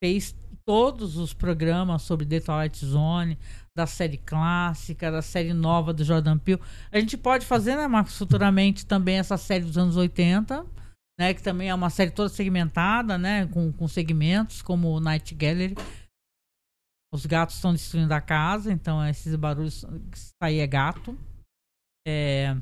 fez 0.03 0.35
todos 0.65 1.17
os 1.17 1.33
programas 1.33 2.03
sobre 2.03 2.27
The 2.27 2.41
Twilight 2.41 2.85
Zone, 2.85 3.39
da 3.77 3.87
série 3.87 4.19
clássica, 4.19 5.11
da 5.11 5.23
série 5.23 5.53
nova 5.53 5.93
do 5.93 6.05
Jordan 6.05 6.39
Peele. 6.39 6.61
A 6.91 6.99
gente 7.01 7.17
pode 7.17 7.47
fazer, 7.47 7.77
né, 7.77 7.87
Marcos, 7.87 8.17
futuramente 8.17 8.85
também 8.87 9.19
essa 9.19 9.37
série 9.37 9.65
dos 9.65 9.79
anos 9.79 9.97
80, 9.97 10.65
né? 11.19 11.33
Que 11.35 11.43
também 11.43 11.69
é 11.71 11.75
uma 11.75 11.91
série 11.91 12.11
toda 12.11 12.29
segmentada, 12.29 13.17
né? 13.19 13.47
Com, 13.49 13.73
com 13.73 13.89
segmentos, 13.89 14.61
como 14.63 15.01
Night 15.01 15.35
Gallery. 15.35 15.75
Os 17.15 17.27
gatos 17.27 17.57
estão 17.57 17.73
destruindo 17.73 18.13
a 18.15 18.21
casa, 18.21 18.73
então 18.73 19.07
esses 19.07 19.35
barulhos 19.37 19.85
saem 20.43 20.61
é 20.61 20.67
gato. 20.67 21.19
É, 22.09 22.57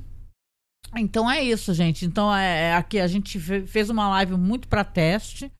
Então 0.96 1.30
é 1.30 1.42
isso, 1.42 1.72
gente. 1.72 2.04
Então 2.04 2.34
é, 2.34 2.70
é 2.70 2.74
aqui 2.74 2.98
a 2.98 3.06
gente 3.06 3.38
fe- 3.38 3.66
fez 3.66 3.90
uma 3.90 4.08
live 4.08 4.36
muito 4.36 4.66
para 4.68 4.84
teste, 4.84 5.50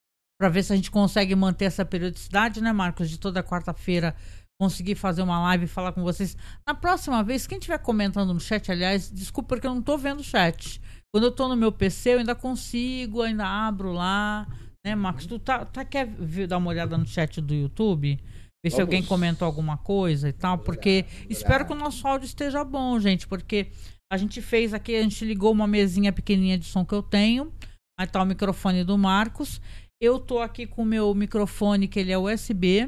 para 0.41 0.49
ver 0.49 0.63
se 0.63 0.73
a 0.73 0.75
gente 0.75 0.89
consegue 0.89 1.35
manter 1.35 1.65
essa 1.65 1.85
periodicidade, 1.85 2.61
né, 2.61 2.73
Marcos? 2.73 3.07
De 3.11 3.19
toda 3.19 3.43
quarta-feira 3.43 4.15
conseguir 4.59 4.95
fazer 4.95 5.21
uma 5.21 5.39
live 5.39 5.65
e 5.65 5.67
falar 5.67 5.91
com 5.91 6.01
vocês. 6.01 6.35
Na 6.65 6.73
próxima 6.73 7.23
vez, 7.23 7.45
quem 7.45 7.59
estiver 7.59 7.77
comentando 7.77 8.33
no 8.33 8.39
chat, 8.39 8.71
aliás, 8.71 9.11
desculpa 9.11 9.49
porque 9.49 9.67
eu 9.67 9.75
não 9.75 9.83
tô 9.83 9.99
vendo 9.99 10.21
o 10.21 10.23
chat. 10.23 10.81
Quando 11.13 11.25
eu 11.25 11.31
tô 11.31 11.47
no 11.47 11.55
meu 11.55 11.71
PC, 11.71 12.15
eu 12.15 12.19
ainda 12.19 12.33
consigo, 12.33 13.21
ainda 13.21 13.45
abro 13.45 13.91
lá. 13.93 14.47
Né, 14.83 14.95
Marcos? 14.95 15.27
Tu 15.27 15.37
tá, 15.37 15.63
tá 15.63 15.85
quer 15.85 16.07
ver- 16.07 16.47
dar 16.47 16.57
uma 16.57 16.71
olhada 16.71 16.97
no 16.97 17.05
chat 17.05 17.39
do 17.39 17.53
YouTube? 17.53 18.19
Ver 18.65 18.71
se 18.71 18.77
Vamos. 18.77 18.79
alguém 18.79 19.03
comentou 19.03 19.45
alguma 19.45 19.77
coisa 19.77 20.27
e 20.27 20.33
tal, 20.33 20.57
porque 20.57 21.05
espero 21.29 21.67
que 21.67 21.73
o 21.73 21.75
nosso 21.75 22.07
áudio 22.07 22.25
esteja 22.25 22.63
bom, 22.63 22.99
gente, 22.99 23.27
porque 23.27 23.69
a 24.11 24.17
gente 24.17 24.41
fez 24.41 24.73
aqui, 24.73 24.95
a 24.95 25.03
gente 25.03 25.23
ligou 25.23 25.51
uma 25.51 25.67
mesinha 25.67 26.11
pequenininha 26.11 26.57
de 26.57 26.65
som 26.65 26.83
que 26.83 26.95
eu 26.95 27.03
tenho. 27.03 27.53
Aí 27.99 28.07
tá 28.07 28.23
o 28.23 28.25
microfone 28.25 28.83
do 28.83 28.97
Marcos. 28.97 29.61
Eu 30.01 30.19
tô 30.19 30.39
aqui 30.39 30.65
com 30.65 30.81
o 30.81 30.85
meu 30.85 31.13
microfone, 31.13 31.87
que 31.87 31.99
ele 31.99 32.11
é 32.11 32.17
USB, 32.17 32.87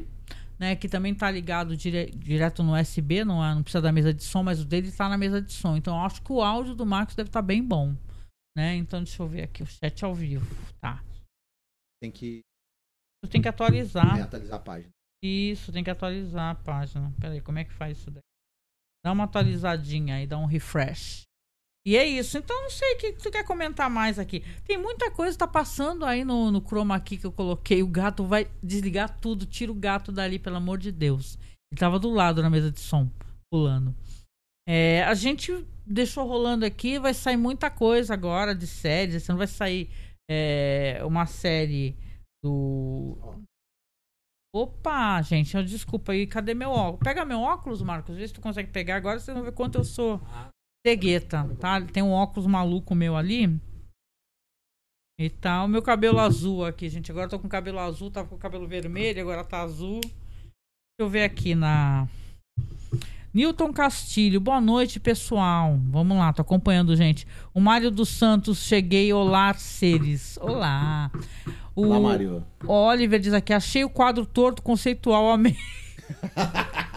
né? 0.60 0.76
Que 0.76 0.90
também 0.90 1.14
tá 1.14 1.30
ligado 1.30 1.78
dire- 1.78 2.10
direto 2.12 2.64
no 2.64 2.74
USB, 2.76 3.24
não, 3.24 3.44
é- 3.44 3.54
não 3.54 3.62
precisa 3.62 3.82
da 3.82 3.92
mesa 3.92 4.12
de 4.14 4.24
som, 4.24 4.42
mas 4.42 4.60
o 4.60 4.66
dele 4.66 4.92
tá 4.92 5.08
na 5.08 5.18
mesa 5.18 5.40
de 5.42 5.52
som. 5.54 5.78
Então 5.78 5.96
eu 5.96 6.02
acho 6.04 6.22
que 6.24 6.32
o 6.32 6.42
áudio 6.42 6.74
do 6.74 6.86
Marcos 6.86 7.16
deve 7.16 7.30
estar 7.30 7.42
bem 7.44 7.64
bom. 7.64 7.96
Né? 8.58 8.76
Então 8.76 9.04
deixa 9.04 9.22
eu 9.22 9.28
ver 9.28 9.44
aqui 9.44 9.62
o 9.64 9.66
chat 9.66 10.04
ao 10.04 10.14
vivo. 10.14 10.46
Tá. 10.82 11.04
Tem 12.02 12.12
que 12.12 12.42
Tu 13.24 13.30
tem 13.30 13.42
que 13.42 13.48
atualizar. 13.48 14.18
é, 14.18 14.22
atualizar 14.22 14.60
a 14.60 14.64
página. 14.64 14.90
Isso, 15.24 15.72
tem 15.72 15.84
que 15.84 15.90
atualizar 15.90 16.52
a 16.52 16.56
página. 16.56 17.14
Peraí, 17.20 17.40
como 17.42 17.58
é 17.60 17.64
que 17.64 17.72
faz 17.74 17.98
isso 17.98 18.12
daí? 18.12 18.22
Dá 19.06 19.12
uma 19.14 19.24
atualizadinha 19.24 20.16
aí, 20.16 20.28
dá 20.28 20.38
um 20.38 20.46
refresh. 20.46 21.22
E 21.86 21.98
é 21.98 22.06
isso. 22.06 22.38
Então, 22.38 22.62
não 22.62 22.70
sei 22.70 22.94
o 22.94 22.98
que 22.98 23.12
tu 23.14 23.30
quer 23.30 23.44
comentar 23.44 23.90
mais 23.90 24.18
aqui. 24.18 24.42
Tem 24.66 24.78
muita 24.78 25.12
coisa 25.12 25.34
que 25.34 25.40
tá 25.40 25.48
passando 25.48 26.06
aí 26.06 26.24
no, 26.24 26.50
no 26.50 26.62
chroma 26.62 26.96
aqui 26.96 27.18
que 27.18 27.26
eu 27.26 27.32
coloquei. 27.32 27.84
O 27.84 27.88
gato 27.88 28.26
vai 28.26 28.50
desligar 28.62 29.20
tudo. 29.20 29.46
Tira 29.46 29.72
o 29.72 29.76
gato 29.76 30.12
dali, 30.12 30.40
pelo 30.40 30.56
amor 30.56 30.78
de 30.78 30.92
Deus. 30.92 31.38
Ele 31.72 31.80
tava 31.80 32.00
do 32.00 32.10
lado 32.10 32.42
na 32.42 32.50
mesa 32.50 32.72
de 32.72 32.80
som, 32.80 33.10
pulando. 33.52 33.94
É, 34.68 35.04
a 35.04 35.14
gente 35.14 35.52
deixou 35.86 36.26
rolando 36.26 36.66
aqui. 36.66 36.98
Vai 36.98 37.14
sair 37.14 37.36
muita 37.36 37.70
coisa 37.70 38.14
agora 38.14 38.56
de 38.56 38.66
séries. 38.66 39.22
Você 39.22 39.32
não 39.32 39.40
vai 39.40 39.48
sair 39.48 39.90
é, 40.32 41.02
uma 41.04 41.26
série 41.26 41.98
do. 42.42 43.18
Opa, 44.56 45.22
gente, 45.22 45.62
desculpa 45.64 46.12
aí, 46.12 46.28
cadê 46.28 46.54
meu 46.54 46.70
óculos? 46.70 47.00
Pega 47.04 47.26
meu 47.26 47.40
óculos, 47.40 47.82
Marcos, 47.82 48.16
vê 48.16 48.28
se 48.28 48.36
tu 48.36 48.40
consegue 48.40 48.70
pegar 48.70 48.98
agora, 48.98 49.20
vocês 49.20 49.36
vão 49.36 49.44
ver 49.44 49.52
quanto 49.52 49.80
eu 49.80 49.84
sou 49.84 50.22
cegueta, 50.86 51.50
tá? 51.60 51.82
Tem 51.82 52.04
um 52.04 52.12
óculos 52.12 52.46
maluco 52.46 52.94
meu 52.94 53.16
ali. 53.16 53.60
E 55.18 55.30
tá 55.30 55.64
o 55.64 55.68
meu 55.68 55.82
cabelo 55.82 56.20
azul 56.20 56.66
aqui, 56.66 56.90
gente. 56.90 57.10
Agora 57.10 57.30
tô 57.30 57.40
com 57.40 57.48
cabelo 57.48 57.80
azul, 57.80 58.12
tava 58.12 58.28
com 58.28 58.38
cabelo 58.38 58.68
vermelho, 58.68 59.22
agora 59.22 59.44
tá 59.44 59.62
azul. 59.62 60.02
Deixa 60.02 61.00
eu 61.00 61.10
ver 61.10 61.24
aqui 61.24 61.56
na. 61.56 62.08
Newton 63.34 63.74
Castilho, 63.74 64.40
boa 64.40 64.60
noite, 64.60 65.00
pessoal. 65.00 65.80
Vamos 65.90 66.18
lá, 66.18 66.34
tô 66.34 66.42
acompanhando, 66.42 66.96
gente. 66.96 67.26
O 67.54 67.60
Mário 67.60 67.90
dos 67.90 68.10
Santos, 68.10 68.60
cheguei. 68.60 69.12
Olá, 69.14 69.54
seres. 69.54 70.38
Olá. 70.42 71.10
O 71.76 71.84
Olá, 71.84 72.00
Mário. 72.00 72.46
Oliver 72.68 73.20
diz 73.20 73.34
aqui, 73.34 73.54
achei 73.54 73.84
o 73.84 73.90
quadro 73.90 74.26
torto 74.26 74.62
conceitual, 74.62 75.32
amei. 75.32 75.58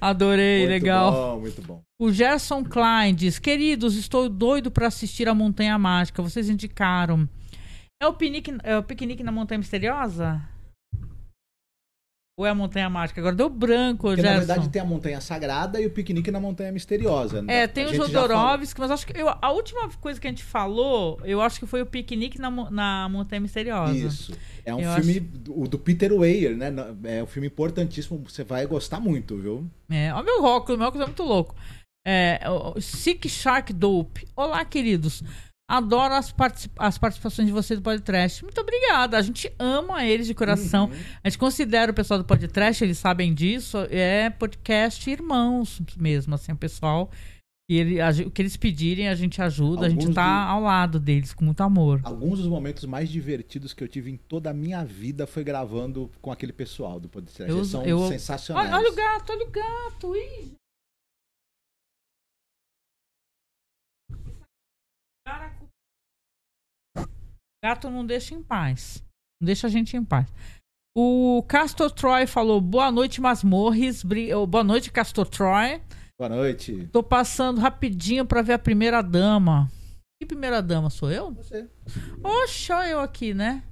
Adorei, 0.00 0.60
Muito 0.60 0.70
legal. 0.70 1.12
bom, 1.12 1.40
muito 1.40 1.62
bom. 1.62 1.82
O 2.00 2.10
Gerson 2.12 2.64
Klein 2.64 3.14
diz: 3.14 3.38
Queridos, 3.38 3.96
estou 3.96 4.28
doido 4.28 4.70
para 4.70 4.88
assistir 4.88 5.28
a 5.28 5.34
Montanha 5.34 5.78
Mágica. 5.78 6.22
Vocês 6.22 6.48
indicaram. 6.48 7.28
É 8.02 8.06
o, 8.06 8.12
piquenique, 8.12 8.52
é 8.64 8.76
o 8.76 8.82
piquenique 8.82 9.22
na 9.22 9.30
Montanha 9.32 9.58
Misteriosa? 9.58 10.42
Ou 12.36 12.44
é 12.44 12.50
a 12.50 12.54
Montanha 12.54 12.90
Mágica? 12.90 13.20
Agora 13.20 13.36
deu 13.36 13.48
branco, 13.48 14.08
Porque, 14.08 14.16
Gerson. 14.20 14.32
na 14.32 14.38
verdade, 14.38 14.68
tem 14.68 14.82
a 14.82 14.84
Montanha 14.84 15.20
Sagrada 15.20 15.80
e 15.80 15.86
o 15.86 15.90
piquenique 15.90 16.32
na 16.32 16.40
Montanha 16.40 16.72
Misteriosa. 16.72 17.40
né? 17.40 17.62
É, 17.62 17.66
tem 17.68 17.84
A 17.84 17.88
o. 17.90 17.94
Jodorowsky, 17.94 18.80
mas 18.80 18.90
acho 18.90 19.06
que 19.06 19.16
eu- 19.16 19.32
a 19.40 19.50
última 19.52 19.88
coisa 20.00 20.20
que 20.20 20.26
a 20.26 20.30
gente 20.30 20.42
falou, 20.42 21.20
eu 21.24 21.40
acho 21.40 21.60
que 21.60 21.66
foi 21.66 21.80
o 21.82 21.86
piquenique 21.86 22.40
na, 22.40 22.50
na 22.50 23.08
Montanha 23.08 23.40
Misteriosa. 23.40 23.96
Isso. 23.96 24.36
É 24.64 24.74
um 24.74 24.80
Eu 24.80 24.92
filme 24.94 25.20
do, 25.20 25.68
do 25.68 25.78
Peter 25.78 26.12
Weir, 26.12 26.56
né? 26.56 26.72
É 27.04 27.22
um 27.22 27.26
filme 27.26 27.46
importantíssimo. 27.46 28.24
Você 28.28 28.42
vai 28.42 28.66
gostar 28.66 28.98
muito, 28.98 29.36
viu? 29.38 29.70
É, 29.88 30.12
ó, 30.12 30.20
meu 30.22 30.42
óculos, 30.42 30.76
meu 30.76 30.88
óculos 30.88 31.04
é 31.04 31.06
muito 31.06 31.22
louco. 31.22 31.54
É, 32.04 32.40
o 32.50 32.80
Sick 32.80 33.28
Shark 33.28 33.72
Dope. 33.72 34.26
Olá, 34.34 34.64
queridos. 34.64 35.22
Adoro 35.68 36.12
as, 36.14 36.30
particip- 36.30 36.74
as 36.78 36.98
participações 36.98 37.46
de 37.46 37.52
vocês 37.52 37.80
do 37.80 37.82
podcast. 37.82 38.42
Muito 38.44 38.60
obrigada. 38.60 39.16
A 39.16 39.22
gente 39.22 39.50
ama 39.58 40.04
eles 40.04 40.26
de 40.26 40.34
coração. 40.34 40.90
A 41.22 41.28
gente 41.28 41.38
considera 41.38 41.90
o 41.90 41.94
pessoal 41.94 42.18
do 42.18 42.24
podcast, 42.24 42.84
eles 42.84 42.98
sabem 42.98 43.32
disso. 43.32 43.78
É 43.90 44.28
podcast 44.28 45.10
irmãos 45.10 45.80
mesmo, 45.96 46.34
assim, 46.34 46.52
o 46.52 46.56
pessoal. 46.56 47.10
E 47.66 47.78
ele, 47.78 47.98
a 47.98 48.10
o 48.10 48.30
que 48.30 48.42
eles 48.42 48.58
pedirem, 48.58 49.08
a 49.08 49.14
gente 49.14 49.40
ajuda. 49.40 49.86
a 49.86 49.88
gente 49.88 50.00
Alguns 50.02 50.14
tá 50.14 50.44
do- 50.44 50.50
ao 50.50 50.60
lado 50.60 51.00
deles, 51.00 51.32
com 51.32 51.46
muito 51.46 51.62
amor. 51.62 51.98
Alguns 52.04 52.38
dos 52.40 52.46
momentos 52.46 52.84
mais 52.84 53.08
divertidos 53.08 53.72
que 53.72 53.82
eu 53.82 53.88
tive 53.88 54.10
em 54.10 54.18
toda 54.18 54.50
a 54.50 54.54
minha 54.54 54.84
vida 54.84 55.26
foi 55.26 55.42
gravando 55.42 56.10
com 56.20 56.30
aquele 56.30 56.52
pessoal 56.52 57.00
do 57.00 57.08
podcast. 57.08 57.50
Eu- 57.50 57.56
Eles 57.60 57.68
são 57.68 57.82
eu- 57.86 58.06
sensacionais. 58.08 58.68
Olha, 58.68 58.76
olha 58.80 58.92
o 58.92 58.94
gato, 58.94 59.32
olha 59.32 59.46
o 59.46 59.50
gato. 59.50 60.14
Ih. 60.14 60.52
Gato 67.64 67.88
não 67.88 68.04
deixa 68.04 68.34
em 68.34 68.42
paz. 68.42 69.02
Não 69.40 69.46
deixa 69.46 69.68
a 69.68 69.70
gente 69.70 69.96
em 69.96 70.04
paz. 70.04 70.26
O 70.94 71.42
Castor 71.48 71.90
Troy 71.90 72.26
falou: 72.26 72.60
boa 72.60 72.92
noite, 72.92 73.22
Masmorres. 73.22 74.02
Bri- 74.02 74.34
oh, 74.34 74.46
Boa 74.46 74.62
noite, 74.62 74.92
Castor 74.92 75.26
Troy. 75.26 75.80
Boa 76.20 76.28
noite. 76.28 76.86
Tô 76.92 77.02
passando 77.02 77.62
rapidinho 77.62 78.26
pra 78.26 78.42
ver 78.42 78.52
a 78.52 78.58
primeira 78.58 79.02
dama. 79.02 79.70
Que 80.20 80.26
primeira 80.26 80.60
dama 80.60 80.90
sou 80.90 81.10
eu? 81.10 81.32
Você. 81.32 81.66
Oxa, 82.22 82.86
eu 82.86 83.00
aqui, 83.00 83.32
né? 83.32 83.62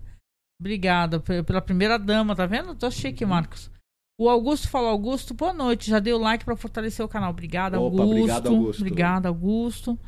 Obrigada 0.58 1.20
pe- 1.20 1.42
pela 1.42 1.60
primeira 1.60 1.98
dama, 1.98 2.34
tá 2.34 2.46
vendo? 2.46 2.74
Tô 2.74 2.90
chique, 2.90 3.26
Marcos. 3.26 3.70
O 4.18 4.26
Augusto 4.26 4.68
falou, 4.70 4.88
Augusto, 4.88 5.34
boa 5.34 5.52
noite. 5.52 5.90
Já 5.90 5.98
dei 5.98 6.14
o 6.14 6.18
like 6.18 6.46
pra 6.46 6.56
fortalecer 6.56 7.04
o 7.04 7.08
canal. 7.08 7.30
Obrigada, 7.30 7.78
Opa, 7.78 8.02
Augusto. 8.02 8.10
obrigado, 8.10 8.48
Augusto. 8.48 8.80
Obrigada, 8.80 9.28
Augusto. 9.28 9.98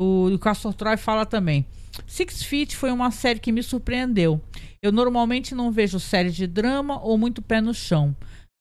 O, 0.00 0.26
o 0.28 0.38
Castor 0.38 0.74
Troy 0.74 0.96
fala 0.96 1.26
também. 1.26 1.66
Six 2.06 2.42
Feet 2.42 2.76
foi 2.76 2.90
uma 2.90 3.10
série 3.10 3.40
que 3.40 3.52
me 3.52 3.62
surpreendeu. 3.62 4.40
Eu 4.82 4.92
normalmente 4.92 5.54
não 5.54 5.70
vejo 5.70 5.98
séries 5.98 6.34
de 6.34 6.46
drama 6.46 7.00
ou 7.02 7.16
muito 7.16 7.42
pé 7.42 7.60
no 7.60 7.74
chão. 7.74 8.14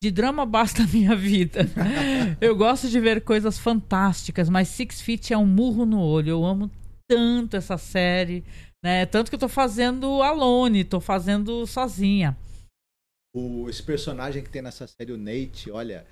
De 0.04 0.12
drama 0.12 0.46
basta 0.48 0.84
a 0.84 0.88
minha 0.88 1.16
vida. 1.16 1.62
Eu 2.40 2.56
gosto 2.56 2.90
de 2.90 3.00
ver 3.00 3.22
coisas 3.22 3.58
fantásticas, 3.58 4.50
mas 4.50 4.68
Six 4.68 5.02
Feet 5.02 5.32
é 5.32 5.38
um 5.38 5.46
murro 5.46 5.86
no 5.86 6.00
olho. 6.00 6.30
Eu 6.30 6.46
amo 6.46 6.70
tanto 7.08 7.56
essa 7.56 7.78
série, 7.78 8.44
né? 8.84 9.06
Tanto 9.06 9.30
que 9.30 9.36
eu 9.36 9.40
tô 9.40 9.50
fazendo 9.50 10.22
Alone, 10.22 10.84
tô 10.84 11.00
fazendo 11.00 11.66
sozinha. 11.66 12.38
O, 13.36 13.70
esse 13.70 13.84
personagem 13.84 14.44
que 14.44 14.50
tem 14.50 14.62
nessa 14.62 14.88
série, 14.88 15.12
o 15.12 15.18
Nate, 15.18 15.70
olha, 15.70 16.08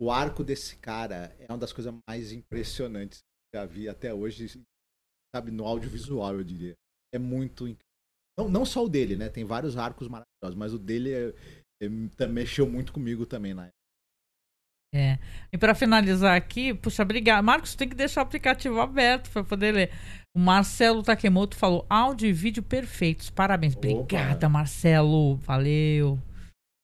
o 0.00 0.10
arco 0.10 0.42
desse 0.42 0.76
cara 0.76 1.34
é 1.38 1.46
uma 1.48 1.58
das 1.58 1.72
coisas 1.72 1.94
mais 2.08 2.32
impressionantes 2.32 3.18
que 3.18 3.56
eu 3.56 3.60
já 3.60 3.66
vi 3.66 3.88
até 3.88 4.12
hoje, 4.12 4.64
sabe, 5.34 5.50
no 5.50 5.64
audiovisual, 5.64 6.36
eu 6.36 6.44
diria. 6.44 6.74
É 7.12 7.18
muito 7.18 7.66
incrível. 7.66 7.84
Não, 8.38 8.48
não 8.48 8.64
só 8.64 8.84
o 8.84 8.88
dele, 8.88 9.16
né? 9.16 9.28
Tem 9.28 9.44
vários 9.44 9.76
arcos 9.76 10.08
maravilhosos, 10.08 10.56
mas 10.56 10.72
o 10.72 10.78
dele 10.78 11.12
é, 11.12 11.34
é, 11.82 11.88
tá- 12.16 12.26
mexeu 12.26 12.68
muito 12.68 12.92
comigo 12.92 13.26
também, 13.26 13.54
né? 13.54 13.68
É. 14.94 15.18
E 15.52 15.58
pra 15.58 15.74
finalizar 15.74 16.36
aqui, 16.36 16.72
puxa, 16.72 17.02
obrigado. 17.02 17.44
Marcos, 17.44 17.74
tem 17.74 17.88
que 17.88 17.96
deixar 17.96 18.20
o 18.20 18.22
aplicativo 18.22 18.80
aberto 18.80 19.28
pra 19.30 19.42
poder 19.42 19.72
ler. 19.72 19.90
O 20.36 20.38
Marcelo 20.38 21.02
Takemoto 21.02 21.56
falou: 21.56 21.84
áudio 21.90 22.28
e 22.28 22.32
vídeo 22.32 22.62
perfeitos. 22.62 23.28
Parabéns. 23.28 23.74
Opa. 23.74 23.88
Obrigada, 23.88 24.48
Marcelo. 24.48 25.36
Valeu. 25.38 26.16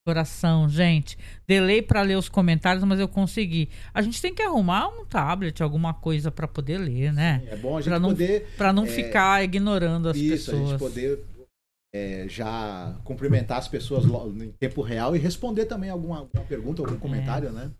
Coração, 0.06 0.68
gente. 0.68 1.18
Delay 1.46 1.82
pra 1.82 2.00
ler 2.02 2.16
os 2.16 2.28
comentários, 2.28 2.82
mas 2.84 2.98
eu 2.98 3.06
consegui. 3.06 3.68
A 3.92 4.00
gente 4.00 4.20
tem 4.20 4.34
que 4.34 4.42
arrumar 4.42 4.88
um 4.88 5.04
tablet, 5.04 5.62
alguma 5.62 5.92
coisa 5.92 6.30
pra 6.30 6.48
poder 6.48 6.78
ler, 6.78 7.12
né? 7.12 7.42
É 7.46 7.56
bom 7.56 7.76
a 7.76 7.80
gente 7.80 7.90
Pra 7.90 8.00
não, 8.00 8.08
poder 8.08 8.46
pra 8.56 8.72
não 8.72 8.84
é, 8.84 8.88
ficar 8.88 9.44
ignorando 9.44 10.08
as 10.08 10.16
isso, 10.16 10.50
a 10.50 10.54
pessoas. 10.54 10.70
gente 10.70 10.78
poder 10.78 11.24
é, 11.94 12.26
já 12.28 12.98
cumprimentar 13.04 13.58
as 13.58 13.68
pessoas 13.68 14.04
em 14.40 14.50
tempo 14.52 14.80
real 14.80 15.14
e 15.14 15.18
responder 15.18 15.66
também 15.66 15.90
alguma, 15.90 16.18
alguma 16.20 16.44
pergunta, 16.44 16.80
algum 16.82 16.96
comentário, 16.98 17.52
né? 17.52 17.70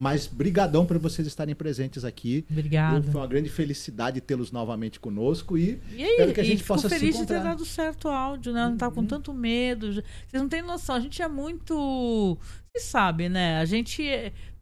Mas 0.00 0.28
brigadão 0.28 0.86
por 0.86 0.96
vocês 0.96 1.26
estarem 1.26 1.56
presentes 1.56 2.04
aqui. 2.04 2.46
Obrigado. 2.48 3.10
Foi 3.10 3.20
uma 3.20 3.26
grande 3.26 3.48
felicidade 3.48 4.20
tê-los 4.20 4.52
novamente 4.52 5.00
conosco 5.00 5.58
e, 5.58 5.80
E 5.92 6.04
aí, 6.04 6.10
espero 6.10 6.34
que 6.34 6.40
a 6.40 6.44
gente 6.44 6.62
possa 6.62 6.88
se 6.88 6.94
feliz 6.94 7.16
de 7.16 7.26
ter 7.26 7.34
encontrar. 7.34 7.38
Uhum. 7.38 7.44
dado 7.44 7.64
certo 7.64 8.04
o 8.06 8.10
áudio, 8.10 8.52
né? 8.52 8.64
Eu 8.64 8.70
não 8.70 8.76
tava 8.76 8.94
com 8.94 9.04
tanto 9.04 9.34
medo. 9.34 9.92
Vocês 9.92 10.04
não 10.34 10.48
têm 10.48 10.62
noção, 10.62 10.94
a 10.94 11.00
gente 11.00 11.20
é 11.20 11.26
muito. 11.26 12.38
Você 12.76 12.84
sabe, 12.84 13.28
né? 13.28 13.58
A 13.58 13.64
gente, 13.64 14.02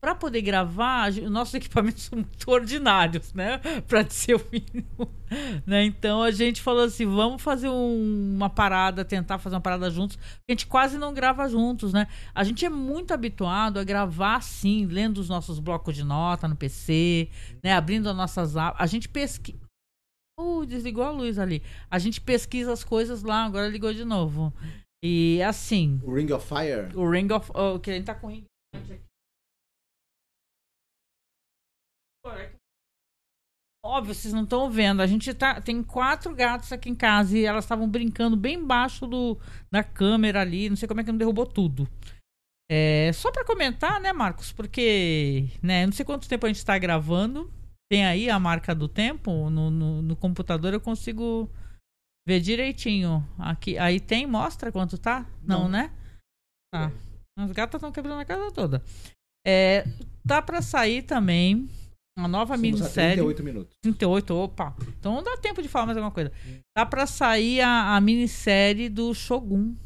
pra 0.00 0.14
poder 0.14 0.40
gravar, 0.40 1.12
nossos 1.28 1.54
equipamentos 1.54 2.04
são 2.04 2.18
muito 2.18 2.50
ordinários, 2.50 3.32
né? 3.34 3.58
Pra 3.86 4.02
dizer 4.02 4.36
o 4.36 4.46
mínimo. 4.50 5.12
Né? 5.66 5.84
Então 5.84 6.22
a 6.22 6.30
gente 6.30 6.62
falou 6.62 6.84
assim: 6.84 7.04
vamos 7.04 7.42
fazer 7.42 7.68
um- 7.68 8.34
uma 8.36 8.48
parada, 8.48 9.04
tentar 9.04 9.38
fazer 9.38 9.56
uma 9.56 9.60
parada 9.60 9.90
juntos. 9.90 10.18
A 10.48 10.52
gente 10.52 10.66
quase 10.66 10.96
não 10.98 11.12
grava 11.12 11.48
juntos, 11.48 11.92
né? 11.92 12.06
A 12.34 12.44
gente 12.44 12.64
é 12.64 12.68
muito 12.70 13.12
habituado 13.12 13.78
a 13.78 13.84
gravar 13.84 14.36
assim, 14.36 14.86
lendo 14.86 15.18
os 15.18 15.28
nossos 15.28 15.58
blocos 15.58 15.94
de 15.94 16.04
nota 16.04 16.46
no 16.48 16.56
PC, 16.56 17.28
né? 17.62 17.72
Abrindo 17.74 18.08
as 18.08 18.16
nossas 18.16 18.56
abas. 18.56 18.80
A 18.80 18.86
gente 18.86 19.08
pesquisa. 19.08 19.58
Uh, 20.38 20.66
desligou 20.66 21.02
a 21.02 21.10
luz 21.10 21.38
ali. 21.38 21.62
A 21.90 21.98
gente 21.98 22.20
pesquisa 22.20 22.70
as 22.72 22.84
coisas 22.84 23.22
lá, 23.22 23.44
agora 23.44 23.68
ligou 23.68 23.92
de 23.92 24.04
novo. 24.04 24.52
E 25.08 25.40
assim, 25.40 26.00
O 26.02 26.12
Ring 26.12 26.32
of 26.32 26.44
Fire. 26.48 26.90
o 26.96 27.08
Ring 27.08 27.30
of. 27.32 27.48
Oh, 27.54 27.78
que 27.78 27.92
a 27.92 27.94
gente 27.94 28.06
tá 28.06 28.14
com 28.16 28.26
o 28.26 28.30
Ring 28.30 28.44
aqui. 28.74 29.00
Óbvio, 33.84 34.12
vocês 34.14 34.34
não 34.34 34.42
estão 34.42 34.68
vendo. 34.68 35.00
A 35.00 35.06
gente 35.06 35.32
tá. 35.32 35.60
Tem 35.60 35.80
quatro 35.82 36.34
gatos 36.34 36.72
aqui 36.72 36.90
em 36.90 36.94
casa 36.94 37.38
e 37.38 37.44
elas 37.44 37.64
estavam 37.64 37.88
brincando 37.88 38.36
bem 38.36 38.56
embaixo 38.56 39.06
do, 39.06 39.38
da 39.70 39.84
câmera 39.84 40.40
ali. 40.40 40.68
Não 40.68 40.76
sei 40.76 40.88
como 40.88 41.00
é 41.00 41.04
que 41.04 41.12
não 41.12 41.18
derrubou 41.18 41.46
tudo. 41.46 41.88
É, 42.68 43.12
só 43.12 43.30
pra 43.30 43.44
comentar, 43.44 44.00
né, 44.00 44.12
Marcos? 44.12 44.50
Porque, 44.52 45.48
né, 45.62 45.86
não 45.86 45.92
sei 45.92 46.04
quanto 46.04 46.28
tempo 46.28 46.46
a 46.46 46.48
gente 46.48 46.64
tá 46.64 46.76
gravando. 46.76 47.48
Tem 47.88 48.04
aí 48.04 48.28
a 48.28 48.40
marca 48.40 48.74
do 48.74 48.88
tempo 48.88 49.48
no, 49.48 49.70
no, 49.70 50.02
no 50.02 50.16
computador, 50.16 50.74
eu 50.74 50.80
consigo 50.80 51.48
ver 52.26 52.40
direitinho. 52.40 53.26
Aqui, 53.38 53.78
aí 53.78 54.00
tem, 54.00 54.26
mostra 54.26 54.72
quanto 54.72 54.98
tá? 54.98 55.26
Não, 55.42 55.64
Não. 55.64 55.68
né? 55.68 55.92
Tá. 56.74 56.92
As 57.38 57.52
gatas 57.52 57.78
estão 57.78 57.92
quebrando 57.92 58.20
a 58.20 58.24
casa 58.24 58.50
toda. 58.52 58.82
É, 59.46 59.84
tá 60.26 60.42
pra 60.42 60.60
sair 60.60 61.02
também 61.02 61.68
uma 62.18 62.26
nova 62.26 62.56
minissérie. 62.56 63.16
38 63.16 63.44
minutos. 63.44 63.76
38, 63.82 64.34
opa. 64.34 64.74
Então 64.98 65.14
não 65.14 65.22
dá 65.22 65.36
tempo 65.36 65.60
de 65.60 65.68
falar 65.68 65.86
mais 65.86 65.98
alguma 65.98 66.12
coisa. 66.12 66.32
Tá 66.74 66.84
pra 66.86 67.06
sair 67.06 67.60
a, 67.60 67.94
a 67.94 68.00
minissérie 68.00 68.88
do 68.88 69.14
Shogun. 69.14 69.76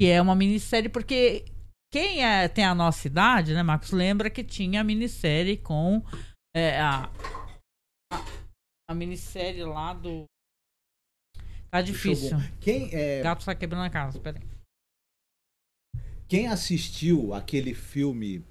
Que 0.00 0.08
é 0.08 0.22
uma 0.22 0.34
minissérie, 0.34 0.88
porque 0.88 1.44
quem 1.92 2.24
é, 2.24 2.48
tem 2.48 2.64
a 2.64 2.74
nossa 2.74 3.06
idade, 3.06 3.54
né, 3.54 3.62
Marcos, 3.62 3.90
lembra 3.90 4.30
que 4.30 4.42
tinha 4.42 4.80
a 4.80 4.84
minissérie 4.84 5.56
com 5.56 6.02
é, 6.56 6.80
a, 6.80 7.10
a, 8.12 8.24
a 8.88 8.94
minissérie 8.94 9.64
lá 9.64 9.94
do. 9.94 10.24
Tá 11.70 11.82
difícil. 11.82 12.36
Quem, 12.60 12.94
é, 12.94 13.22
Gato 13.22 13.44
tá 13.44 13.54
quebrando 13.54 13.84
a 13.84 13.90
casa, 13.90 14.20
peraí. 14.20 14.42
quem 16.28 16.46
assistiu 16.46 17.34
aquele 17.34 17.74
filme 17.74 18.44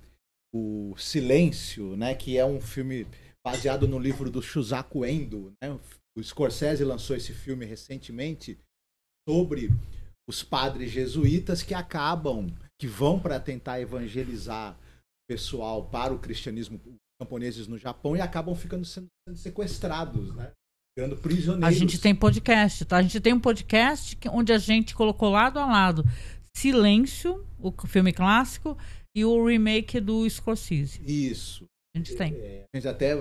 O 0.54 0.94
Silêncio, 0.98 1.96
né, 1.96 2.14
que 2.14 2.38
é 2.38 2.46
um 2.46 2.60
filme 2.60 3.08
baseado 3.46 3.88
no 3.88 3.98
livro 3.98 4.30
do 4.30 4.42
Shusaku 4.42 5.06
Endo, 5.06 5.54
né? 5.62 5.80
O 6.16 6.24
Scorsese 6.24 6.84
lançou 6.84 7.16
esse 7.16 7.34
filme 7.34 7.66
recentemente 7.66 8.60
sobre 9.28 9.70
os 10.30 10.44
padres 10.44 10.92
jesuítas 10.92 11.64
que 11.64 11.74
acabam, 11.74 12.48
que 12.80 12.88
vão 12.88 13.20
para 13.20 13.40
tentar 13.40 13.82
evangelizar 13.82 14.78
o 14.78 15.28
pessoal 15.28 15.90
para 15.90 16.14
o 16.14 16.20
cristianismo, 16.20 16.80
os 16.86 17.00
camponeses 17.20 17.68
no 17.68 17.78
Japão 17.78 18.16
e 18.16 18.22
acabam 18.22 18.56
ficando 18.56 18.86
sendo, 18.86 19.08
sendo 19.28 19.38
sequestrados, 19.38 20.34
né? 20.36 20.52
Virando 20.98 21.16
A 21.16 21.18
prisioneiros. 21.18 21.78
gente 21.78 22.00
tem 22.00 22.14
podcast, 22.14 22.86
tá? 22.86 22.98
A 22.98 23.02
gente 23.02 23.20
tem 23.20 23.34
um 23.34 23.40
podcast 23.40 24.18
onde 24.32 24.54
a 24.54 24.58
gente 24.58 24.94
colocou 24.94 25.30
lado 25.30 25.60
a 25.60 25.66
lado 25.66 26.04
Silêncio, 26.56 27.46
o 27.60 27.72
filme 27.88 28.14
clássico, 28.14 28.78
e 29.16 29.26
o 29.26 29.46
remake 29.46 30.00
do 30.00 30.28
Scorsese. 30.30 31.02
Isso. 31.04 31.66
A 31.96 32.00
gente 32.00 32.16
tem. 32.16 32.34
É, 32.34 32.66
a 32.74 32.78
gente 32.78 32.88
até. 32.88 33.16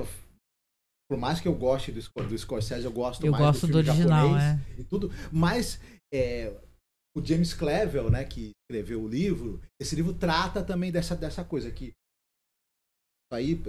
Por 1.10 1.18
mais 1.18 1.40
que 1.40 1.48
eu 1.48 1.54
goste 1.54 1.92
do, 1.92 2.00
do 2.00 2.38
Scorsese, 2.38 2.84
eu 2.84 2.92
gosto 2.92 3.24
Eu 3.24 3.32
mais 3.32 3.44
gosto 3.44 3.66
do 3.66 3.72
do 3.72 3.78
original, 3.78 4.30
japonês 4.30 4.60
é. 4.78 4.80
e 4.80 4.84
tudo. 4.84 5.10
Mas 5.30 5.78
é, 6.12 6.54
o 7.14 7.24
James 7.24 7.52
Clevel, 7.52 8.10
né, 8.10 8.24
que 8.24 8.52
escreveu 8.70 9.02
o 9.02 9.08
livro, 9.08 9.60
esse 9.80 9.94
livro 9.94 10.14
trata 10.14 10.62
também 10.62 10.90
dessa, 10.90 11.14
dessa 11.14 11.44
coisa 11.44 11.70
que 11.70 11.92
aí, 13.34 13.60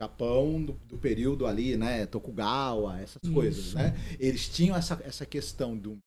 Japão 0.00 0.62
do, 0.62 0.72
do 0.72 0.98
período 0.98 1.46
ali, 1.46 1.76
né, 1.76 2.06
Tokugawa, 2.06 3.00
essas 3.00 3.22
coisas, 3.32 3.66
Isso. 3.66 3.76
né? 3.76 3.94
Eles 4.18 4.48
tinham 4.48 4.76
essa, 4.76 5.00
essa 5.04 5.24
questão 5.24 5.76
do 5.76 5.98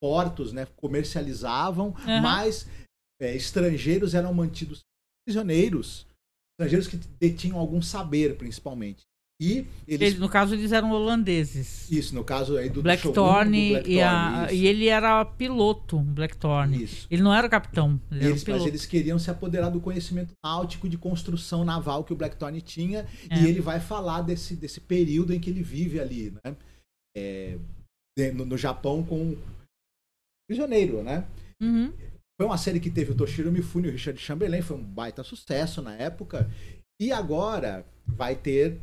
portos, 0.00 0.52
né, 0.52 0.66
comercializavam, 0.76 1.88
Aham. 1.88 2.20
mas 2.20 2.66
é, 3.20 3.34
estrangeiros 3.34 4.14
eram 4.14 4.32
mantidos 4.32 4.80
prisioneiros, 5.26 6.06
estrangeiros 6.54 6.88
que 6.88 6.96
detinham 7.18 7.58
algum 7.58 7.80
saber, 7.80 8.36
principalmente. 8.36 9.02
E 9.42 9.66
eles 9.88 10.12
Ele- 10.12 10.18
no 10.20 10.28
caso, 10.28 10.54
eles 10.54 10.70
eram 10.70 10.90
holandeses. 10.90 11.90
isso, 11.90 12.14
no 12.14 12.22
caso 12.22 12.58
aí 12.58 12.68
do 12.68 12.82
Blackthorne, 12.82 13.80
do 13.80 13.88
e, 13.88 14.02
a- 14.02 14.48
e 14.52 14.66
ele 14.66 14.86
era 14.86 15.24
piloto, 15.24 15.98
Blackthorne. 15.98 16.82
isso. 16.82 17.06
Ele 17.10 17.22
não 17.22 17.32
era 17.32 17.48
capitão, 17.48 17.98
ele 18.10 18.20
era 18.20 18.28
eles, 18.30 18.46
um 18.46 18.52
mas 18.52 18.66
eles 18.66 18.84
queriam 18.84 19.18
se 19.18 19.30
apoderar 19.30 19.70
do 19.70 19.80
conhecimento 19.80 20.34
náutico 20.44 20.86
de 20.90 20.98
construção 20.98 21.64
naval 21.64 22.04
que 22.04 22.12
o 22.12 22.16
Blackthorne 22.16 22.60
tinha 22.60 23.06
É. 23.30 23.38
e 23.40 23.46
ele 23.46 23.62
vai 23.62 23.80
falar 23.80 24.20
desse, 24.20 24.54
desse 24.54 24.78
período 24.78 25.32
em 25.32 25.40
que 25.40 25.48
ele 25.48 25.62
vive 25.62 25.98
ali, 25.98 26.34
né? 26.44 26.54
É, 27.16 27.56
no, 28.34 28.44
no 28.44 28.58
Japão 28.58 29.02
com 29.02 29.34
prisioneiro, 30.48 31.02
né? 31.02 31.26
Uhum. 31.62 31.92
Foi 32.38 32.46
uma 32.46 32.58
série 32.58 32.80
que 32.80 32.90
teve 32.90 33.12
o 33.12 33.14
Toshiro 33.14 33.50
Mifune 33.52 33.86
e 33.86 33.90
o 33.90 33.92
Richard 33.92 34.20
Chamberlain, 34.20 34.62
foi 34.62 34.76
um 34.76 34.82
baita 34.84 35.22
sucesso 35.22 35.80
na 35.80 35.94
época. 35.94 36.50
E 37.00 37.10
agora 37.12 37.84
vai 38.06 38.34
ter 38.34 38.78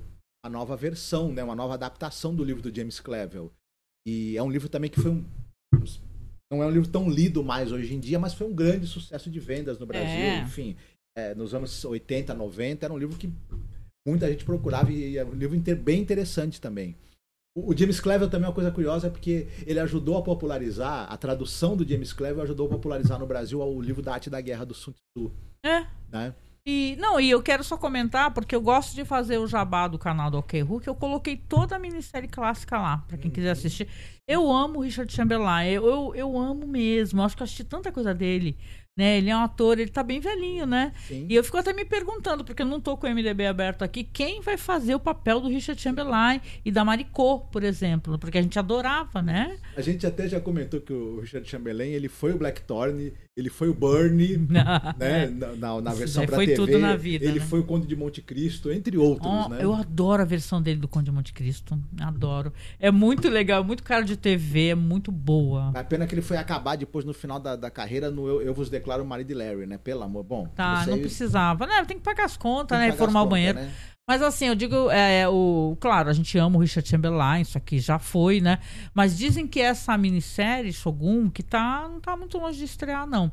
a 0.46 0.50
nova 0.50 0.76
versão, 0.76 1.32
né, 1.32 1.44
uma 1.44 1.56
nova 1.56 1.74
adaptação 1.74 2.34
do 2.36 2.44
livro 2.44 2.62
do 2.62 2.74
James 2.76 3.00
Clevel. 3.00 3.52
E 4.08 4.38
é 4.38 4.44
um 4.44 4.50
livro 4.52 4.70
também 4.70 4.90
que 4.90 5.00
foi 5.02 5.12
um 5.12 5.26
não 6.52 6.64
é 6.64 6.66
um 6.66 6.72
livro 6.72 6.88
tão 6.90 7.10
lido 7.10 7.44
mais 7.44 7.74
hoje 7.74 7.94
em 7.94 8.00
dia, 8.00 8.18
mas 8.18 8.34
foi 8.34 8.48
um 8.48 8.54
grande 8.54 8.88
sucesso 8.88 9.30
de 9.30 9.38
vendas 9.40 9.78
no 9.80 9.86
Brasil, 9.86 10.08
É. 10.08 10.40
enfim. 10.42 10.78
é, 11.18 11.34
nos 11.36 11.54
anos 11.54 11.84
80, 11.84 12.34
90, 12.34 12.86
era 12.86 12.94
um 12.94 12.98
livro 12.98 13.18
que 13.18 13.28
muita 14.08 14.30
gente 14.30 14.46
procurava 14.46 14.92
e 14.94 15.18
é 15.18 15.26
um 15.26 15.34
livro 15.34 15.56
inter- 15.58 15.76
bem 15.76 16.00
interessante 16.00 16.62
também. 16.62 16.96
O 17.58 17.72
o 17.74 17.76
James 17.78 18.00
Clevel 18.00 18.30
também 18.30 18.46
é 18.46 18.50
uma 18.50 18.54
coisa 18.56 18.72
curiosa 18.72 19.10
porque 19.10 19.48
ele 19.66 19.80
ajudou 19.80 20.16
a 20.16 20.22
popularizar, 20.22 21.12
a 21.12 21.18
tradução 21.18 21.76
do 21.76 21.84
James 21.86 22.14
Clevel 22.14 22.44
ajudou 22.44 22.68
a 22.68 22.70
popularizar 22.70 23.20
no 23.20 23.26
Brasil 23.26 23.60
o 23.60 23.82
livro 23.82 24.02
da 24.04 24.14
arte 24.14 24.30
da 24.30 24.40
guerra 24.40 24.64
do 24.64 24.76
Sun 24.76 24.94
Tzu, 24.94 25.32
É. 25.66 25.88
né? 26.12 26.36
E, 26.70 26.98
não, 27.00 27.18
e 27.18 27.30
eu 27.30 27.42
quero 27.42 27.64
só 27.64 27.78
comentar, 27.78 28.34
porque 28.34 28.54
eu 28.54 28.60
gosto 28.60 28.94
de 28.94 29.06
fazer 29.06 29.38
o 29.38 29.48
jabá 29.48 29.88
do 29.88 29.98
canal 29.98 30.30
do 30.30 30.38
OK 30.38 30.62
Hulk, 30.62 30.86
eu 30.86 30.96
coloquei 30.96 31.38
toda 31.38 31.78
a 31.78 31.80
minissérie 31.80 32.28
clássica 32.28 32.78
lá, 32.78 33.06
pra 33.08 33.18
quem 33.18 33.32
quiser 33.32 33.52
assistir. 33.52 33.88
Eu 34.28 34.52
amo 34.52 34.80
o 34.80 34.82
Richard 34.82 35.10
Chamberlain, 35.10 35.70
eu, 35.70 35.86
eu, 35.88 36.14
eu 36.14 36.38
amo 36.38 36.68
mesmo, 36.68 37.22
acho 37.22 37.38
que 37.38 37.42
eu 37.42 37.46
assisti 37.46 37.64
tanta 37.64 37.90
coisa 37.90 38.14
dele, 38.14 38.58
né? 38.98 39.18
Ele 39.18 39.30
é 39.30 39.38
um 39.38 39.40
ator, 39.40 39.80
ele 39.80 39.90
tá 39.90 40.04
bem 40.04 40.20
velhinho, 40.20 40.66
né? 40.66 40.92
Sim. 41.08 41.26
E 41.30 41.36
eu 41.36 41.42
fico 41.42 41.56
até 41.56 41.72
me 41.72 41.86
perguntando, 41.86 42.44
porque 42.44 42.64
eu 42.64 42.66
não 42.66 42.82
tô 42.82 42.98
com 42.98 43.08
o 43.08 43.10
MDB 43.10 43.48
aberto 43.48 43.84
aqui, 43.84 44.04
quem 44.04 44.42
vai 44.42 44.58
fazer 44.58 44.94
o 44.94 45.00
papel 45.00 45.40
do 45.40 45.48
Richard 45.48 45.82
Chamberlain 45.82 46.42
e 46.66 46.70
da 46.70 46.84
Maricô, 46.84 47.40
por 47.50 47.64
exemplo, 47.64 48.20
porque 48.20 48.40
a 48.40 48.42
gente 48.42 48.60
adorava, 48.60 49.22
né? 49.22 49.58
A 49.74 49.82
gente 49.82 50.06
até 50.06 50.28
já 50.28 50.42
comentou 50.42 50.82
que 50.82 50.92
o 50.92 51.22
Richard 51.22 51.48
Chamberlain, 51.48 51.92
ele 51.92 52.10
foi 52.10 52.34
o 52.34 52.38
Blackthorne, 52.38 53.14
ele 53.38 53.50
foi 53.50 53.70
o 53.70 53.74
Bernie, 53.74 54.36
né, 54.50 55.28
na, 55.28 55.56
na, 55.56 55.82
na 55.82 55.90
Isso 55.92 56.00
versão 56.00 56.28
foi 56.28 56.48
TV. 56.48 56.56
tudo 56.58 56.80
na 56.80 56.96
vida, 56.96 57.24
ele 57.24 57.40
né? 57.40 57.46
foi 57.46 57.60
o 57.60 57.64
Conde 57.64 57.86
de 57.86 57.96
Monte 57.96 58.22
Cristo, 58.22 58.72
entre 58.72 58.98
outros, 58.98 59.32
Ó, 59.32 59.48
né? 59.50 59.60
Eu 59.62 59.74
adoro 59.76 60.24
a 60.24 60.26
versão 60.26 60.60
dele 60.62 60.80
do 60.80 60.88
Conde 60.88 61.06
de 61.06 61.12
Monte 61.12 61.32
Cristo. 61.34 61.80
Adoro. 62.02 62.52
É 62.80 62.90
muito 62.90 63.30
legal, 63.30 63.62
é 63.62 63.66
muito 63.66 63.84
cara 63.84 64.04
de 64.04 64.18
TV, 64.18 64.70
é 64.70 64.76
muito 64.76 65.12
boa. 65.12 65.72
A 65.76 65.84
pena 65.84 66.08
que 66.08 66.16
ele 66.16 66.22
foi 66.24 66.38
acabar 66.38 66.76
depois 66.76 67.06
no 67.06 67.14
final 67.14 67.40
da, 67.40 67.56
da 67.56 67.70
carreira 67.70 68.10
no 68.10 68.28
eu, 68.28 68.42
Eu 68.42 68.54
Vos 68.54 68.70
Declaro 68.70 69.06
Marido 69.06 69.28
de 69.28 69.34
Larry, 69.36 69.68
né? 69.68 69.78
Pelo 69.78 70.02
amor. 70.04 70.24
Bom, 70.24 70.48
Tá, 70.56 70.86
não 70.88 70.98
precisava. 71.00 71.68
Né, 71.68 71.86
tem 71.86 71.98
que 71.98 72.04
pagar 72.04 72.26
as 72.26 72.36
contas, 72.36 72.78
né? 72.78 72.88
Reformar 72.88 73.22
o 73.22 73.28
banheiro. 73.28 73.60
né? 73.60 73.72
Mas 74.10 74.22
assim, 74.22 74.46
eu 74.46 74.56
digo, 74.56 74.90
é, 74.90 75.28
o, 75.28 75.76
claro, 75.82 76.10
a 76.10 76.14
gente 76.14 76.38
ama 76.38 76.58
o 76.58 76.62
Richard 76.62 76.88
Chamberlain, 76.88 77.42
isso 77.42 77.58
aqui 77.58 77.78
já 77.78 78.00
foi, 78.00 78.40
né? 78.40 78.60
Mas 78.94 79.18
dizem 79.18 79.46
que 79.46 79.60
essa 79.60 79.98
minissérie, 79.98 80.72
Shogun, 80.72 81.30
que 81.30 81.44
tá, 81.44 81.90
não 81.90 82.00
tá 82.00 82.16
muito 82.16 82.38
longe 82.38 82.58
de 82.58 82.64
estrear, 82.64 83.06
não. 83.06 83.30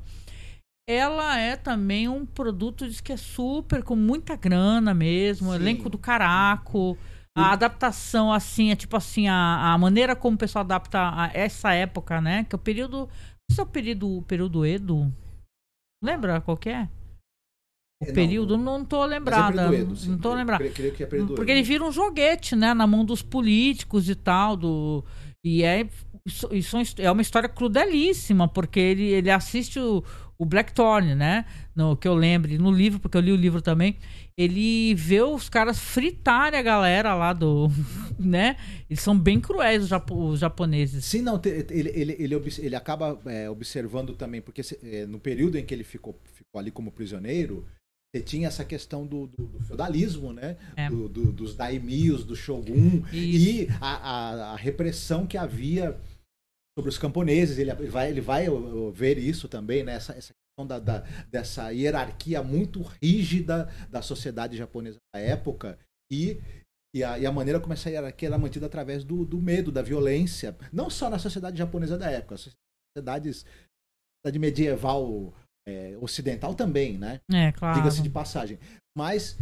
Ela 0.89 1.39
é 1.39 1.57
também 1.57 2.09
um 2.09 2.27
produto, 2.27 2.89
diz 2.89 3.01
que 3.01 3.13
é 3.13 3.17
super, 3.17 3.85
com 3.85 3.95
muita 3.95 4.35
grana 4.35 4.93
mesmo, 4.93 5.51
Sim. 5.51 5.55
elenco 5.55 5.89
do 5.89 5.97
caraco. 5.97 6.99
A 7.37 7.53
adaptação, 7.53 8.33
assim, 8.33 8.71
é 8.71 8.77
tipo 8.77 8.97
assim, 8.97 9.29
a, 9.29 9.73
a 9.73 9.79
maneira 9.79 10.15
como 10.15 10.35
o 10.35 10.39
pessoal 10.39 10.65
adapta 10.65 10.99
a 11.01 11.31
essa 11.33 11.73
época, 11.73 12.21
né? 12.21 12.45
Que 12.45 12.55
é 12.55 12.57
o 12.57 12.61
período. 12.61 13.09
Isso 13.51 13.61
é 13.61 13.65
o 13.65 13.67
período, 13.67 14.19
o 14.19 14.23
período 14.23 14.65
Edo? 14.67 15.13
Lembra 16.03 16.41
qual 16.41 16.57
que 16.57 16.69
é? 16.69 16.89
O 18.01 18.05
É, 18.05 18.09
não, 18.09 18.15
período, 18.15 18.57
não 18.59 18.85
tô 18.85 19.05
lembrada. 19.05 19.57
Mas 19.57 19.67
é 19.67 19.71
período, 19.71 19.97
sim. 19.97 20.11
não 20.11 20.19
tô 20.19 20.35
lembrada. 20.35 20.69
creio- 20.71 20.93
que 20.93 21.03
é 21.03 21.07
período. 21.07 21.35
Porque 21.35 21.51
ele 21.51 21.63
vira 21.63 21.85
um 21.85 21.93
joguete, 21.93 22.57
né? 22.57 22.75
Na 22.75 22.87
mão 22.87 23.05
dos 23.05 23.23
políticos 23.23 24.09
e 24.09 24.15
tal. 24.15 24.57
Do... 24.57 25.05
E 25.45 25.63
é, 25.63 25.87
isso, 26.27 26.49
isso 26.53 26.77
é 26.99 27.11
uma 27.11 27.23
história 27.23 27.49
crudelíssima, 27.49 28.49
porque 28.49 28.81
ele, 28.81 29.05
ele 29.05 29.31
assiste 29.31 29.79
o, 29.79 30.03
o 30.39 30.45
Blackthorn, 30.45 31.15
né? 31.15 31.45
No, 31.77 31.97
que 31.97 32.09
eu 32.09 32.15
lembre, 32.15 32.59
no 32.59 32.71
livro, 32.71 32.99
porque 32.99 33.17
eu 33.17 33.21
li 33.21 33.31
o 33.33 33.37
livro 33.37 33.63
também. 33.63 33.97
Ele 34.37 34.95
vê 34.97 35.23
os 35.23 35.49
caras 35.49 35.79
fritarem 35.79 36.59
a 36.59 36.63
galera 36.63 37.15
lá 37.15 37.33
do. 37.33 37.69
né? 38.19 38.57
Eles 38.91 39.01
são 39.01 39.17
bem 39.17 39.41
cruéis, 39.41 39.85
os, 39.85 39.89
japo- 39.89 40.31
os 40.31 40.41
japoneses. 40.41 41.05
Sim, 41.05 41.23
não, 41.23 41.41
ele, 41.45 41.91
ele, 41.95 42.17
ele, 42.19 42.43
ele 42.59 42.75
acaba 42.77 43.19
é, 43.27 43.49
observando 43.49 44.15
também, 44.15 44.41
porque 44.41 44.63
se- 44.65 44.79
é, 44.83 45.07
no 45.07 45.21
período 45.21 45.57
em 45.57 45.65
que 45.65 45.73
ele 45.73 45.85
ficou, 45.85 46.19
ficou 46.33 46.59
ali 46.59 46.71
como 46.73 46.91
prisioneiro, 46.91 47.65
você 48.15 48.23
tinha 48.23 48.47
essa 48.47 48.65
questão 48.65 49.05
do, 49.07 49.27
do- 49.27 49.47
do 49.47 49.61
feudalismo, 49.65 50.33
né? 50.33 50.57
É. 50.77 50.89
Do- 50.89 51.09
do- 51.09 51.33
dos 51.33 51.57
daimios, 51.57 52.25
do 52.25 52.37
shogun, 52.37 53.03
Isso. 53.13 53.49
e 53.51 53.69
a, 53.81 53.97
a- 53.97 54.53
a 54.53 54.57
repressão 54.57 55.27
que 55.27 55.37
havia 55.37 55.99
sobre 56.79 56.89
os 56.91 56.97
camponeses. 56.99 57.59
Ele, 57.59 57.73
vai, 57.89 58.11
ele 58.11 58.21
vai 58.21 58.47
ver 58.93 59.19
isso 59.19 59.49
também, 59.49 59.83
né? 59.83 59.95
Essa, 59.95 60.13
essa 60.13 60.33
questão 60.33 60.65
da, 60.67 60.79
da- 60.79 61.01
dessa 61.29 61.71
hierarquia 61.73 62.41
muito 62.43 62.83
rígida 63.03 63.69
da 63.91 64.01
sociedade 64.01 64.57
japonesa 64.57 64.99
da 65.15 65.21
época 65.21 65.77
e 66.13 66.41
e 66.97 67.03
a, 67.03 67.19
e 67.19 67.27
a 67.27 67.33
maneira 67.33 67.59
como 67.59 67.73
essa 67.73 67.91
hierarquia 67.91 68.29
era 68.29 68.39
mantida 68.39 68.67
através 68.67 69.03
do, 69.03 69.25
do 69.25 69.43
medo, 69.43 69.73
da 69.73 69.83
violência, 69.83 70.57
não 70.73 70.89
só 70.89 71.11
na 71.11 71.19
sociedade 71.19 71.59
japonesa 71.59 71.99
da 71.99 72.09
época, 72.09 72.37
sociedades 72.37 73.45
sociedade 74.25 74.39
medieval 74.39 75.35
é, 75.67 75.97
ocidental 76.01 76.55
também, 76.55 76.99
né? 76.99 77.21
É, 77.33 77.53
claro. 77.53 77.77
Diga-se 77.79 78.03
de 78.03 78.11
passagem. 78.11 78.59
Mas 78.97 79.37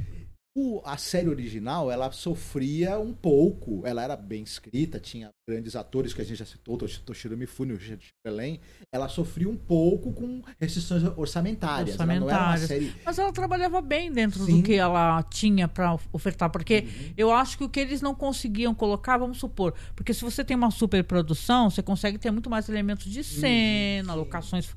o- 0.54 0.82
a 0.84 0.98
série 0.98 1.28
original, 1.30 1.90
ela 1.90 2.12
sofria 2.12 2.98
um 2.98 3.12
pouco, 3.14 3.82
ela 3.86 4.02
era 4.02 4.14
bem 4.14 4.42
escrita, 4.42 5.00
tinha 5.00 5.30
grandes 5.48 5.74
atores 5.74 6.12
que 6.12 6.20
a 6.20 6.24
gente 6.24 6.36
já 6.36 6.44
citou, 6.44 6.76
Tosh- 6.76 6.98
Toshiro 6.98 7.36
Mifune, 7.38 7.72
o 7.72 7.76
Richard 7.76 8.04
Chamberlain, 8.26 8.60
ela 8.94 9.08
sofria 9.08 9.48
um 9.48 9.56
pouco 9.56 10.12
com 10.12 10.42
restrições 10.60 11.02
orçamentárias. 11.16 11.98
Ela 11.98 12.04
Orçamentárias. 12.04 12.68
série 12.68 12.94
Mas 13.04 13.18
ela 13.18 13.32
trabalhava 13.32 13.80
bem 13.80 14.12
dentro 14.12 14.44
Sim. 14.44 14.58
do 14.58 14.62
que 14.62 14.74
ela 14.74 15.22
tinha 15.24 15.66
pra 15.66 15.98
ofertar, 16.12 16.50
porque 16.50 16.80
Uhum. 16.80 17.14
eu 17.16 17.32
acho 17.32 17.56
que 17.56 17.64
o 17.64 17.68
que 17.68 17.80
eles 17.80 18.02
não 18.02 18.14
conseguiam 18.14 18.74
colocar, 18.74 19.16
vamos 19.16 19.38
supor, 19.38 19.72
porque 19.96 20.12
se 20.12 20.22
você 20.22 20.44
tem 20.44 20.54
uma 20.56 20.70
superprodução, 20.70 21.70
você 21.70 21.82
consegue 21.82 22.18
ter 22.18 22.30
muito 22.30 22.50
mais 22.50 22.68
elementos 22.68 23.06
de 23.10 23.24
cena, 23.24 24.12
sim. 24.12 24.18
locações 24.18 24.68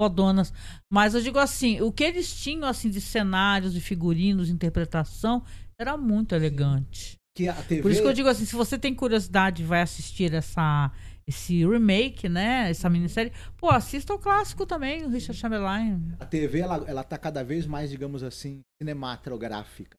fodonas, 0.00 0.52
mas 0.90 1.14
eu 1.14 1.20
digo 1.20 1.38
assim, 1.38 1.80
o 1.80 1.92
que 1.92 2.04
eles 2.04 2.34
tinham 2.34 2.64
assim 2.68 2.90
de 2.90 3.00
cenários, 3.00 3.72
de 3.72 3.80
figurinos, 3.80 4.48
de 4.48 4.52
interpretação, 4.52 5.44
era 5.78 5.96
muito 5.96 6.34
elegante. 6.34 7.16
TV 7.36 7.82
Por 7.82 7.90
isso 7.90 8.00
que 8.02 8.08
eu 8.08 8.12
digo 8.12 8.28
assim, 8.28 8.44
se 8.44 8.54
você 8.54 8.78
tem 8.78 8.94
curiosidade 8.94 9.62
e 9.62 9.66
vai 9.66 9.80
assistir 9.82 10.32
essa 10.32 10.90
esse 11.26 11.66
remake, 11.66 12.28
né, 12.28 12.68
essa 12.68 12.90
minissérie, 12.90 13.32
pô, 13.56 13.70
assista 13.70 14.12
o 14.12 14.18
clássico 14.18 14.66
também, 14.66 15.04
o 15.06 15.08
Richard 15.08 15.40
Chamberlain. 15.40 16.12
a 16.20 16.26
TV 16.26 16.60
ela, 16.60 16.84
ela 16.86 17.02
tá 17.02 17.16
cada 17.16 17.42
vez 17.42 17.66
mais, 17.66 17.88
digamos 17.90 18.22
assim, 18.22 18.60
cinematográfica. 18.80 19.96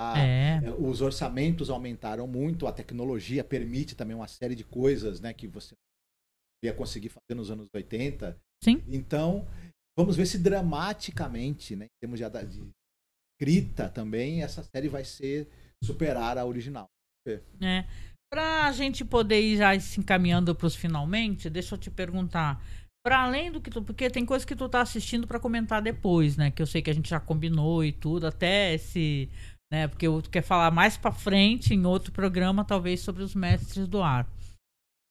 A- 0.00 0.18
É. 0.20 0.60
é, 0.64 0.70
Os 0.78 1.00
orçamentos 1.00 1.70
aumentaram 1.70 2.26
muito, 2.28 2.68
a 2.68 2.72
tecnologia 2.72 3.42
permite 3.42 3.96
também 3.96 4.14
uma 4.14 4.28
série 4.28 4.54
de 4.54 4.62
coisas 4.64 5.20
né, 5.20 5.34
que 5.34 5.48
você 5.48 5.74
ia 6.64 6.72
conseguir 6.72 7.08
fazer 7.08 7.34
nos 7.34 7.50
anos 7.50 7.66
80. 7.74 8.38
Sim. 8.62 8.82
Então, 8.88 9.46
vamos 9.98 10.16
ver 10.16 10.26
se 10.26 10.38
dramaticamente, 10.38 11.74
né, 11.74 11.86
em 11.86 12.00
termos 12.00 12.18
de, 12.18 12.46
de 12.46 12.70
escrita 13.40 13.88
também, 13.88 14.42
essa 14.42 14.62
série 14.62 14.88
vai 14.88 15.04
ser 15.04 15.48
superar 15.82 16.36
a 16.36 16.44
original. 16.44 16.86
É. 17.60 17.84
Pra 18.32 18.70
gente 18.72 19.04
poder 19.04 19.40
ir 19.40 19.56
já 19.56 19.78
se 19.80 19.98
encaminhando 19.98 20.54
pros 20.54 20.76
finalmente, 20.76 21.50
deixa 21.50 21.74
eu 21.74 21.78
te 21.78 21.90
perguntar. 21.90 22.62
Pra 23.04 23.24
além 23.24 23.50
do 23.50 23.60
que 23.60 23.70
tu. 23.70 23.82
Porque 23.82 24.10
tem 24.10 24.26
coisa 24.26 24.46
que 24.46 24.54
tu 24.54 24.68
tá 24.68 24.82
assistindo 24.82 25.26
pra 25.26 25.40
comentar 25.40 25.80
depois, 25.80 26.36
né? 26.36 26.50
Que 26.50 26.60
eu 26.60 26.66
sei 26.66 26.82
que 26.82 26.90
a 26.90 26.94
gente 26.94 27.08
já 27.08 27.18
combinou 27.18 27.82
e 27.82 27.92
tudo, 27.92 28.26
até 28.26 28.74
esse. 28.74 29.28
Né? 29.72 29.88
Porque 29.88 30.06
tu 30.06 30.30
quer 30.30 30.42
falar 30.42 30.70
mais 30.70 30.96
pra 30.96 31.10
frente 31.10 31.72
em 31.74 31.86
outro 31.86 32.12
programa, 32.12 32.64
talvez, 32.64 33.00
sobre 33.00 33.22
os 33.22 33.34
mestres 33.34 33.88
do 33.88 34.02
ar. 34.02 34.28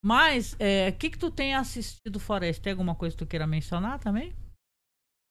Mas, 0.04 0.54
o 0.54 0.98
que, 0.98 1.10
que 1.10 1.18
tu 1.18 1.30
tem 1.30 1.54
assistido 1.56 2.20
fora 2.20 2.48
isso? 2.50 2.62
Tem 2.62 2.72
alguma 2.72 2.96
coisa 2.96 3.16
que 3.16 3.24
tu 3.24 3.28
queira 3.28 3.46
mencionar 3.48 4.00
também? 4.00 4.34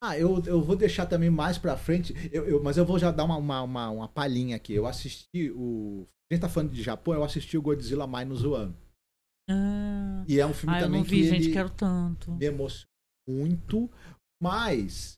Ah, 0.02 0.16
eu, 0.16 0.40
eu 0.46 0.62
vou 0.62 0.76
deixar 0.76 1.06
também 1.06 1.28
mais 1.30 1.58
pra 1.58 1.76
frente, 1.76 2.14
eu, 2.32 2.44
eu- 2.46 2.62
mas 2.62 2.76
eu 2.76 2.84
vou 2.86 2.98
já 3.00 3.10
dar 3.10 3.24
uma, 3.24 3.36
uma, 3.36 3.62
uma, 3.62 3.90
uma 3.90 4.08
palhinha 4.08 4.54
aqui. 4.56 4.72
Eu 4.72 4.86
assisti 4.86 5.50
o. 5.50 6.06
A 6.30 6.34
gente 6.34 6.42
tá 6.42 6.48
falando 6.48 6.70
de 6.72 6.82
Japão, 6.82 7.14
eu 7.14 7.24
assisti 7.24 7.56
o 7.58 7.62
Godzilla 7.62 8.06
Minus 8.06 8.44
One. 8.44 8.76
Ah, 9.50 10.22
E 10.28 10.38
é 10.38 10.46
um 10.46 10.52
filme 10.54 10.76
ah, 10.76 10.78
eu 10.80 10.84
também 10.84 11.00
não 11.00 11.08
vi, 11.08 11.22
que 11.22 11.28
gente, 11.28 11.50
quero 11.52 11.70
tanto. 11.70 12.30
me 12.32 12.44
emocionou 12.46 12.86
muito, 13.28 13.90
mas 14.40 15.14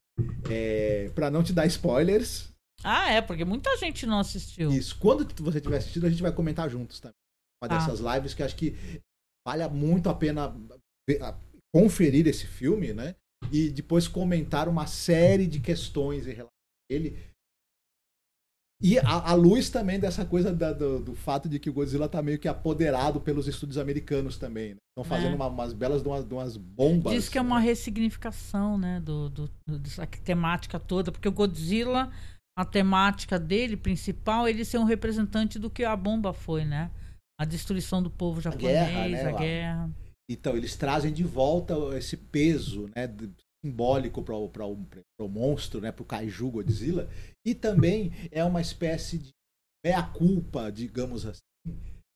é, 0.51 1.11
para 1.11 1.31
não 1.31 1.43
te 1.43 1.53
dar 1.53 1.67
spoilers, 1.67 2.49
Ah, 2.83 3.11
é, 3.11 3.21
porque 3.21 3.45
muita 3.45 3.77
gente 3.77 4.07
não 4.07 4.21
assistiu. 4.21 4.71
isso, 4.71 4.97
quando 4.99 5.27
você 5.43 5.61
tiver 5.61 5.77
assistido, 5.79 6.07
a 6.07 6.11
gente 6.11 6.23
vai 6.23 6.33
comentar 6.33 6.71
juntos 6.71 7.01
também. 7.01 7.15
Uma 7.63 7.69
Tá. 7.69 7.77
dessas 7.77 8.01
lives 8.01 8.33
que 8.33 8.43
acho 8.43 8.57
que 8.57 8.75
vale 9.47 9.67
muito 9.69 10.09
a 10.09 10.15
pena 10.15 10.55
conferir 11.75 12.27
esse 12.27 12.47
filme, 12.47 12.93
né? 12.93 13.15
E 13.53 13.71
depois 13.71 14.07
comentar 14.07 14.69
uma 14.69 14.87
série 14.87 15.47
de 15.47 15.61
questões 15.61 16.27
em 16.27 16.33
relação 16.33 16.49
a 16.91 16.95
ele. 16.95 17.19
E 18.83 18.99
a, 18.99 19.31
a 19.31 19.35
luz 19.35 19.69
também 19.69 20.01
dessa 20.01 20.25
coisa 20.25 20.53
da- 20.55 20.73
do, 20.73 21.01
do 21.01 21.15
fato 21.15 21.49
de 21.51 21.59
que 21.59 21.69
o 21.69 21.73
Godzilla 21.73 22.09
tá 22.09 22.23
meio 22.23 22.39
que 22.39 22.49
apoderado 22.49 23.21
pelos 23.21 23.47
estúdios 23.47 23.77
americanos 23.77 24.39
também. 24.39 24.77
Estão 24.97 25.05
fazendo 25.05 25.33
É. 25.33 25.35
uma- 25.37 25.49
umas 25.49 25.73
belas 25.75 26.03
de 26.03 26.09
umas, 26.09 26.25
de 26.25 26.33
umas 26.33 26.57
bombas. 26.57 27.13
Diz 27.13 27.29
que 27.29 27.37
é 27.37 27.43
uma 27.43 27.59
né? 27.61 27.67
ressignificação, 27.67 28.79
né, 28.79 29.01
do, 29.01 29.29
do- 29.29 29.51
dessa 29.79 30.07
temática 30.07 30.81
toda, 30.81 31.13
porque 31.13 31.29
o 31.29 31.33
Godzilla, 31.33 32.11
a 32.59 32.65
temática 32.65 33.39
dele 33.39 33.77
principal, 33.77 34.49
ele 34.49 34.65
ser 34.65 34.79
um 34.79 34.85
representante 34.85 35.59
do 35.59 35.69
que 35.69 35.85
a 35.85 35.95
bomba 35.95 36.33
foi, 36.33 36.65
né? 36.65 36.91
A 37.41 37.47
destruição 37.47 38.03
do 38.03 38.11
povo 38.11 38.39
japonês, 38.39 38.69
guerra, 38.71 39.09
né, 39.09 39.23
a 39.25 39.33
guerra. 39.39 39.91
Então, 40.31 40.55
eles 40.55 40.77
trazem 40.77 41.11
de 41.11 41.25
volta 41.25 41.75
esse 41.97 42.15
peso 42.15 42.87
né, 42.89 43.09
simbólico 43.65 44.23
para 44.23 44.37
o, 44.37 45.29
monstro, 45.29 45.81
né, 45.81 45.91
para 45.91 46.03
o 46.03 46.07
kaiju 46.07 46.51
Godzilla. 46.51 47.09
E 47.43 47.55
também 47.55 48.11
é 48.31 48.45
uma 48.45 48.61
espécie 48.61 49.17
de 49.19 49.31
meia-culpa, 49.83 50.71
digamos 50.71 51.25
assim, 51.25 51.41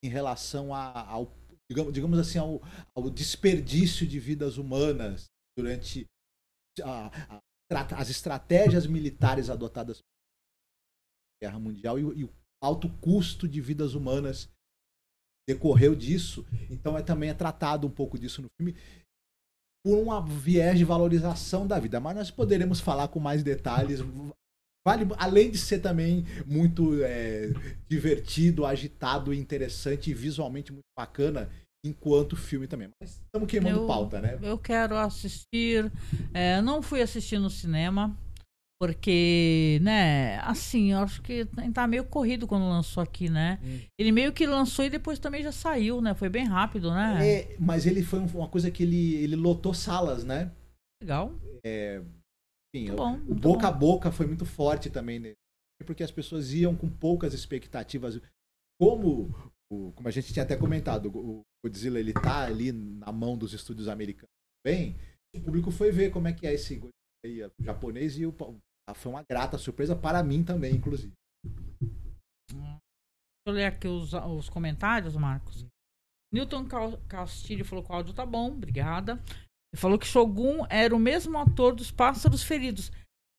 em 0.04 0.08
relação 0.08 0.74
a- 0.74 1.08
ao, 1.08 1.32
digamos, 1.70 1.94
digamos 1.94 2.18
assim, 2.18 2.36
ao, 2.36 2.60
ao 2.94 3.08
desperdício 3.08 4.06
de 4.06 4.20
vidas 4.20 4.58
humanas 4.58 5.24
durante 5.56 6.04
a- 6.82 7.36
a- 7.36 7.40
as 7.98 8.10
estratégias 8.10 8.86
militares 8.86 9.48
adotadas 9.48 10.00
pela 11.40 11.50
Guerra 11.50 11.58
Mundial 11.58 11.98
e, 11.98 12.02
e 12.20 12.24
o 12.24 12.32
alto 12.62 12.90
custo 13.00 13.48
de 13.48 13.60
vidas 13.62 13.94
humanas 13.94 14.48
decorreu 15.48 15.94
disso. 15.94 16.44
Então 16.70 16.96
é 16.96 17.02
também 17.02 17.30
é 17.30 17.34
tratado 17.34 17.86
um 17.86 17.90
pouco 17.90 18.18
disso 18.18 18.42
no 18.42 18.48
filme 18.58 18.74
por 19.84 19.98
um 19.98 20.24
viés 20.24 20.78
de 20.78 20.84
valorização 20.84 21.66
da 21.66 21.78
vida. 21.78 22.00
Mas 22.00 22.16
nós 22.16 22.30
poderemos 22.30 22.80
falar 22.80 23.08
com 23.08 23.20
mais 23.20 23.42
detalhes. 23.42 24.00
Vale, 24.86 25.06
além 25.16 25.50
de 25.50 25.56
ser 25.58 25.78
também 25.78 26.24
muito 26.46 27.02
é, 27.02 27.48
divertido, 27.88 28.66
agitado, 28.66 29.32
interessante 29.32 30.10
e 30.10 30.14
visualmente 30.14 30.72
muito 30.72 30.84
bacana, 30.96 31.50
enquanto 31.84 32.36
filme 32.36 32.66
também. 32.66 32.90
Mas 33.00 33.12
estamos 33.24 33.48
queimando 33.48 33.80
Eu- 33.80 33.86
pauta, 33.86 34.20
né? 34.20 34.38
Eu 34.42 34.58
quero 34.58 34.96
assistir. 34.96 35.90
é, 36.34 36.60
não 36.60 36.82
fui 36.82 37.00
assistir 37.00 37.38
no 37.38 37.48
cinema, 37.48 38.14
porque, 38.80 39.78
né, 39.82 40.38
assim, 40.40 40.92
eu 40.92 40.98
acho 40.98 41.22
que 41.22 41.46
tá 41.72 41.86
meio 41.86 42.04
corrido 42.04 42.46
quando 42.46 42.68
lançou 42.68 43.02
aqui, 43.02 43.28
né? 43.30 43.58
Hum. 43.62 43.80
Ele 43.98 44.12
meio 44.12 44.32
que 44.32 44.46
lançou 44.46 44.84
e 44.84 44.90
depois 44.90 45.18
também 45.18 45.42
já 45.42 45.52
saiu, 45.52 46.00
né? 46.00 46.14
Foi 46.14 46.28
bem 46.28 46.44
rápido, 46.44 46.90
né? 46.90 47.26
É, 47.26 47.56
mas 47.58 47.86
ele 47.86 48.02
foi 48.02 48.18
um- 48.20 48.26
uma 48.26 48.48
coisa 48.48 48.70
que 48.70 48.82
ele, 48.82 49.14
ele 49.14 49.36
lotou 49.36 49.72
salas, 49.72 50.24
né? 50.24 50.50
Legal. 51.02 51.32
Enfim, 51.64 52.88
Muito 52.88 52.92
o- 52.92 52.96
bom, 52.96 53.14
o 53.28 53.34
boca 53.34 53.70
bom. 53.70 53.76
a 53.76 53.78
boca 53.78 54.12
foi 54.12 54.26
muito 54.26 54.44
forte 54.44 54.90
também, 54.90 55.18
né? 55.18 55.32
porque 55.86 56.02
as 56.02 56.10
pessoas 56.10 56.50
iam 56.54 56.74
com 56.74 56.88
poucas 56.88 57.34
expectativas. 57.34 58.18
Como, 58.80 59.34
o- 59.70 59.92
como 59.92 60.08
a 60.08 60.10
gente 60.10 60.32
tinha 60.32 60.42
até 60.42 60.56
comentado, 60.56 61.10
o 61.14 61.42
Godzilla 61.62 62.00
ele 62.00 62.12
tá 62.14 62.44
ali 62.44 62.72
na 62.72 63.12
mão 63.12 63.36
dos 63.36 63.52
estúdios 63.52 63.86
americanos 63.86 64.30
bem, 64.64 64.96
o 65.36 65.40
público 65.42 65.70
foi 65.70 65.90
ver 65.92 66.10
como 66.10 66.26
é 66.26 66.32
que 66.32 66.46
é 66.46 66.54
esse 66.54 66.76
Godzilla 66.76 66.90
é, 66.90 67.03
japonês 67.60 68.18
e 68.18 68.26
o, 68.26 68.34
foi 68.94 69.12
uma 69.12 69.22
grata 69.22 69.56
surpresa 69.56 69.96
para 69.96 70.22
mim 70.22 70.42
também, 70.42 70.74
inclusive. 70.74 71.12
Deixa 72.50 72.80
eu 73.46 73.52
ler 73.52 73.66
aqui 73.66 73.88
os, 73.88 74.12
os 74.12 74.48
comentários, 74.48 75.16
Marcos. 75.16 75.66
Newton 76.32 76.66
Castilho 77.08 77.64
falou 77.64 77.84
que 77.84 77.92
o 77.92 77.94
áudio 77.94 78.12
tá 78.12 78.26
bom, 78.26 78.48
obrigada. 78.48 79.22
Ele 79.72 79.80
falou 79.80 79.98
que 79.98 80.06
Shogun 80.06 80.66
era 80.68 80.94
o 80.94 80.98
mesmo 80.98 81.38
ator 81.38 81.74
dos 81.74 81.90
Pássaros 81.90 82.42
Feridos. 82.42 82.90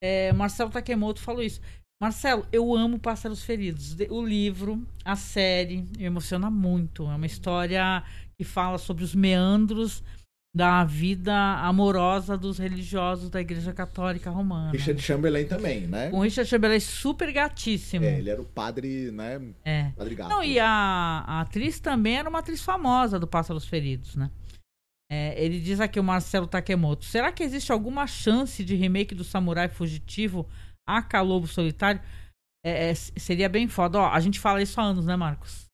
É, 0.02 0.32
Marcelo 0.34 0.72
Takemoto 0.72 1.22
falou 1.22 1.44
isso. 1.44 1.62
Marcelo, 2.02 2.46
eu 2.52 2.76
amo 2.76 3.00
Pássaros 3.00 3.44
Feridos. 3.44 3.96
O 4.10 4.26
livro, 4.26 4.86
a 5.04 5.16
série, 5.16 5.82
me 5.98 6.04
emociona 6.04 6.50
muito. 6.50 7.04
É 7.04 7.16
uma 7.16 7.26
história 7.26 8.04
que 8.38 8.44
fala 8.44 8.78
sobre 8.78 9.04
os 9.04 9.16
meandros 9.16 10.04
da 10.56 10.86
vida 10.86 11.36
amorosa 11.58 12.38
dos 12.38 12.58
religiosos 12.58 13.30
da 13.30 13.42
Igreja 13.42 13.74
Católica 13.74 14.30
Romana. 14.30 14.72
Richard 14.72 15.02
Chamberlain 15.02 15.46
também, 15.46 15.82
né? 15.86 16.10
Com 16.10 16.22
Richard 16.22 16.50
Chamberlain 16.50 16.80
super 16.80 17.30
gatíssimo. 17.34 18.06
É, 18.06 18.20
ele 18.20 18.30
era 18.30 18.42
o 18.42 18.46
padre, 18.46 19.12
né? 19.12 19.42
É. 19.66 19.90
Padre 19.98 20.16
gato. 20.16 20.30
Não, 20.30 20.42
e 20.42 20.58
a, 20.58 20.66
a 21.28 21.42
atriz 21.42 21.82
também 21.82 22.18
era 22.18 22.30
uma 22.30 22.40
atriz 22.40 22.62
famosa 22.62 23.20
do 23.20 23.28
Pássaros 23.28 23.66
Feridos, 23.68 24.16
né? 24.16 24.32
É, 25.12 25.44
ele 25.44 25.60
diz 25.60 25.82
aqui 25.82 26.00
o 26.00 26.04
Marcelo 26.04 26.48
Takemoto. 26.48 27.04
Será 27.04 27.34
que 27.34 27.44
existe 27.44 27.74
alguma 27.74 28.08
chance 28.08 28.64
de 28.64 28.76
remake 28.76 29.14
do 29.14 29.26
Samurai 29.26 29.68
Fugitivo 29.68 30.48
a 30.88 31.02
Calobo 31.02 31.48
Solitário? 31.48 32.02
É, 32.66 32.90
é, 32.92 32.96
seria 32.96 33.50
bem 33.50 33.68
foda. 33.68 34.00
Ó, 34.00 34.08
a 34.08 34.20
gente 34.22 34.40
fala 34.40 34.62
isso 34.62 34.80
há 34.80 34.84
anos, 34.86 35.06
né, 35.06 35.18
Marcos? 35.18 35.66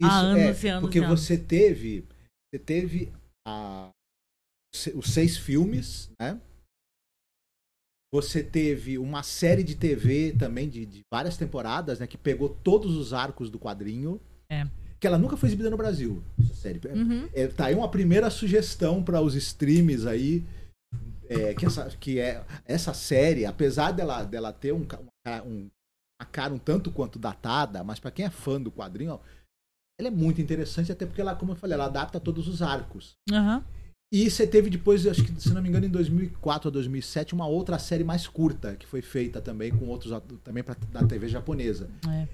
há 0.00 0.06
Isso, 0.06 0.14
anos 0.16 0.64
é, 0.64 0.66
e 0.66 0.70
anos 0.70 0.82
Porque 0.82 0.98
e 1.00 1.04
anos. 1.04 1.20
você 1.20 1.36
teve. 1.36 2.06
Você 2.54 2.58
teve 2.60 3.12
a- 3.46 3.90
os 4.94 5.12
seis 5.12 5.36
filmes, 5.36 6.10
né? 6.20 6.40
Você 8.12 8.42
teve 8.42 8.98
uma 8.98 9.22
série 9.22 9.62
de 9.62 9.76
TV 9.76 10.34
também 10.36 10.68
de, 10.68 10.84
de 10.84 11.00
várias 11.12 11.36
temporadas, 11.36 12.00
né? 12.00 12.06
Que 12.06 12.18
pegou 12.18 12.48
todos 12.48 12.96
os 12.96 13.12
arcos 13.12 13.48
do 13.50 13.58
quadrinho. 13.58 14.20
É. 14.50 14.66
Que 14.98 15.06
ela 15.06 15.16
nunca 15.18 15.36
foi 15.36 15.48
exibida 15.48 15.70
no 15.70 15.76
Brasil. 15.76 16.22
Essa 16.42 16.54
série. 16.54 16.80
Uhum. 16.88 17.28
É, 17.32 17.46
tá 17.46 17.66
aí 17.66 17.74
uma 17.74 17.88
primeira 17.90 18.28
sugestão 18.28 19.02
para 19.02 19.20
os 19.20 19.34
streams 19.34 20.06
aí. 20.06 20.44
é, 21.28 21.54
que, 21.54 21.64
essa, 21.64 21.88
que 21.96 22.18
é 22.18 22.44
essa 22.64 22.92
série, 22.92 23.46
apesar 23.46 23.92
dela, 23.92 24.24
dela 24.24 24.52
ter 24.52 24.72
um, 24.72 24.84
ca- 24.84 24.98
uma 24.98 25.10
cara- 25.24 25.44
um- 25.44 25.70
uma 26.20 26.26
cara 26.30 26.52
um 26.52 26.58
tanto 26.58 26.90
quanto 26.90 27.18
datada, 27.18 27.84
mas 27.84 28.00
para 28.00 28.10
quem 28.10 28.24
é 28.26 28.30
fã 28.30 28.60
do 28.60 28.72
quadrinho, 28.72 29.12
ó, 29.12 29.20
ela 29.98 30.08
é 30.08 30.10
muito 30.10 30.40
interessante, 30.40 30.90
até 30.90 31.06
porque 31.06 31.20
ela, 31.20 31.36
como 31.36 31.52
eu 31.52 31.56
falei, 31.56 31.74
ela 31.74 31.86
adapta 31.86 32.18
todos 32.18 32.48
os 32.48 32.60
arcos. 32.60 33.14
Aham. 33.30 33.64
E 34.12 34.28
você 34.28 34.44
teve 34.44 34.68
depois, 34.68 35.06
acho 35.06 35.22
que 35.22 35.40
se 35.40 35.54
não 35.54 35.62
me 35.62 35.68
engano, 35.68 35.86
em 35.86 35.90
2004 35.90 36.68
ou 36.68 36.72
2007, 36.72 37.32
uma 37.32 37.46
outra 37.46 37.78
série 37.78 38.02
mais 38.02 38.26
curta 38.26 38.74
que 38.74 38.86
foi 38.86 39.00
feita 39.00 39.40
também 39.40 39.70
com 39.70 39.86
outros 39.86 40.12
também 40.42 40.64
da 40.90 41.06
TV 41.06 41.28
japonesa. 41.28 41.88
É. 42.08 42.26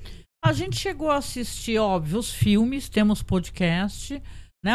A 0.43 0.53
gente 0.53 0.77
chegou 0.77 1.11
a 1.11 1.17
assistir, 1.17 1.79
óbvio, 1.79 2.19
os 2.19 2.33
filmes, 2.33 2.89
temos 2.89 3.23
podcast, 3.23 4.23
né? 4.65 4.73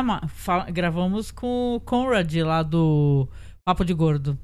Gravamos 0.72 1.32
com 1.32 1.76
o 1.76 1.80
Conrad 1.80 2.36
lá 2.36 2.62
do 2.62 3.28
Papo 3.66 3.84
de 3.84 3.94
Gordo. 3.94 4.38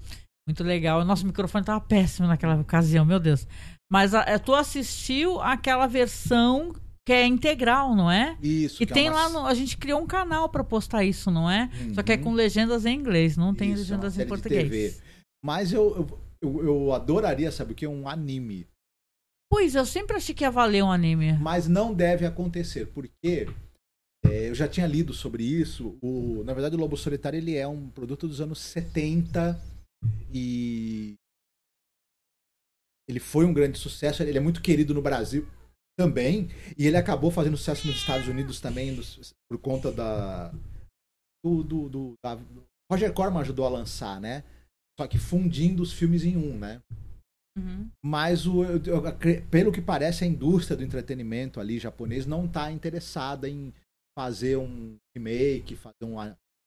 Muito 0.48 0.64
legal. 0.64 1.04
Nosso 1.04 1.28
microfone 1.28 1.66
tava 1.66 1.82
péssimo 1.82 2.28
naquela 2.28 2.56
ocasião, 2.56 3.06
meu 3.06 3.20
Deus. 3.20 3.46
Mas 3.92 4.16
a, 4.16 4.22
é, 4.22 4.40
tu 4.40 4.56
assistiu 4.56 5.40
aquela 5.42 5.86
versão 5.86 6.74
que 7.08 7.14
é 7.14 7.26
integral, 7.26 7.96
não 7.96 8.12
é? 8.12 8.38
Isso. 8.44 8.84
E 8.84 8.86
é 8.86 8.86
tem 8.86 9.10
uma- 9.10 9.16
lá 9.28 9.30
no. 9.30 9.46
A 9.46 9.54
gente 9.54 9.78
criou 9.78 10.02
um 10.02 10.06
canal 10.06 10.50
pra 10.50 10.62
postar 10.62 11.06
isso, 11.06 11.32
não 11.32 11.50
é? 11.50 11.70
Só 11.96 12.04
que 12.04 12.12
é 12.12 12.16
Uhum. 12.18 12.24
com 12.24 12.34
legendas 12.34 12.86
em 12.86 13.00
inglês, 13.00 13.38
não 13.38 13.56
tem 13.56 13.70
Isso, 13.72 13.78
é 13.78 13.82
legendas 13.84 14.14
em 14.14 14.18
série 14.18 14.26
de 14.26 14.30
português. 14.30 15.02
Mas 15.42 15.72
eu, 15.72 16.06
eu, 16.42 16.64
eu, 16.66 16.92
adoraria, 16.94 17.50
sabe 17.50 17.72
o 17.72 17.76
que? 17.76 17.88
Um 17.88 18.10
anime. 18.10 18.68
Pois, 19.50 19.74
eu 19.74 19.86
sempre 19.86 20.18
achei 20.18 20.36
que 20.36 20.44
ia 20.44 20.52
valer 20.52 20.84
um 20.84 20.92
anime. 20.92 21.32
Mas 21.40 21.66
não 21.66 21.94
deve 21.94 22.26
acontecer, 22.26 22.88
porque 22.88 23.48
é, 24.26 24.50
eu 24.50 24.54
já 24.54 24.68
tinha 24.68 24.86
lido 24.86 25.14
sobre 25.14 25.46
isso. 25.46 25.98
O, 26.02 26.44
na 26.44 26.54
verdade, 26.54 26.76
o 26.76 26.80
Lobo 26.80 26.98
Solitário 26.98 27.38
ele 27.38 27.56
é 27.56 27.66
um 27.66 27.88
produto 27.90 28.28
dos 28.28 28.42
anos 28.42 28.60
70 28.60 29.58
e 30.34 31.14
ele 33.08 33.22
foi 33.22 33.46
um 33.46 33.54
grande 33.54 33.78
sucesso. 33.78 34.22
Ele 34.24 34.38
é 34.38 34.42
muito 34.42 34.62
querido 34.62 34.94
no 34.94 35.02
Brasil 35.02 35.48
também 35.98 36.50
e 36.78 36.86
ele 36.86 36.96
acabou 36.98 37.32
fazendo 37.32 37.58
sucesso 37.58 37.88
nos 37.88 37.96
Estados 37.98 38.28
Unidos 38.28 38.62
também 38.62 38.96
por 39.50 39.60
conta 39.60 39.92
da 39.92 40.52
do, 41.44 41.64
do, 41.64 41.90
do 41.90 42.14
da- 42.24 42.38
Roger 42.92 43.12
Corman 43.14 43.42
ajudou 43.42 43.66
a 43.66 43.70
lançar, 43.70 44.20
né? 44.22 44.44
Só 45.00 45.08
que 45.08 45.18
fundindo 45.18 45.82
os 45.84 45.92
filmes 45.94 46.24
em 46.24 46.38
um, 46.38 46.58
né? 46.58 46.80
Uhum. 47.58 47.90
Mas 48.04 48.46
o, 48.48 48.64
eu- 48.64 48.82
eu 48.86 49.02
pelo 49.50 49.72
que 49.72 49.82
parece, 49.82 50.24
a 50.24 50.28
indústria 50.28 50.78
do 50.78 50.84
entretenimento 50.84 51.60
ali 51.60 51.80
japonês 51.80 52.26
não 52.26 52.46
está 52.46 52.72
interessada 52.72 53.50
em 53.50 53.74
fazer 54.18 54.58
um 54.58 54.96
remake, 55.16 55.76
fazer 55.76 56.04
um, 56.04 56.16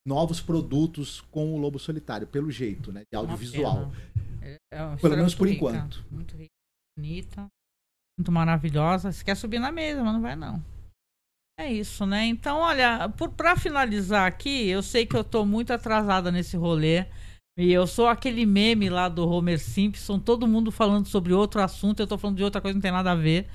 novos 0.07 0.41
produtos 0.41 1.21
com 1.21 1.55
o 1.55 1.59
Lobo 1.59 1.79
Solitário, 1.79 2.27
pelo 2.27 2.51
jeito, 2.51 2.93
né? 2.93 3.03
De 3.11 3.17
Uma 3.17 3.23
audiovisual. 3.23 3.91
É- 4.43 4.57
é 4.73 4.97
Pelo 4.97 5.17
menos 5.17 5.35
por 5.35 5.47
rica, 5.49 5.57
enquanto. 5.59 6.05
Muito 6.11 6.37
rica, 6.37 6.51
bonita, 6.99 7.47
muito 8.21 8.31
maravilhosa. 8.31 9.11
Você 9.11 9.25
quer 9.25 9.35
subir 9.35 9.59
na 9.59 9.73
mesa, 9.73 10.05
mas 10.05 10.13
não 10.13 10.21
vai 10.21 10.37
não. 10.37 10.63
É 11.59 11.71
isso, 11.71 12.07
né? 12.07 12.27
Então, 12.27 12.59
olha, 12.59 13.09
por, 13.09 13.31
pra 13.31 13.57
finalizar 13.57 14.27
aqui, 14.27 14.69
eu 14.69 14.83
sei 14.83 15.05
que 15.05 15.17
eu 15.17 15.25
tô 15.25 15.45
muito 15.45 15.73
atrasada 15.73 16.31
nesse 16.31 16.57
rolê. 16.57 17.07
E 17.59 17.73
eu 17.73 17.87
sou 17.87 18.07
aquele 18.07 18.47
meme 18.47 18.89
lá 18.89 19.09
do 19.09 19.29
Homer 19.29 19.59
Simpson, 19.59 20.19
todo 20.19 20.47
mundo 20.47 20.71
falando 20.71 21.07
sobre 21.07 21.35
outro 21.35 21.61
assunto, 21.61 22.01
eu 22.01 22.07
tô 22.07 22.17
falando 22.17 22.39
de 22.39 22.45
outra 22.45 22.61
coisa 22.61 22.75
não 22.75 22.81
tem 22.81 22.93
nada 22.93 23.13
a 23.13 23.17
ver. 23.17 23.47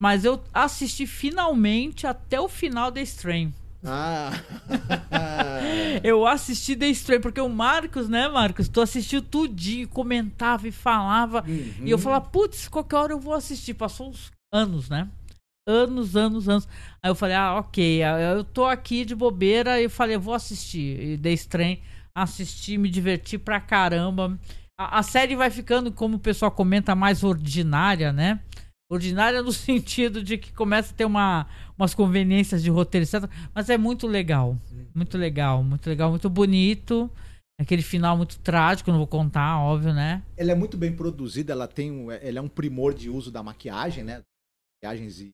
Mas 0.00 0.24
eu 0.24 0.40
assisti 0.54 1.06
finalmente 1.06 2.06
até 2.06 2.40
o 2.40 2.48
final 2.48 2.90
da 2.90 3.00
Stream. 3.00 3.52
Ah! 3.84 4.30
Eu 6.02 6.26
assisti 6.26 6.76
The 6.76 6.88
Stray, 6.88 7.20
porque 7.20 7.40
o 7.40 7.48
Marcos, 7.48 8.08
né, 8.08 8.28
Marcos? 8.28 8.68
Tu 8.68 8.80
assistiu 8.80 9.22
tudinho, 9.22 9.88
comentava 9.88 10.68
e 10.68 10.72
falava. 10.72 11.44
Uhum. 11.46 11.86
E 11.86 11.90
eu 11.90 11.98
falava, 11.98 12.26
putz, 12.26 12.68
qualquer 12.68 12.96
hora 12.96 13.12
eu 13.12 13.20
vou 13.20 13.34
assistir. 13.34 13.74
Passou 13.74 14.08
uns 14.08 14.30
anos, 14.52 14.88
né? 14.88 15.08
Anos, 15.68 16.16
anos, 16.16 16.48
anos. 16.48 16.68
Aí 17.02 17.10
eu 17.10 17.14
falei, 17.14 17.34
ah, 17.34 17.56
ok, 17.56 18.00
eu 18.36 18.44
tô 18.44 18.64
aqui 18.64 19.04
de 19.04 19.14
bobeira. 19.14 19.80
E 19.80 19.84
eu 19.84 19.90
falei, 19.90 20.16
eu 20.16 20.20
vou 20.20 20.34
assistir. 20.34 21.00
E 21.00 21.18
The 21.18 21.32
Stray, 21.32 21.82
assisti, 22.14 22.78
me 22.78 22.88
diverti 22.88 23.38
pra 23.38 23.60
caramba. 23.60 24.38
A, 24.78 25.00
a 25.00 25.02
série 25.02 25.36
vai 25.36 25.50
ficando, 25.50 25.92
como 25.92 26.16
o 26.16 26.20
pessoal 26.20 26.50
comenta, 26.50 26.94
mais 26.94 27.24
ordinária, 27.24 28.12
né? 28.12 28.40
Ordinária 28.90 29.42
no 29.42 29.52
sentido 29.52 30.22
de 30.22 30.38
que 30.38 30.52
começa 30.52 30.92
a 30.92 30.96
ter 30.96 31.04
uma, 31.04 31.46
umas 31.78 31.94
conveniências 31.94 32.62
de 32.62 32.70
roteiro, 32.70 33.04
etc. 33.06 33.28
Mas 33.54 33.68
é 33.68 33.76
muito 33.76 34.06
legal. 34.06 34.56
Muito 34.94 35.18
legal, 35.18 35.62
muito 35.62 35.86
legal, 35.88 36.10
muito 36.10 36.28
bonito. 36.30 37.10
Aquele 37.60 37.82
final 37.82 38.16
muito 38.16 38.38
trágico, 38.38 38.90
não 38.90 38.98
vou 38.98 39.06
contar, 39.06 39.58
óbvio, 39.60 39.92
né? 39.92 40.22
Ela 40.36 40.52
é 40.52 40.54
muito 40.54 40.76
bem 40.76 40.92
produzida, 40.94 41.52
ela 41.52 41.66
tem 41.66 41.90
um, 41.90 42.10
ela 42.10 42.38
é 42.38 42.40
um 42.40 42.48
primor 42.48 42.94
de 42.94 43.10
uso 43.10 43.32
da 43.32 43.42
maquiagem, 43.42 44.04
né? 44.04 44.22
Maquiagens 44.80 45.20
e 45.20 45.30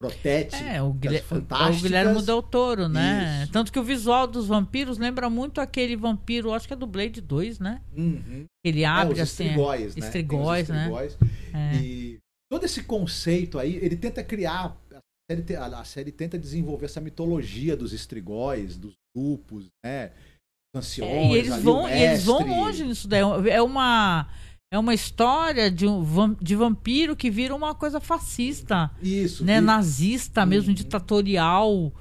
protete. 0.00 0.54
É, 0.56 0.80
o, 0.80 0.92
Guilher- 0.92 1.24
o. 1.28 1.82
Guilherme 1.82 2.22
Del 2.22 2.40
Toro, 2.40 2.88
né? 2.88 3.42
Isso. 3.42 3.52
Tanto 3.52 3.72
que 3.72 3.78
o 3.80 3.82
visual 3.82 4.28
dos 4.28 4.46
vampiros 4.46 4.96
lembra 4.96 5.28
muito 5.28 5.60
aquele 5.60 5.96
vampiro, 5.96 6.52
acho 6.52 6.68
que 6.68 6.72
é 6.72 6.76
do 6.76 6.86
Blade 6.86 7.20
2, 7.20 7.58
né? 7.58 7.82
Uhum. 7.96 8.44
Ele 8.64 8.82
É, 8.82 8.86
abre 8.86 9.14
os 9.14 9.20
assim. 9.20 9.44
estrigóis, 9.44 9.96
né? 9.96 10.06
estrigóis, 10.06 10.68
né? 10.68 10.76
estrigóis. 10.78 11.18
É. 11.52 11.74
E 11.82 12.18
todo 12.50 12.64
esse 12.64 12.82
conceito 12.82 13.58
aí, 13.58 13.76
ele 13.76 13.96
tenta 13.96 14.22
criar. 14.24 14.76
A 14.92 15.00
série, 15.30 15.56
a- 15.56 15.84
série 15.84 16.10
tenta 16.12 16.38
desenvolver 16.38 16.86
essa 16.86 17.00
mitologia 17.00 17.76
dos 17.76 17.92
estrigóis, 17.92 18.76
dos 18.76 18.94
grupos, 19.16 19.66
né? 19.84 20.10
Anciões, 20.74 21.10
É, 21.10 21.26
e 21.30 21.34
eles 21.36 21.62
vão, 21.62 21.84
o 21.84 21.88
e 21.88 21.92
eles 22.02 22.24
vão 22.24 22.46
longe 22.46 22.84
nisso 22.84 23.08
daí. 23.08 23.22
É 23.50 23.60
uma 23.62 24.28
é 24.72 24.78
uma 24.78 24.94
história 24.94 25.68
de 25.68 25.84
um 25.84 26.04
de 26.40 26.54
vampiro 26.54 27.16
que 27.16 27.28
vira 27.28 27.54
uma 27.56 27.74
coisa 27.74 27.98
fascista, 28.00 28.88
Isso. 29.02 29.44
né? 29.44 29.56
e- 29.56 29.60
Nazista 29.60 30.46
mesmo, 30.46 30.68
Uhum. 30.68 30.74
ditatorial. 30.74 31.92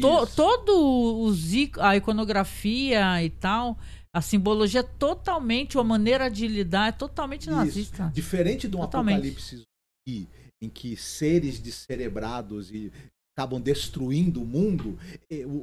To- 0.00 0.24
Isso. 0.24 0.36
todo 0.36 1.34
ic- 1.54 1.78
a 1.80 1.96
iconografia 1.96 3.22
e 3.24 3.30
tal, 3.30 3.78
a 4.14 4.20
simbologia 4.20 4.80
é 4.80 4.82
totalmente, 4.82 5.78
a 5.78 5.84
maneira 5.84 6.30
de 6.30 6.46
lidar 6.46 6.88
é 6.88 6.92
totalmente 6.92 7.42
Isso. 7.42 7.50
nazista. 7.52 8.10
Diferente 8.14 8.68
de 8.68 8.76
um 8.76 8.80
Totalmente. 8.80 9.14
apocalipse 9.16 9.62
zumbi, 10.08 10.28
em 10.62 10.68
que 10.68 10.96
seres 10.96 11.58
descerebrados 11.58 12.70
e 12.72 12.90
acabam 13.36 13.60
destruindo 13.60 14.42
o 14.42 14.46
mundo, 14.46 14.98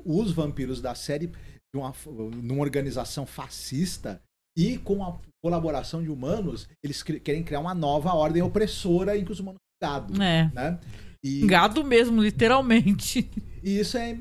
os 0.05 0.31
vampiros 0.31 0.81
da 0.81 0.95
série, 0.95 1.27
de 1.27 1.33
uma, 1.75 1.93
numa 2.41 2.61
organização 2.61 3.25
fascista 3.25 4.21
e 4.57 4.77
com 4.77 5.03
a 5.03 5.17
colaboração 5.43 6.01
de 6.01 6.09
humanos, 6.09 6.69
eles 6.81 7.03
querem 7.03 7.43
criar 7.43 7.59
uma 7.59 7.73
nova 7.75 8.13
ordem 8.13 8.41
opressora 8.41 9.17
em 9.17 9.25
que 9.25 9.31
os 9.33 9.39
humanos 9.41 9.59
são 9.83 9.89
gado, 9.91 10.21
É. 10.23 10.49
né? 10.53 10.79
E, 11.21 11.45
Gado 11.47 11.83
mesmo, 11.83 12.21
literalmente. 12.21 13.27
e 13.63 13.79
isso 13.79 13.97
é, 13.97 14.11
é, 14.11 14.15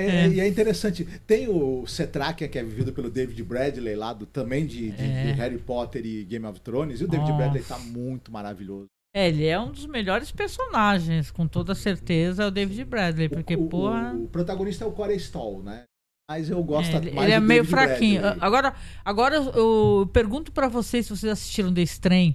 é- 0.00 0.36
É. 0.36 0.38
é 0.38 0.48
interessante. 0.48 1.04
Tem 1.26 1.48
o 1.48 1.84
Cetrakia, 1.86 2.48
que 2.48 2.56
é 2.58 2.62
vivido 2.62 2.92
pelo 2.92 3.10
David 3.10 3.42
Bradley, 3.42 3.96
lá 3.96 4.12
do, 4.12 4.24
também 4.24 4.64
de, 4.64 4.90
de- 4.92 5.02
É. 5.02 5.24
de 5.26 5.32
Harry 5.32 5.58
Potter 5.58 6.06
e 6.06 6.24
Game 6.24 6.46
of 6.46 6.60
Thrones, 6.60 7.00
e 7.00 7.04
o 7.04 7.08
David 7.08 7.28
Nossa. 7.28 7.42
Bradley 7.42 7.62
tá 7.64 7.76
muito 7.80 8.30
maravilhoso. 8.32 8.86
É, 9.16 9.28
ele 9.28 9.46
é 9.46 9.58
um 9.60 9.70
dos 9.70 9.86
melhores 9.86 10.32
personagens, 10.32 11.30
com 11.30 11.46
toda 11.46 11.72
certeza, 11.74 12.42
é 12.42 12.46
o 12.46 12.50
David 12.50 12.84
Bradley, 12.84 13.28
porque, 13.28 13.54
o, 13.54 13.68
porra. 13.68 14.12
o 14.12 14.26
protagonista 14.26 14.84
é 14.84 14.88
o 14.88 14.92
Corey 14.92 15.16
Stoll, 15.16 15.62
né? 15.62 15.84
Mas 16.28 16.50
eu 16.50 16.62
gosto 16.64 16.92
É, 16.94 16.96
ele, 16.96 17.10
mais 17.12 17.26
ele 17.26 17.34
é 17.34 17.40
meio 17.40 17.62
David 17.62 17.70
fraquinho. 17.70 18.20
Bradley. 18.20 18.44
Agora, 18.44 18.74
agora 19.04 19.36
eu 19.36 20.10
pergunto 20.12 20.50
pra 20.50 20.66
vocês 20.66 21.06
se 21.06 21.16
vocês 21.16 21.30
assistiram 21.32 21.72
The 21.72 21.82
Strain. 21.82 22.34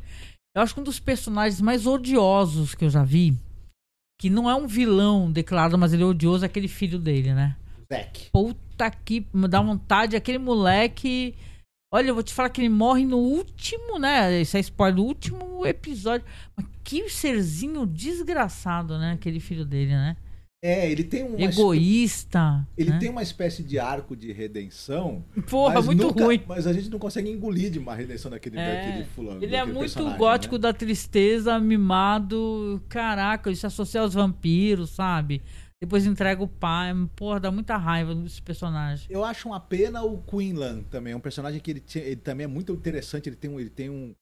Eu 0.55 0.61
acho 0.61 0.73
que 0.73 0.79
um 0.79 0.83
dos 0.83 0.99
personagens 0.99 1.59
mais 1.59 1.85
odiosos 1.85 2.73
que 2.73 2.85
eu 2.85 2.89
já 2.89 3.03
vi, 3.03 3.35
que 4.19 4.29
não 4.29 4.49
é 4.49 4.55
um 4.55 4.67
vilão 4.67 5.29
declarado, 5.31 5.77
mas 5.77 5.91
ele 5.91 6.03
é 6.03 6.05
odioso, 6.05 6.45
é 6.45 6.47
aquele 6.47 6.67
filho 6.67 6.97
dele, 6.97 7.33
né? 7.33 7.57
Zack. 7.91 8.29
Puta 8.31 8.89
que 8.91 9.25
dá 9.49 9.61
vontade, 9.61 10.15
aquele 10.15 10.37
moleque. 10.37 11.35
Olha, 11.91 12.09
eu 12.09 12.13
vou 12.13 12.21
te 12.23 12.33
falar 12.33 12.49
que 12.49 12.61
ele 12.61 12.69
morre 12.69 13.03
no 13.03 13.17
último, 13.17 13.97
né? 13.97 14.41
Isso 14.41 14.55
é 14.55 14.59
spoiler, 14.59 14.97
no 14.97 15.05
último 15.05 15.65
episódio. 15.65 16.25
Mas 16.55 16.65
que 16.83 17.09
serzinho 17.09 17.85
desgraçado, 17.85 18.97
né? 18.99 19.13
Aquele 19.13 19.39
filho 19.39 19.65
dele, 19.65 19.91
né? 19.91 20.15
É, 20.61 20.91
ele 20.91 21.05
tem 21.05 21.23
um. 21.23 21.39
Egoísta. 21.39 22.67
Ele 22.77 22.91
né? 22.91 22.99
tem 22.99 23.09
uma 23.09 23.23
espécie 23.23 23.63
de 23.63 23.79
arco 23.79 24.15
de 24.15 24.31
redenção. 24.33 25.23
Porra, 25.49 25.81
muito 25.81 26.03
nunca- 26.03 26.25
ruim. 26.25 26.43
Mas 26.45 26.67
a 26.67 26.73
gente 26.73 26.89
não 26.89 26.99
consegue 26.99 27.29
engolir 27.31 27.71
de 27.71 27.79
uma 27.79 27.95
redenção 27.95 28.29
daquele, 28.29 28.59
É, 28.59 28.85
daquele 28.85 29.05
fulano. 29.05 29.41
Ele 29.43 29.55
é 29.55 29.65
muito 29.65 30.03
gótico 30.15 30.55
né? 30.55 30.61
da 30.61 30.73
tristeza, 30.73 31.57
mimado. 31.59 32.83
Caraca, 32.89 33.49
ele 33.49 33.55
se 33.55 33.65
associa 33.65 34.01
aos 34.01 34.13
vampiros, 34.13 34.89
sabe? 34.91 35.41
Depois 35.81 36.05
entrega 36.05 36.43
o 36.43 36.47
pai. 36.47 36.91
Porra, 37.15 37.39
dá 37.39 37.51
muita 37.51 37.77
raiva 37.77 38.13
desse 38.13 38.41
personagem. 38.41 39.07
Eu 39.09 39.23
acho 39.23 39.47
uma 39.47 39.59
pena 39.59 40.03
o 40.03 40.21
Quinlan 40.23 40.83
também. 40.83 41.13
É 41.13 41.15
um 41.15 41.21
personagem 41.21 41.59
que 41.61 41.71
ele, 41.71 41.79
tinha- 41.79 42.03
ele 42.03 42.17
também 42.17 42.43
é 42.43 42.47
muito 42.47 42.73
interessante. 42.73 43.29
Ele 43.29 43.35
tem 43.35 43.49
um. 43.49 43.59
Ele 43.59 43.69
tem 43.69 43.89
um... 43.89 44.13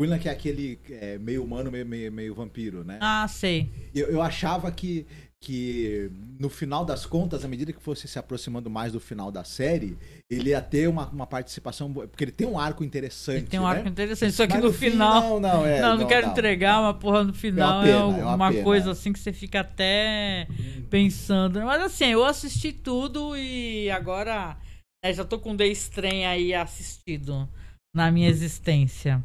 Quinlan 0.00 0.18
que 0.18 0.28
é 0.28 0.32
aquele 0.32 0.80
é, 0.90 1.18
meio 1.18 1.44
humano, 1.44 1.70
meio, 1.70 1.86
meio, 1.86 2.10
meio 2.10 2.34
vampiro, 2.34 2.82
né? 2.82 2.98
Ah, 3.00 3.28
sei. 3.28 3.70
Eu, 3.94 4.08
eu 4.08 4.20
achava 4.20 4.72
que, 4.72 5.06
que 5.44 6.10
no 6.40 6.48
final 6.48 6.86
das 6.86 7.04
contas, 7.04 7.44
à 7.44 7.48
medida 7.48 7.70
que 7.70 7.80
fosse 7.80 8.08
se 8.08 8.18
aproximando 8.18 8.70
mais 8.70 8.92
do 8.92 8.98
final 8.98 9.30
da 9.30 9.44
série, 9.44 9.98
ele 10.30 10.50
ia 10.50 10.62
ter 10.62 10.88
uma, 10.88 11.06
uma 11.10 11.26
participação. 11.26 11.92
boa, 11.92 12.08
Porque 12.08 12.24
ele 12.24 12.32
tem 12.32 12.46
um 12.46 12.58
arco 12.58 12.82
interessante. 12.82 13.38
Ele 13.40 13.46
tem 13.46 13.60
um 13.60 13.64
né? 13.64 13.68
arco 13.68 13.86
interessante. 13.86 14.32
Só 14.32 14.46
que 14.46 14.56
no, 14.56 14.72
fim, 14.72 14.92
final. 14.92 15.20
Não, 15.20 15.40
não, 15.40 15.66
é. 15.66 15.82
não, 15.82 15.98
não, 15.98 16.06
quero 16.06 16.26
dá. 16.26 16.32
entregar, 16.32 16.80
mas 16.80 16.96
porra, 16.96 17.24
no 17.24 17.34
final 17.34 17.82
pena, 17.82 17.92
é, 17.92 18.00
é 18.00 18.04
uma 18.24 18.34
uma 18.34 18.50
pena. 18.50 18.64
coisa 18.64 18.90
assim 18.92 19.12
que 19.12 19.18
você 19.18 19.34
fica 19.34 19.60
até 19.60 20.48
pensando. 20.88 21.60
Mas 21.60 21.82
assim, 21.82 22.06
eu 22.06 22.24
assisti 22.24 22.72
tudo 22.72 23.36
e 23.36 23.90
agora 23.90 24.56
é, 25.04 25.12
já 25.12 25.24
tô 25.24 25.38
com 25.38 25.54
The 25.54 25.66
Strain 25.66 26.24
aí 26.24 26.54
assistido 26.54 27.46
na 27.94 28.10
minha 28.10 28.30
existência. 28.30 29.22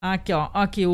Aqui, 0.00 0.32
ó. 0.32 0.48
Aqui, 0.54 0.86
o, 0.86 0.90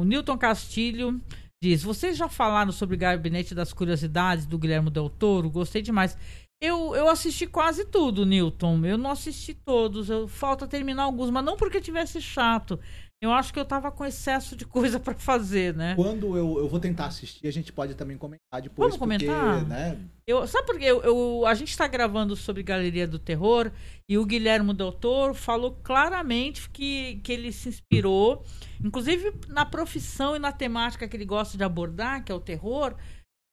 o 0.00 0.04
Newton 0.04 0.36
Castilho 0.36 1.20
diz: 1.62 1.84
Vocês 1.84 2.16
já 2.16 2.28
falaram 2.28 2.72
sobre 2.72 2.96
o 2.96 2.98
Gabinete 2.98 3.54
das 3.54 3.72
Curiosidades 3.72 4.46
do 4.46 4.58
Guilherme 4.58 4.90
Del 4.90 5.08
Toro? 5.08 5.48
Gostei 5.48 5.80
demais. 5.80 6.18
Eu, 6.60 6.94
eu 6.94 7.08
assisti 7.08 7.46
quase 7.46 7.84
tudo, 7.84 8.26
Newton. 8.26 8.84
Eu 8.84 8.98
não 8.98 9.10
assisti 9.10 9.54
todos. 9.54 10.10
Eu, 10.10 10.26
falta 10.26 10.66
terminar 10.66 11.04
alguns, 11.04 11.30
mas 11.30 11.44
não 11.44 11.56
porque 11.56 11.80
tivesse 11.80 12.20
chato. 12.20 12.80
Eu 13.22 13.30
acho 13.32 13.52
que 13.52 13.60
eu 13.60 13.64
tava 13.64 13.92
com 13.92 14.04
excesso 14.04 14.56
de 14.56 14.66
coisa 14.66 14.98
pra 14.98 15.14
fazer, 15.14 15.72
né? 15.76 15.94
Quando 15.94 16.36
eu, 16.36 16.58
eu 16.58 16.68
vou 16.68 16.80
tentar 16.80 17.06
assistir, 17.06 17.46
a 17.46 17.52
gente 17.52 17.72
pode 17.72 17.94
também 17.94 18.18
comentar 18.18 18.60
depois. 18.60 18.86
Vamos 18.88 18.96
comentar? 18.98 19.60
Porque, 19.60 19.68
né, 19.70 19.96
Eu, 20.26 20.44
sabe 20.48 20.66
por 20.66 20.76
quê? 20.76 20.86
Eu, 20.86 21.00
eu- 21.02 21.46
a 21.46 21.54
gente 21.54 21.76
tá 21.78 21.86
gravando 21.86 22.34
sobre 22.34 22.64
Galeria 22.64 23.06
do 23.06 23.20
Terror 23.20 23.70
e 24.08 24.18
o 24.18 24.26
Guilherme 24.26 24.74
Doutor 24.74 25.34
falou 25.34 25.78
claramente 25.84 26.68
que, 26.70 27.20
que 27.22 27.32
ele 27.32 27.52
se 27.52 27.68
inspirou, 27.68 28.44
inclusive 28.84 29.32
na 29.48 29.64
profissão 29.64 30.34
e 30.34 30.40
na 30.40 30.50
temática 30.50 31.06
que 31.06 31.16
ele 31.16 31.24
gosta 31.24 31.56
de 31.56 31.62
abordar, 31.62 32.24
que 32.24 32.32
é 32.32 32.34
o 32.34 32.40
terror, 32.40 32.96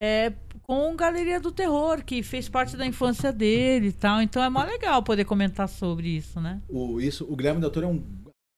é, 0.01 0.33
com 0.63 0.95
Galeria 0.95 1.39
do 1.39 1.51
Terror, 1.51 2.03
que 2.03 2.23
fez 2.23 2.49
parte 2.49 2.75
da 2.75 2.87
infância 2.87 3.31
dele 3.31 3.89
e 3.89 3.93
tal. 3.93 4.19
Então 4.19 4.41
é 4.41 4.49
mó 4.49 4.63
legal 4.63 5.03
poder 5.03 5.25
comentar 5.25 5.69
sobre 5.69 6.07
isso, 6.07 6.41
né? 6.41 6.59
o, 6.67 6.99
isso, 6.99 7.23
o 7.31 7.35
Guilherme 7.35 7.61
Del 7.61 7.69
Toro 7.69 7.85
é 7.85 7.89
um 7.89 8.03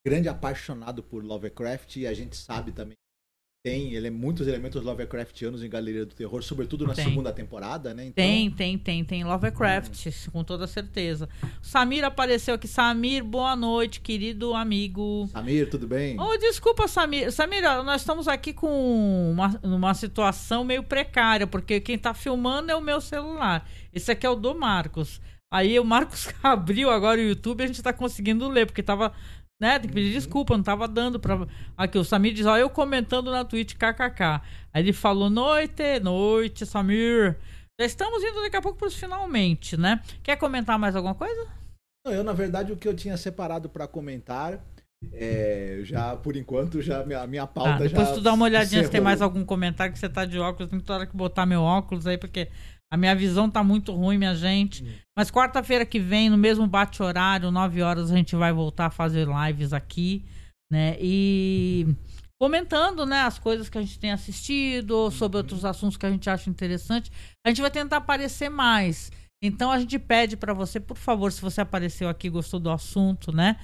grande 0.05 0.27
apaixonado 0.27 1.03
por 1.03 1.23
Lovecraft 1.23 1.97
e 1.97 2.07
a 2.07 2.13
gente 2.13 2.35
sabe 2.35 2.71
também. 2.71 2.97
Tem, 3.63 3.93
ele 3.93 4.07
é 4.07 4.09
muitos 4.09 4.47
elementos 4.47 4.83
Lovecraftianos 4.83 5.63
em 5.63 5.69
Galeria 5.69 6.03
do 6.03 6.15
Terror, 6.15 6.41
sobretudo 6.41 6.87
na 6.87 6.95
Tem. 6.95 7.05
segunda 7.05 7.31
temporada, 7.31 7.93
né? 7.93 8.05
Então, 8.05 8.15
Tem, 8.15 8.49
tem, 8.49 8.75
tem, 8.75 9.05
tem 9.05 9.23
Lovecraft, 9.23 10.31
com 10.31 10.43
toda 10.43 10.65
certeza. 10.65 11.29
Samir 11.61 12.03
apareceu 12.03 12.55
aqui. 12.55 12.67
Samir, 12.67 13.23
boa 13.23 13.55
noite, 13.55 14.01
querido 14.01 14.55
amigo. 14.55 15.27
Samir, 15.31 15.69
tudo 15.69 15.87
bem? 15.87 16.19
Oh, 16.19 16.35
desculpa, 16.37 16.87
Samir. 16.87 17.31
Samir, 17.31 17.61
nós 17.61 18.01
estamos 18.01 18.27
aqui 18.27 18.51
com 18.51 19.31
uma, 19.31 19.59
uma 19.61 19.93
situação 19.93 20.63
meio 20.63 20.81
precária, 20.81 21.45
porque 21.45 21.79
quem 21.79 21.99
tá 21.99 22.15
filmando 22.15 22.71
é 22.71 22.75
o 22.75 22.81
meu 22.81 22.99
celular. 22.99 23.69
Esse 23.93 24.11
aqui 24.11 24.25
é 24.25 24.29
o 24.31 24.35
do 24.35 24.55
Marcos. 24.55 25.21
Aí 25.53 25.77
o 25.79 25.83
Marcos 25.83 26.29
abriu 26.41 26.89
agora 26.89 27.19
o 27.19 27.23
YouTube 27.23 27.61
e 27.61 27.63
a 27.65 27.67
gente 27.67 27.83
tá 27.83 27.91
conseguindo 27.91 28.47
ler, 28.47 28.65
porque 28.65 28.81
tava. 28.81 29.13
Né, 29.61 29.77
tem 29.77 29.89
que 29.89 29.93
pedir 29.93 30.13
desculpa, 30.13 30.57
não 30.57 30.63
tava 30.63 30.87
dando 30.87 31.19
pra. 31.19 31.47
Aqui, 31.77 31.95
o 31.95 32.03
Samir 32.03 32.33
diz, 32.33 32.47
ó, 32.47 32.57
eu 32.57 32.67
comentando 32.67 33.29
na 33.29 33.45
Twitch, 33.45 33.75
kkk. 33.75 34.41
Aí 34.73 34.81
ele 34.81 34.91
falou, 34.91 35.29
noite, 35.29 35.99
noite, 35.99 36.65
Samir. 36.65 37.37
Já 37.79 37.85
estamos 37.85 38.23
indo 38.23 38.41
daqui 38.41 38.55
a 38.57 38.61
pouco 38.61 38.79
pros 38.79 38.95
finalmente, 38.95 39.77
né? 39.77 40.01
Quer 40.23 40.35
comentar 40.37 40.79
mais 40.79 40.95
alguma 40.95 41.13
coisa? 41.13 41.47
Não, 42.03 42.11
eu, 42.11 42.23
na 42.23 42.33
verdade, 42.33 42.73
o 42.73 42.75
que 42.75 42.87
eu 42.87 42.95
tinha 42.95 43.15
separado 43.17 43.69
para 43.69 43.87
comentar, 43.87 44.59
é, 45.13 45.81
já, 45.83 46.15
por 46.15 46.35
enquanto, 46.35 46.81
já 46.81 47.05
minha, 47.05 47.27
minha 47.27 47.45
pauta 47.45 47.69
Ah, 47.69 47.77
depois 47.77 48.07
já 48.07 48.13
tu 48.15 48.21
dá 48.21 48.33
uma 48.33 48.45
olhadinha 48.45 48.83
se 48.83 48.89
tem 48.89 48.99
mais 48.99 49.21
algum 49.21 49.45
comentário 49.45 49.93
que 49.93 49.99
você 49.99 50.09
tá 50.09 50.25
de 50.25 50.39
óculos. 50.39 50.71
Tem 50.71 50.79
que 50.79 50.91
hora 50.91 51.05
que 51.05 51.15
botar 51.15 51.45
meu 51.45 51.61
óculos 51.61 52.07
aí, 52.07 52.17
porque 52.17 52.47
a 52.91 52.97
minha 52.97 53.15
visão 53.15 53.49
tá 53.49 53.63
muito 53.63 53.93
ruim, 53.93 54.17
minha 54.17 54.35
gente. 54.35 54.85
Mas 55.17 55.31
quarta-feira 55.31 55.85
que 55.85 55.97
vem, 55.97 56.29
no 56.29 56.37
mesmo 56.37 56.67
bate-horário, 56.67 57.49
9 57.49 57.81
horas, 57.81 58.11
a 58.11 58.17
gente 58.17 58.35
vai 58.35 58.51
voltar 58.51 58.87
a 58.87 58.91
fazer 58.91 59.27
lives 59.27 59.71
aqui, 59.71 60.25
né? 60.69 60.97
E 60.99 61.87
comentando, 62.39 63.05
né, 63.05 63.21
as 63.21 63.39
coisas 63.39 63.69
que 63.69 63.77
a 63.77 63.81
gente 63.81 63.97
tem 63.97 64.11
assistido, 64.11 65.09
sobre 65.11 65.37
outros 65.37 65.63
assuntos 65.63 65.95
que 65.95 66.05
a 66.05 66.11
gente 66.11 66.29
acha 66.29 66.49
interessante. 66.49 67.09
A 67.45 67.49
gente 67.49 67.61
vai 67.61 67.71
tentar 67.71 67.97
aparecer 67.97 68.49
mais. 68.49 69.09
Então 69.41 69.71
a 69.71 69.79
gente 69.79 69.97
pede 69.97 70.35
pra 70.35 70.53
você, 70.53 70.79
por 70.79 70.97
favor, 70.97 71.31
se 71.31 71.41
você 71.41 71.61
apareceu 71.61 72.09
aqui 72.09 72.29
gostou 72.29 72.59
do 72.59 72.69
assunto, 72.69 73.31
né? 73.31 73.57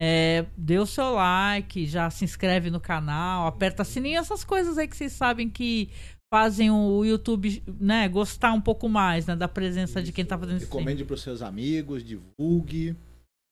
É, 0.00 0.44
dê 0.56 0.78
o 0.78 0.86
seu 0.86 1.12
like, 1.12 1.86
já 1.86 2.10
se 2.10 2.24
inscreve 2.24 2.70
no 2.70 2.80
canal, 2.80 3.46
aperta 3.46 3.84
sininho, 3.84 4.18
essas 4.18 4.42
coisas 4.42 4.76
aí 4.76 4.88
que 4.88 4.96
vocês 4.96 5.12
sabem 5.12 5.48
que 5.48 5.90
fazem 6.32 6.70
o 6.70 7.04
YouTube, 7.04 7.62
né, 7.78 8.08
gostar 8.08 8.54
um 8.54 8.60
pouco 8.60 8.88
mais, 8.88 9.26
né, 9.26 9.36
da 9.36 9.46
presença 9.46 10.02
de 10.02 10.12
quem 10.12 10.24
tá 10.24 10.38
fazendo 10.38 10.62
stream. 10.62 10.78
Recomende 10.78 11.04
para 11.04 11.12
os 11.12 11.20
seus 11.20 11.42
amigos, 11.42 12.02
divulgue. 12.02 12.96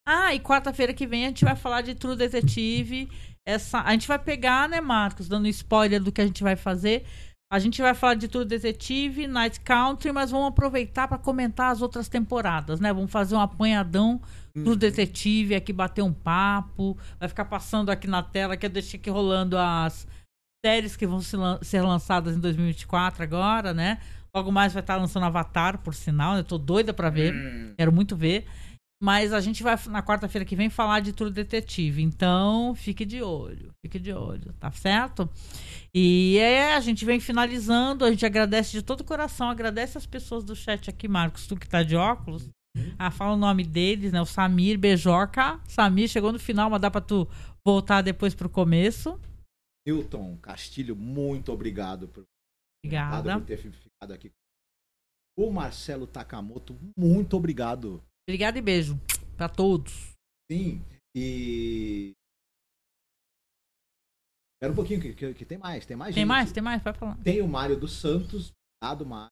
Ah, 0.09 0.35
e 0.35 0.41
quarta-feira 0.41 0.95
que 0.95 1.07
vem 1.07 1.27
a 1.27 1.29
gente 1.29 1.45
vai 1.45 1.55
falar 1.55 1.83
de 1.83 1.95
True 1.95 2.17
Detective. 2.17 3.07
Essa, 3.47 3.83
a 3.83 3.93
gente 3.93 4.09
vai 4.09 4.19
pegar, 4.19 4.67
né, 4.67 4.81
Marcos, 4.81 5.29
dando 5.29 5.47
spoiler 5.49 6.03
do 6.03 6.11
que 6.11 6.23
a 6.23 6.27
gente 6.27 6.43
vai 6.43 6.57
fazer. 6.57 7.05
A 7.53 7.59
gente 7.59 7.83
vai 7.83 7.93
falar 7.93 8.15
de 8.15 8.29
True 8.29 8.47
Detective, 8.47 9.27
Night 9.27 9.61
Country, 9.61 10.11
mas 10.11 10.31
vamos 10.31 10.49
aproveitar 10.49 11.07
para 11.07 11.19
comentar 11.19 11.73
as 11.73 11.83
outras 11.83 12.09
temporadas, 12.09 12.81
né? 12.81 12.95
Vamos 12.95 13.11
fazer 13.11 13.35
um 13.35 13.41
apanhadão 13.41 14.23
do 14.55 14.75
Detetive 14.75 15.55
aqui, 15.55 15.71
bater 15.71 16.03
um 16.03 16.15
papo. 16.15 16.97
Vai 17.19 17.29
ficar 17.29 17.45
passando 17.45 17.91
aqui 17.91 18.07
na 18.07 18.23
tela, 18.23 18.57
que 18.57 18.65
eu 18.65 18.71
deixei 18.71 18.99
aqui 18.99 19.11
rolando 19.11 19.59
as 19.59 20.07
séries 20.65 20.97
que 20.97 21.07
vão 21.07 21.21
ser 21.21 21.83
lançadas 21.83 22.37
em 22.37 22.41
2024 22.41 23.23
agora, 23.23 23.73
né? 23.75 23.99
Logo 24.35 24.53
mais 24.53 24.73
vai 24.73 24.81
estar 24.81 24.97
lançando 24.97 25.27
Avatar, 25.27 25.79
por 25.79 25.95
sinal. 25.95 26.37
Eu 26.37 26.45
tô 26.45 26.57
doida 26.59 26.93
pra 26.95 27.11
ver. 27.11 27.35
Quero 27.77 27.93
muito 27.93 28.15
ver. 28.15 28.47
Mas 29.03 29.33
a 29.33 29.41
gente 29.41 29.63
vai, 29.63 29.79
na 29.89 30.03
quarta-feira 30.03 30.45
que 30.45 30.55
vem, 30.55 30.69
falar 30.69 31.01
de 31.01 31.13
True 31.13 31.31
Detetive. 31.31 32.03
Então, 32.03 32.75
fique 32.75 33.05
de 33.05 33.23
olho. 33.23 33.73
Fique 33.85 33.99
de 33.99 34.13
olho, 34.13 34.53
tá 34.61 34.71
certo? 34.71 35.29
E 35.95 36.37
é, 36.39 36.75
a 36.75 36.81
gente 36.81 37.05
vem 37.05 37.19
finalizando. 37.19 38.05
A 38.05 38.11
gente 38.11 38.27
agradece 38.27 38.73
de 38.73 38.83
todo 38.83 39.01
o 39.01 39.05
coração. 39.05 39.49
Agradece 39.49 39.97
as 39.97 40.05
pessoas 40.05 40.45
do 40.45 40.55
chat 40.55 40.91
aqui, 40.91 41.09
Marcos. 41.09 41.47
Tu 41.47 41.57
que 41.57 41.67
tá 41.67 41.83
de 41.83 41.97
óculos. 41.97 42.49
Ah, 42.99 43.11
fala 43.11 43.33
o 43.33 43.39
nome 43.39 43.65
deles, 43.65 44.13
né? 44.13 44.21
O 44.21 44.27
Samir 44.27 44.79
Beijoca. 44.79 45.59
Samir 45.67 46.07
chegou 46.07 46.31
no 46.31 46.39
final, 46.39 46.71
mas 46.71 46.81
dá 46.81 46.91
pra 46.91 47.01
tu 47.01 47.27
voltar 47.65 48.03
depois 48.03 48.35
pro 48.35 48.49
começo. 48.49 49.19
Newton 49.87 50.37
Castilho, 50.39 50.95
muito 50.95 51.53
obrigado 51.53 52.09
por, 52.09 52.25
Obrigada. 52.85 53.39
por 53.39 53.47
ter 53.47 53.57
ficado 53.59 54.13
aqui. 54.13 54.31
O 55.39 55.51
Marcelo 55.51 56.07
Takamoto, 56.07 56.77
muito 56.97 57.37
obrigado. 57.37 58.03
Obrigada 58.29 58.59
e 58.59 58.63
beijo 58.63 58.99
pra 59.37 59.49
todos. 59.49 60.13
Sim, 60.51 60.83
e. 61.17 62.13
Espera 64.57 64.73
um 64.73 64.77
pouquinho, 64.77 65.01
que, 65.01 65.15
que- 65.15 65.35
que 65.35 65.45
tem 65.47 65.57
mais, 65.57 65.87
tem 65.87 65.97
mais 65.97 66.15
Tem 66.15 66.23
gente. 66.23 66.29
mais? 66.29 66.53
Tem 66.53 66.63
mais? 66.63 66.83
Vai 66.83 66.93
falar. 66.93 67.17
Tem 67.23 67.41
o 67.41 67.49
Mário 67.49 67.79
dos 67.81 67.93
Santos, 67.99 68.53
obrigado, 68.83 69.07
Mário. 69.07 69.31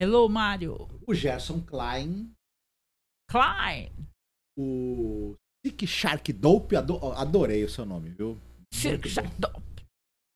Hello, 0.00 0.28
Mário. 0.28 0.88
O 1.06 1.14
Gerson 1.14 1.60
Klein, 1.62 2.32
Klein. 3.30 3.92
o 4.58 5.34
Sick 5.64 5.86
Shark 5.86 6.32
Dope, 6.32 6.76
ado- 6.76 7.12
adorei 7.12 7.64
o 7.64 7.68
seu 7.68 7.84
nome, 7.84 8.10
viu? 8.10 8.38
Cirque 8.72 9.08
Muito 9.14 9.40
bom. 9.40 9.62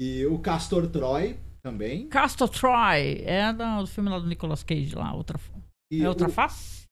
E 0.01 0.25
o 0.27 0.39
Castor 0.39 0.87
Troy 0.91 1.39
também. 1.63 2.09
Castor 2.09 2.49
Troy. 2.49 3.23
É 3.25 3.53
do, 3.53 3.87
filme 3.87 4.09
lá 4.09 4.19
do 4.19 4.27
Nicolas 4.27 4.63
Cage, 4.63 4.95
lá, 4.95 5.13
outra. 5.13 5.39
E 5.93 6.03
É 6.03 6.09
outra 6.09 6.29
o- 6.29 6.33
face? 6.33 6.85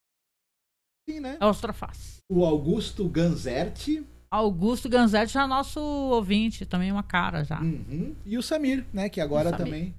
Sim, 1.09 1.21
né? 1.21 1.39
É 1.41 1.47
outra 1.47 1.73
face. 1.73 2.19
O 2.31 2.45
Augusto 2.45 3.09
Ganzerti 3.09 4.07
Augusto 4.31 4.91
Ganzetti 4.91 5.33
já 5.33 5.45
é 5.45 5.47
nosso 5.47 5.81
ouvinte, 5.81 6.67
também 6.67 6.93
uma 6.93 7.03
cara 7.03 7.43
já. 7.45 7.59
uhum, 7.63 8.15
e 8.27 8.37
o 8.37 8.43
Samir, 8.43 8.87
né? 8.93 9.09
Que 9.09 9.23
agora 9.23 9.57
também 9.57 9.95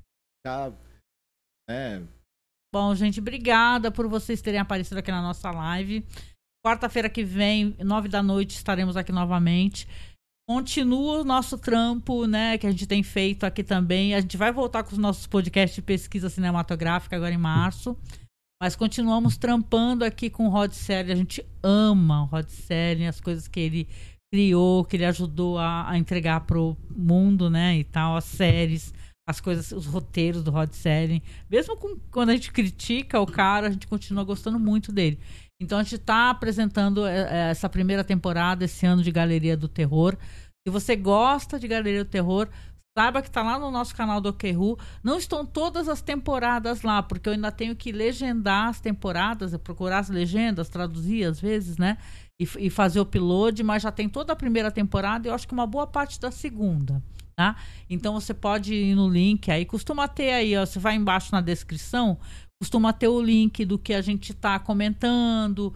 já. 0.45 0.71
né, 1.67 2.05
Bom, 2.71 2.93
gente, 2.93 3.19
obrigada 3.19 3.91
por 3.91 4.07
vocês 4.07 4.39
terem 4.39 4.59
aparecido 4.59 4.99
aqui 4.99 5.09
na 5.09 5.23
nossa 5.23 5.49
live. 5.49 6.05
Quarta-feira 6.63 7.09
que 7.09 7.23
vem, 7.23 7.75
nove 7.83 8.07
da 8.07 8.21
noite, 8.21 8.51
estaremos 8.51 8.95
aqui 8.95 9.11
novamente. 9.11 9.87
Continua 10.49 11.21
o 11.21 11.23
nosso 11.23 11.59
trampo, 11.59 12.25
né, 12.25 12.57
que 12.57 12.65
a 12.65 12.71
gente 12.71 12.87
tem 12.87 13.03
feito 13.03 13.43
aqui 13.43 13.63
também. 13.63 14.15
A 14.15 14.19
gente 14.19 14.35
vai 14.35 14.51
voltar 14.51 14.81
com 14.81 14.91
os 14.91 14.97
nossos 14.97 15.27
podcasts 15.27 15.75
de 15.75 15.81
pesquisa 15.83 16.27
cinematográfica 16.27 17.15
agora 17.15 17.31
em 17.31 17.37
março. 17.37 17.95
Mas 18.59 18.75
continuamos 18.75 19.37
trampando 19.37 20.03
aqui 20.03 20.27
com 20.27 20.47
o 20.47 20.49
Rod 20.49 20.71
Serling. 20.71 21.11
A 21.11 21.15
gente 21.15 21.45
ama 21.61 22.23
o 22.23 22.25
Rod 22.25 22.47
Serling, 22.47 23.05
as 23.05 23.21
coisas 23.21 23.47
que 23.47 23.59
ele 23.59 23.87
criou, 24.33 24.83
que 24.83 24.95
ele 24.95 25.05
ajudou 25.05 25.59
a, 25.59 25.87
a 25.87 25.99
entregar 25.99 26.39
pro 26.41 26.75
mundo, 26.89 27.47
né, 27.47 27.77
e 27.77 27.83
tal, 27.83 28.17
as 28.17 28.25
séries, 28.25 28.91
as 29.29 29.39
coisas, 29.39 29.71
os 29.71 29.85
roteiros 29.85 30.43
do 30.43 30.49
Rod 30.49 30.71
Serling. 30.71 31.21
Mesmo 31.47 31.77
com- 31.77 31.99
quando 32.09 32.29
a 32.29 32.33
gente 32.33 32.51
critica 32.51 33.19
o 33.19 33.27
cara, 33.27 33.67
a 33.67 33.71
gente 33.71 33.85
continua 33.85 34.23
gostando 34.23 34.59
muito 34.59 34.91
dele. 34.91 35.19
Então 35.61 35.77
a 35.77 35.83
gente 35.83 35.95
está 35.95 36.29
apresentando 36.29 37.05
é, 37.05 37.17
é, 37.19 37.49
essa 37.49 37.67
primeira 37.67 38.03
temporada 38.03 38.63
esse 38.63 38.85
ano 38.85 39.03
de 39.03 39.11
Galeria 39.11 39.57
do 39.57 39.67
Terror. 39.67 40.15
Se 40.65 40.71
você 40.71 40.95
gosta 40.95 41.59
de 41.59 41.67
Galeria 41.67 42.03
do 42.05 42.09
Terror, 42.09 42.47
saiba 42.97 43.21
que 43.21 43.27
está 43.27 43.43
lá 43.43 43.59
no 43.59 43.69
nosso 43.69 43.93
canal 43.93 44.21
do 44.21 44.29
Okerru. 44.29 44.77
Não 45.03 45.17
estão 45.17 45.45
todas 45.45 45.89
as 45.89 46.01
temporadas 46.01 46.81
lá, 46.81 47.03
porque 47.03 47.27
eu 47.27 47.33
ainda 47.33 47.51
tenho 47.51 47.75
que 47.75 47.91
legendar 47.91 48.69
as 48.69 48.79
temporadas, 48.79 49.55
procurar 49.57 49.99
as 49.99 50.09
legendas, 50.09 50.69
traduzir 50.69 51.25
às 51.25 51.39
vezes, 51.41 51.77
né? 51.77 51.97
E, 52.39 52.47
e 52.57 52.69
fazer 52.69 52.99
o 52.99 53.03
upload, 53.03 53.61
mas 53.63 53.83
já 53.83 53.91
tem 53.91 54.07
toda 54.07 54.31
a 54.31 54.35
primeira 54.35 54.71
temporada 54.71 55.27
e 55.27 55.29
eu 55.29 55.35
acho 55.35 55.47
que 55.47 55.53
uma 55.53 55.67
boa 55.67 55.85
parte 55.85 56.19
da 56.19 56.31
segunda. 56.31 57.03
Tá? 57.35 57.55
Então 57.89 58.13
você 58.19 58.33
pode 58.33 58.73
ir 58.73 58.95
no 58.95 59.07
link 59.07 59.49
aí, 59.49 59.65
costuma 59.65 60.09
ter 60.09 60.31
aí, 60.31 60.57
ó, 60.57 60.65
você 60.65 60.77
vai 60.77 60.95
embaixo 60.95 61.31
na 61.31 61.39
descrição, 61.39 62.17
costuma 62.61 62.91
ter 62.91 63.07
o 63.07 63.21
link 63.21 63.63
do 63.65 63.79
que 63.79 63.93
a 63.93 64.01
gente 64.01 64.31
está 64.31 64.59
comentando. 64.59 65.73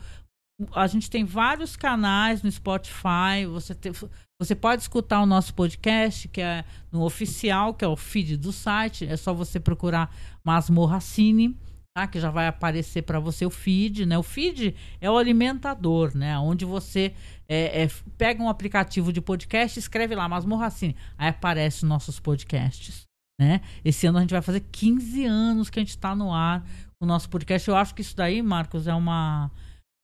A 0.76 0.86
gente 0.88 1.10
tem 1.10 1.24
vários 1.24 1.76
canais 1.76 2.44
no 2.44 2.52
Spotify. 2.52 3.46
Você, 3.50 3.74
te- 3.74 3.92
você 4.40 4.54
pode 4.56 4.82
escutar 4.82 5.22
o 5.22 5.26
nosso 5.26 5.54
podcast, 5.54 6.28
que 6.28 6.42
é 6.42 6.64
no 6.92 7.04
oficial, 7.04 7.74
que 7.74 7.84
é 7.86 7.88
o 7.88 7.96
feed 7.96 8.38
do 8.38 8.52
site. 8.52 9.06
É 9.06 9.16
só 9.18 9.34
você 9.34 9.60
procurar 9.60 10.14
Masmorra 10.44 11.00
Cine, 11.00 11.58
tá? 11.98 12.06
Que 12.06 12.20
já 12.20 12.30
vai 12.30 12.48
aparecer 12.48 13.02
para 13.04 13.20
você 13.20 13.46
o 13.46 13.50
feed, 13.50 14.06
né? 14.06 14.18
O 14.18 14.24
feed 14.24 14.76
é 15.00 15.10
o 15.10 15.18
alimentador, 15.18 16.16
né? 16.16 16.38
Onde 16.38 16.66
você 16.66 17.14
é, 17.48 17.84
é, 17.84 17.90
pega 18.18 18.44
um 18.44 18.50
aplicativo 18.50 19.12
de 19.12 19.22
podcast, 19.22 19.80
escreve 19.80 20.16
lá 20.16 20.28
Masmorra 20.28 20.70
Cine, 20.70 20.96
aí 21.18 21.30
aparecem 21.30 21.88
nossos 21.88 22.20
podcasts, 22.20 23.04
né? 23.40 23.62
Esse 23.84 24.08
ano 24.08 24.18
a 24.18 24.22
gente 24.22 24.32
vai 24.32 24.42
fazer 24.42 24.62
15 24.72 25.26
anos 25.26 25.70
que 25.70 25.80
a 25.80 25.82
gente 25.82 25.90
está 25.90 26.16
no 26.16 26.34
ar 26.34 26.64
com 27.00 27.06
o 27.06 27.08
nosso 27.08 27.30
podcast. 27.30 27.68
Eu 27.68 27.76
acho 27.76 27.94
que 27.94 28.02
isso 28.02 28.16
daí, 28.16 28.42
Marcos, 28.42 28.88
é 28.88 28.94
uma 28.94 29.52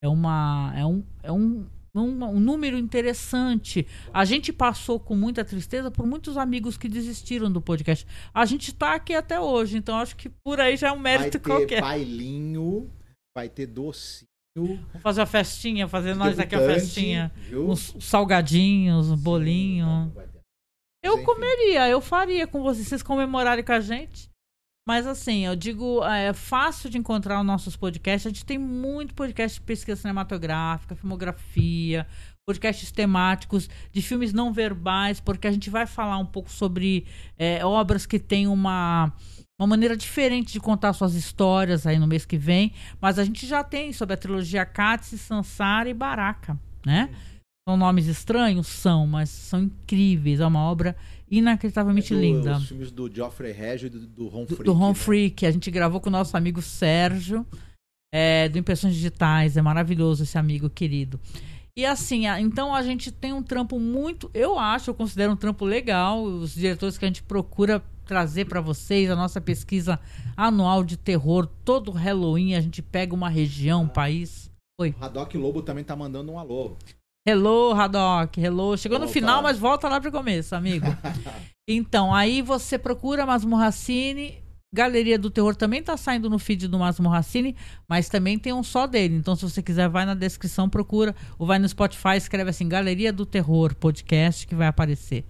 é 0.03 0.07
uma 0.07 0.73
é 0.75 0.85
um 0.85 1.03
é 1.23 1.31
um 1.31 1.65
um, 1.95 2.23
um 2.23 2.39
número 2.39 2.77
interessante. 2.77 3.85
A 4.13 4.23
gente 4.23 4.53
passou 4.53 4.99
com 4.99 5.15
muita 5.15 5.43
tristeza 5.43 5.89
por 5.89 6.05
muitos 6.05 6.37
amigos 6.37 6.77
que 6.77 6.87
desistiram 6.87 7.51
do 7.51 7.61
podcast. 7.61 8.05
A 8.33 8.45
gente 8.45 8.73
tá 8.73 8.95
aqui 8.95 9.13
até 9.13 9.39
hoje, 9.39 9.77
então 9.77 9.97
acho 9.97 10.15
que 10.15 10.29
por 10.29 10.59
aí 10.59 10.77
já 10.77 10.89
é 10.89 10.91
um 10.91 11.01
vai 11.01 11.17
mérito 11.17 11.39
ter 11.39 11.49
qualquer. 11.49 11.81
bailinho, 11.81 12.89
vai 13.35 13.49
ter 13.49 13.65
docinho. 13.67 14.29
Vamos 14.55 15.01
fazer 15.01 15.21
uma 15.21 15.27
festinha, 15.27 15.87
fazer 15.87 16.15
nós 16.15 16.37
aqui 16.39 16.55
debutante, 16.55 16.81
festinha. 16.81 17.31
viu? 17.49 17.69
Uns 17.69 17.95
salgadinhos, 17.99 19.09
um 19.09 19.17
bolinho. 19.17 20.11
Vai 20.13 20.25
ter. 20.25 20.28
Eu 21.03 21.15
Enfim. 21.15 21.23
comeria, 21.25 21.89
eu 21.89 22.01
faria 22.01 22.45
com 22.45 22.61
vocês, 22.61 22.87
vocês 22.87 23.03
comemorarem 23.03 23.63
com 23.63 23.71
a 23.71 23.79
gente. 23.79 24.29
Mas 24.87 25.05
assim, 25.05 25.45
eu 25.45 25.55
digo, 25.55 26.03
é 26.03 26.33
fácil 26.33 26.89
de 26.89 26.97
encontrar 26.97 27.39
os 27.39 27.45
nossos 27.45 27.75
podcasts. 27.77 28.25
A 28.25 28.29
gente 28.29 28.43
tem 28.43 28.57
muito 28.57 29.13
podcast 29.13 29.59
de 29.59 29.65
pesquisa 29.65 30.01
cinematográfica, 30.01 30.95
filmografia, 30.95 32.07
podcasts 32.43 32.91
temáticos 32.91 33.69
de 33.91 34.01
filmes 34.01 34.33
não 34.33 34.51
verbais, 34.51 35.19
porque 35.19 35.47
a 35.47 35.51
gente 35.51 35.69
vai 35.69 35.85
falar 35.85 36.17
um 36.17 36.25
pouco 36.25 36.49
sobre 36.49 37.05
é, 37.37 37.63
obras 37.63 38.07
que 38.07 38.17
têm 38.17 38.47
uma, 38.47 39.13
uma 39.59 39.67
maneira 39.67 39.95
diferente 39.95 40.51
de 40.51 40.59
contar 40.59 40.93
suas 40.93 41.13
histórias 41.13 41.85
aí 41.85 41.99
no 41.99 42.07
mês 42.07 42.25
que 42.25 42.37
vem. 42.37 42.73
Mas 42.99 43.19
a 43.19 43.23
gente 43.23 43.45
já 43.45 43.63
tem 43.63 43.93
sobre 43.93 44.15
a 44.15 44.17
trilogia 44.17 44.65
Katsi, 44.65 45.19
Sansara 45.19 45.87
e 45.87 45.93
Baraka, 45.93 46.59
né? 46.83 47.11
São 47.69 47.77
nomes 47.77 48.07
estranhos? 48.07 48.65
São, 48.65 49.05
mas 49.05 49.29
são 49.29 49.61
incríveis. 49.61 50.39
É 50.39 50.47
uma 50.47 50.61
obra 50.61 50.95
inacreditavelmente 51.29 52.15
Do- 52.15 52.19
linda. 52.19 52.57
Os 52.57 52.67
filmes 52.67 52.91
do 52.91 53.13
Geoffrey 53.13 53.51
Reggio 53.51 53.85
e 53.85 53.89
do, 53.91 54.07
do 54.07 54.27
Ron 54.27 54.45
Do, 54.45 54.55
Frick, 54.55 54.63
do 54.63 54.73
Ron 54.73 54.93
né? 54.93 55.29
Que 55.29 55.45
a 55.45 55.51
gente 55.51 55.69
gravou 55.69 56.01
com 56.01 56.09
o 56.09 56.11
nosso 56.11 56.35
amigo 56.35 56.63
Sérgio, 56.63 57.45
é, 58.11 58.49
do 58.49 58.57
Impressões 58.57 58.95
Digitais. 58.95 59.55
É 59.55 59.61
maravilhoso 59.61 60.23
esse 60.23 60.35
amigo 60.35 60.67
querido. 60.67 61.19
E 61.77 61.85
assim, 61.85 62.25
então 62.39 62.73
a 62.73 62.81
gente 62.81 63.11
tem 63.11 63.33
um 63.33 63.43
trampo 63.43 63.79
muito. 63.79 64.31
Eu 64.33 64.57
acho, 64.57 64.89
eu 64.89 64.95
considero 64.95 65.33
um 65.33 65.37
trampo 65.37 65.63
legal. 65.63 66.23
Os 66.23 66.55
diretores 66.55 66.97
que 66.97 67.05
a 67.05 67.07
gente 67.07 67.21
procura 67.21 67.83
trazer 68.03 68.45
para 68.45 68.61
vocês, 68.61 69.11
a 69.11 69.15
nossa 69.15 69.39
pesquisa 69.39 69.99
anual 70.35 70.83
de 70.83 70.97
terror. 70.97 71.45
Todo 71.63 71.91
Halloween 71.91 72.55
a 72.55 72.61
gente 72.61 72.81
pega 72.81 73.13
uma 73.13 73.29
região, 73.29 73.83
um 73.83 73.87
país. 73.87 74.49
Oi. 74.81 74.95
O 74.99 75.05
Haddock 75.05 75.37
Lobo 75.37 75.61
também 75.61 75.83
tá 75.83 75.95
mandando 75.95 76.31
um 76.31 76.39
alô. 76.39 76.75
Hello, 77.27 77.73
Haddock, 77.73 78.39
hello. 78.39 78.77
Chegou 78.77 78.97
no 78.97 79.07
final, 79.07 79.43
mas 79.43 79.59
volta 79.59 79.87
lá 79.89 79.99
pro 79.99 80.11
começo, 80.11 80.55
amigo. 80.55 80.87
então, 81.67 82.13
aí 82.13 82.41
você 82.41 82.77
procura 82.77 83.25
Masmorracine. 83.25 84.41
Galeria 84.73 85.17
do 85.17 85.31
Terror 85.31 85.55
também 85.55 85.81
tá 85.81 85.97
saindo 85.97 86.29
no 86.29 86.37
feed 86.37 86.67
do 86.67 86.77
Masmorracine, 86.77 87.55
mas 87.87 88.07
também 88.07 88.37
tem 88.37 88.53
um 88.53 88.63
só 88.63 88.85
dele. 88.85 89.15
Então, 89.15 89.35
se 89.35 89.41
você 89.41 89.63
quiser, 89.63 89.89
vai 89.89 90.05
na 90.05 90.13
descrição, 90.13 90.69
procura, 90.69 91.15
ou 91.39 91.47
vai 91.47 91.57
no 91.57 91.67
Spotify, 91.67 92.15
escreve 92.17 92.51
assim, 92.51 92.69
Galeria 92.69 93.11
do 93.11 93.25
Terror 93.25 93.73
Podcast, 93.75 94.45
que 94.45 94.53
vai 94.53 94.67
aparecer. 94.67 95.25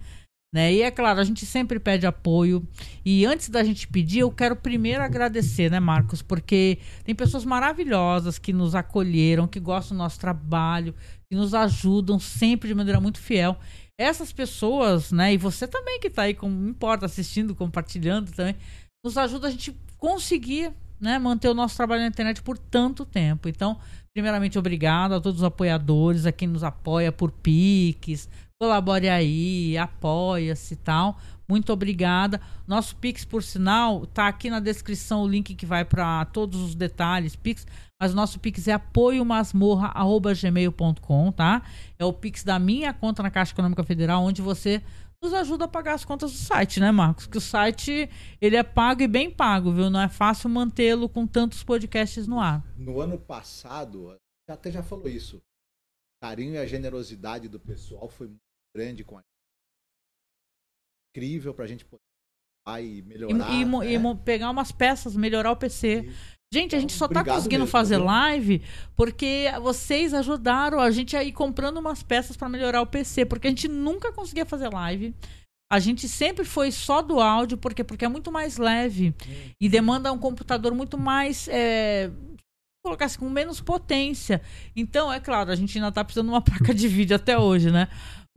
Né? 0.52 0.72
E 0.72 0.82
é 0.82 0.90
claro, 0.90 1.20
a 1.20 1.24
gente 1.24 1.46
sempre 1.46 1.78
pede 1.78 2.06
apoio. 2.06 2.66
E 3.04 3.24
antes 3.24 3.48
da 3.48 3.62
gente 3.62 3.86
pedir, 3.86 4.20
eu 4.20 4.32
quero 4.32 4.56
primeiro 4.56 5.02
agradecer, 5.02 5.70
né, 5.70 5.78
Marcos? 5.78 6.22
Porque 6.22 6.78
tem 7.04 7.14
pessoas 7.14 7.44
maravilhosas 7.44 8.36
que 8.38 8.52
nos 8.52 8.74
acolheram, 8.74 9.46
que 9.46 9.60
gostam 9.60 9.96
do 9.96 10.02
nosso 10.02 10.18
trabalho, 10.18 10.94
que 11.30 11.36
nos 11.36 11.54
ajudam 11.54 12.18
sempre 12.18 12.68
de 12.68 12.74
maneira 12.74 13.00
muito 13.00 13.20
fiel. 13.20 13.56
Essas 13.98 14.32
pessoas, 14.32 15.12
né, 15.12 15.34
e 15.34 15.36
você 15.36 15.68
também 15.68 16.00
que 16.00 16.10
tá 16.10 16.22
aí, 16.22 16.34
como 16.34 16.68
importa, 16.68 17.06
assistindo, 17.06 17.54
compartilhando 17.54 18.32
também, 18.32 18.56
nos 19.04 19.16
ajuda 19.16 19.46
a 19.46 19.50
gente 19.50 19.76
conseguir, 19.98 20.72
né, 20.98 21.18
manter 21.18 21.48
o 21.48 21.54
nosso 21.54 21.76
trabalho 21.76 22.02
na 22.02 22.08
internet 22.08 22.42
por 22.42 22.58
tanto 22.58 23.04
tempo. 23.04 23.48
Então, 23.48 23.78
primeiramente, 24.12 24.58
obrigado 24.58 25.12
a 25.12 25.20
todos 25.20 25.40
os 25.40 25.44
apoiadores, 25.44 26.26
a 26.26 26.32
quem 26.32 26.48
nos 26.48 26.64
apoia 26.64 27.12
por 27.12 27.30
Pix, 27.30 28.28
colabore 28.60 29.08
aí, 29.08 29.78
apoia-se 29.78 30.74
e 30.74 30.76
tal. 30.76 31.18
Muito 31.48 31.72
obrigada. 31.72 32.38
Nosso 32.66 32.94
Pix, 32.94 33.24
por 33.24 33.42
sinal, 33.42 34.04
tá 34.06 34.28
aqui 34.28 34.50
na 34.50 34.60
descrição 34.60 35.22
o 35.22 35.28
link 35.28 35.54
que 35.54 35.64
vai 35.64 35.82
para 35.82 36.26
todos 36.26 36.60
os 36.60 36.74
detalhes, 36.74 37.34
Pix. 37.34 37.66
Mas 37.98 38.12
nosso 38.12 38.38
Pix 38.38 38.68
é 38.68 38.72
apoiomasmorra.gmail.com, 38.72 41.32
tá? 41.32 41.62
É 41.98 42.04
o 42.04 42.12
Pix 42.12 42.44
da 42.44 42.58
minha 42.58 42.92
conta 42.92 43.22
na 43.22 43.30
Caixa 43.30 43.52
Econômica 43.52 43.82
Federal, 43.82 44.22
onde 44.22 44.42
você 44.42 44.82
nos 45.22 45.32
ajuda 45.32 45.64
a 45.64 45.68
pagar 45.68 45.94
as 45.94 46.04
contas 46.04 46.30
do 46.30 46.36
site, 46.36 46.80
né, 46.80 46.92
Marcos? 46.92 47.26
Que 47.26 47.38
o 47.38 47.40
site, 47.40 48.10
ele 48.40 48.56
é 48.56 48.62
pago 48.62 49.02
e 49.02 49.08
bem 49.08 49.30
pago, 49.30 49.72
viu? 49.72 49.88
Não 49.88 50.02
é 50.02 50.08
fácil 50.08 50.50
mantê-lo 50.50 51.08
com 51.08 51.26
tantos 51.26 51.64
podcasts 51.64 52.26
no 52.26 52.38
ar. 52.38 52.62
No 52.76 53.00
ano 53.00 53.18
passado, 53.18 54.14
até 54.48 54.70
já 54.70 54.82
falou 54.82 55.08
isso. 55.08 55.38
O 55.38 55.40
carinho 56.22 56.52
e 56.54 56.58
a 56.58 56.66
generosidade 56.66 57.48
do 57.48 57.58
pessoal 57.58 58.06
foi 58.08 58.28
muito 58.28 58.49
grande 58.76 59.04
com 59.04 59.18
a 59.18 59.22
incrível 61.14 61.52
pra 61.54 61.66
gente 61.66 61.84
poder 61.84 62.00
ir 62.82 62.84
e 62.84 62.98
E, 62.98 63.02
melhorar. 63.02 63.50
e 63.52 63.64
mo- 63.64 63.82
né? 63.82 63.92
e 63.92 64.16
pegar 64.24 64.50
umas 64.50 64.70
peças, 64.70 65.16
melhorar 65.16 65.50
o 65.50 65.56
PC. 65.56 66.08
Gente, 66.52 66.74
a 66.74 66.80
gente 66.80 66.92
só 66.92 67.06
tá 67.06 67.20
Obrigado 67.20 67.36
conseguindo 67.36 67.60
mesmo, 67.62 67.70
fazer 67.72 67.96
viu? 67.96 68.04
live 68.06 68.62
porque 68.96 69.46
vocês 69.62 70.12
ajudaram 70.12 70.80
a 70.80 70.90
gente 70.90 71.16
a 71.16 71.22
ir 71.22 71.32
comprando 71.32 71.78
umas 71.78 72.02
peças 72.02 72.36
para 72.36 72.48
melhorar 72.48 72.82
o 72.82 72.86
PC, 72.86 73.24
porque 73.24 73.46
a 73.46 73.50
gente 73.50 73.68
nunca 73.68 74.12
conseguia 74.12 74.44
fazer 74.44 74.68
live. 74.68 75.14
A 75.72 75.78
gente 75.78 76.08
sempre 76.08 76.44
foi 76.44 76.72
só 76.72 77.00
do 77.02 77.20
áudio, 77.20 77.56
porque 77.56 77.84
porque 77.84 78.04
é 78.04 78.08
muito 78.08 78.32
mais 78.32 78.56
leve 78.56 79.14
e 79.60 79.68
demanda 79.68 80.12
um 80.12 80.18
computador 80.18 80.74
muito 80.74 80.98
mais 80.98 81.46
é, 81.46 82.10
assim, 82.98 83.18
com 83.20 83.30
menos 83.30 83.60
potência. 83.60 84.42
Então, 84.74 85.12
é 85.12 85.20
claro, 85.20 85.52
a 85.52 85.54
gente 85.54 85.78
ainda 85.78 85.92
tá 85.92 86.02
precisando 86.02 86.26
de 86.26 86.32
uma 86.32 86.42
placa 86.42 86.74
de 86.74 86.88
vídeo 86.88 87.14
até 87.14 87.38
hoje, 87.38 87.70
né? 87.70 87.86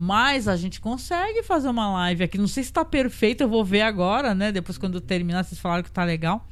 Mas 0.00 0.48
a 0.48 0.56
gente 0.56 0.80
consegue 0.80 1.42
fazer 1.42 1.68
uma 1.68 1.92
live 1.92 2.24
aqui. 2.24 2.38
Não 2.38 2.48
sei 2.48 2.64
se 2.64 2.72
tá 2.72 2.84
perfeito, 2.84 3.42
eu 3.42 3.48
vou 3.48 3.64
ver 3.64 3.82
agora, 3.82 4.34
né? 4.34 4.50
Depois, 4.50 4.76
quando 4.76 5.00
terminar, 5.00 5.44
vocês 5.44 5.60
falaram 5.60 5.82
que 5.82 5.92
tá 5.92 6.04
legal. 6.04 6.46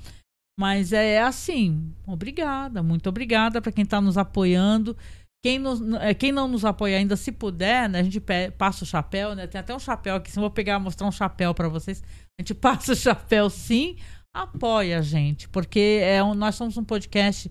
Mas 0.58 0.92
é 0.92 1.22
assim, 1.22 1.92
obrigada, 2.06 2.82
muito 2.82 3.08
obrigada 3.08 3.60
para 3.60 3.72
quem 3.72 3.84
está 3.84 4.00
nos 4.00 4.18
apoiando. 4.18 4.96
Quem, 5.44 5.58
nos, 5.58 5.80
é, 6.00 6.14
quem 6.14 6.30
não 6.30 6.46
nos 6.46 6.64
apoia 6.64 6.98
ainda, 6.98 7.16
se 7.16 7.32
puder, 7.32 7.88
né, 7.88 7.98
a 7.98 8.02
gente 8.04 8.20
passa 8.56 8.84
o 8.84 8.86
chapéu, 8.86 9.34
né? 9.34 9.46
Tem 9.48 9.60
até 9.60 9.74
um 9.74 9.78
chapéu 9.78 10.14
aqui, 10.14 10.30
se 10.30 10.38
eu 10.38 10.42
vou 10.42 10.50
pegar 10.50 10.78
mostrar 10.78 11.08
um 11.08 11.12
chapéu 11.12 11.52
para 11.52 11.68
vocês, 11.68 12.00
a 12.38 12.42
gente 12.42 12.54
passa 12.54 12.92
o 12.92 12.96
chapéu 12.96 13.50
sim, 13.50 13.96
apoia 14.32 15.00
a 15.00 15.02
gente, 15.02 15.48
porque 15.48 15.98
é 16.00 16.22
um, 16.22 16.32
nós 16.34 16.54
somos 16.54 16.76
um 16.76 16.84
podcast 16.84 17.50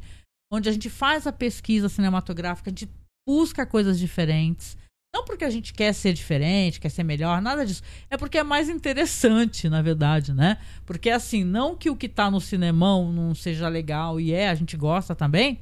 onde 0.53 0.69
a 0.69 0.71
gente 0.71 0.89
faz 0.89 1.27
a 1.27 1.33
pesquisa 1.33 1.89
cinematográfica, 1.89 2.69
a 2.69 2.71
gente 2.71 2.89
busca 3.27 3.65
coisas 3.65 3.99
diferentes. 3.99 4.77
Não 5.13 5.25
porque 5.25 5.43
a 5.43 5.49
gente 5.49 5.73
quer 5.73 5.93
ser 5.93 6.13
diferente, 6.13 6.79
quer 6.79 6.89
ser 6.89 7.03
melhor, 7.03 7.41
nada 7.41 7.65
disso. 7.65 7.83
É 8.09 8.15
porque 8.15 8.37
é 8.37 8.43
mais 8.43 8.69
interessante, 8.69 9.67
na 9.67 9.81
verdade, 9.81 10.33
né? 10.33 10.57
Porque 10.85 11.09
assim, 11.09 11.43
não 11.43 11.75
que 11.75 11.89
o 11.89 11.95
que 11.95 12.07
tá 12.07 12.31
no 12.31 12.39
cinemão 12.39 13.11
não 13.11 13.35
seja 13.35 13.67
legal 13.67 14.19
e 14.19 14.33
é, 14.33 14.49
a 14.49 14.55
gente 14.55 14.77
gosta 14.77 15.13
também, 15.13 15.59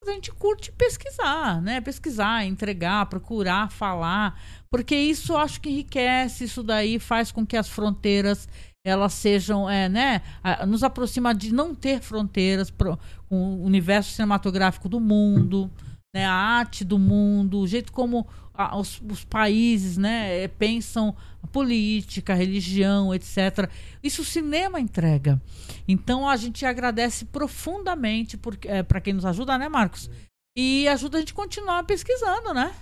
mas 0.00 0.10
a 0.10 0.12
gente 0.12 0.30
curte 0.30 0.70
pesquisar, 0.70 1.60
né? 1.60 1.80
Pesquisar, 1.80 2.44
entregar, 2.44 3.06
procurar, 3.06 3.72
falar, 3.72 4.40
porque 4.70 4.94
isso 4.94 5.36
acho 5.36 5.60
que 5.60 5.68
enriquece, 5.68 6.44
isso 6.44 6.62
daí 6.62 7.00
faz 7.00 7.32
com 7.32 7.44
que 7.44 7.56
as 7.56 7.68
fronteiras 7.68 8.48
elas 8.84 9.14
sejam, 9.14 9.68
é, 9.68 9.88
né, 9.88 10.22
nos 10.68 10.84
aproxima 10.84 11.34
de 11.34 11.52
não 11.52 11.74
ter 11.74 12.00
fronteiras 12.00 12.70
pro, 12.70 12.96
com 13.28 13.56
o 13.56 13.64
universo 13.64 14.12
cinematográfico 14.12 14.88
do 14.88 15.00
mundo, 15.00 15.68
né, 16.16 16.24
a 16.24 16.32
arte 16.32 16.82
do 16.82 16.98
mundo, 16.98 17.60
o 17.60 17.66
jeito 17.66 17.92
como 17.92 18.26
a, 18.54 18.74
os, 18.78 19.02
os, 19.02 19.22
países 19.22 19.98
né, 19.98 20.44
é, 20.44 20.48
pensam 20.48 21.14
a 21.42 21.46
política, 21.46 22.32
a 22.32 22.36
religião, 22.36 23.14
etc. 23.14 23.70
Isso 24.02 24.22
o 24.22 24.24
cinema 24.24 24.80
entrega. 24.80 25.38
Então 25.86 26.26
a 26.26 26.34
gente 26.38 26.64
agradece 26.64 27.26
profundamente 27.26 28.40
é, 28.64 28.82
para 28.82 28.98
quem 28.98 29.12
nos 29.12 29.26
ajuda, 29.26 29.58
né, 29.58 29.68
Marcos? 29.68 30.08
E 30.56 30.88
ajuda 30.88 31.18
a 31.18 31.20
gente 31.20 31.34
a 31.34 31.36
continuar 31.36 31.84
pesquisando, 31.84 32.54
né? 32.54 32.74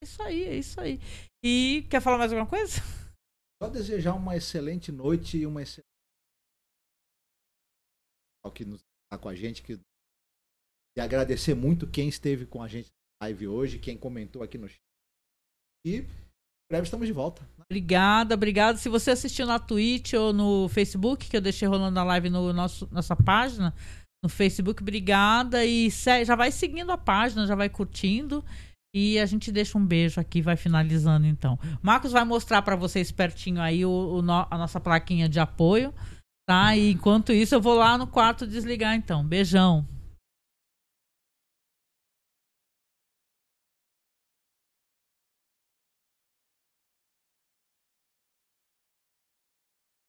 É 0.00 0.06
isso 0.06 0.22
aí, 0.22 0.44
é 0.44 0.56
isso 0.56 0.80
aí. 0.80 1.00
E 1.44 1.84
quer 1.90 2.00
falar 2.00 2.18
mais 2.18 2.32
alguma 2.32 2.48
coisa? 2.48 2.80
Só 3.60 3.68
desejar 3.68 4.14
uma 4.14 4.36
excelente 4.36 4.92
noite 4.92 5.38
e 5.38 5.44
uma 5.44 5.60
excelente. 5.60 5.88
que 8.54 8.64
nos 8.64 8.80
está 8.80 9.18
com 9.20 9.28
a 9.28 9.34
gente, 9.34 9.60
que 9.60 9.78
e 10.98 11.00
agradecer 11.00 11.54
muito 11.54 11.86
quem 11.86 12.08
esteve 12.08 12.44
com 12.44 12.60
a 12.60 12.66
gente 12.66 12.88
na 13.20 13.28
live 13.28 13.46
hoje, 13.46 13.78
quem 13.78 13.96
comentou 13.96 14.42
aqui 14.42 14.58
no 14.58 14.68
chat. 14.68 14.80
E 15.86 16.04
breve 16.68 16.84
estamos 16.84 17.06
de 17.06 17.12
volta. 17.12 17.48
Obrigada, 17.70 18.34
obrigada. 18.34 18.78
Se 18.78 18.88
você 18.88 19.12
assistiu 19.12 19.46
na 19.46 19.60
Twitch 19.60 20.14
ou 20.14 20.32
no 20.32 20.68
Facebook, 20.68 21.28
que 21.28 21.36
eu 21.36 21.40
deixei 21.40 21.68
rolando 21.68 22.00
a 22.00 22.02
live 22.02 22.28
no 22.28 22.52
nosso 22.52 22.88
nossa 22.90 23.14
página 23.14 23.72
no 24.24 24.28
Facebook, 24.28 24.82
obrigada 24.82 25.64
e 25.64 25.88
já 26.26 26.34
vai 26.34 26.50
seguindo 26.50 26.90
a 26.90 26.98
página, 26.98 27.46
já 27.46 27.54
vai 27.54 27.68
curtindo. 27.68 28.44
E 28.92 29.20
a 29.20 29.26
gente 29.26 29.52
deixa 29.52 29.78
um 29.78 29.86
beijo 29.86 30.18
aqui, 30.18 30.42
vai 30.42 30.56
finalizando 30.56 31.26
então. 31.26 31.56
Marcos 31.80 32.10
vai 32.10 32.24
mostrar 32.24 32.62
para 32.62 32.74
vocês 32.74 33.12
pertinho 33.12 33.60
aí 33.60 33.84
o, 33.84 33.90
o 33.90 34.22
no, 34.22 34.48
a 34.50 34.58
nossa 34.58 34.80
plaquinha 34.80 35.28
de 35.28 35.38
apoio, 35.38 35.94
tá? 36.48 36.74
E 36.74 36.90
enquanto 36.90 37.32
isso 37.32 37.54
eu 37.54 37.60
vou 37.60 37.74
lá 37.74 37.96
no 37.96 38.06
quarto 38.08 38.48
desligar 38.48 38.96
então. 38.96 39.24
Beijão. 39.24 39.86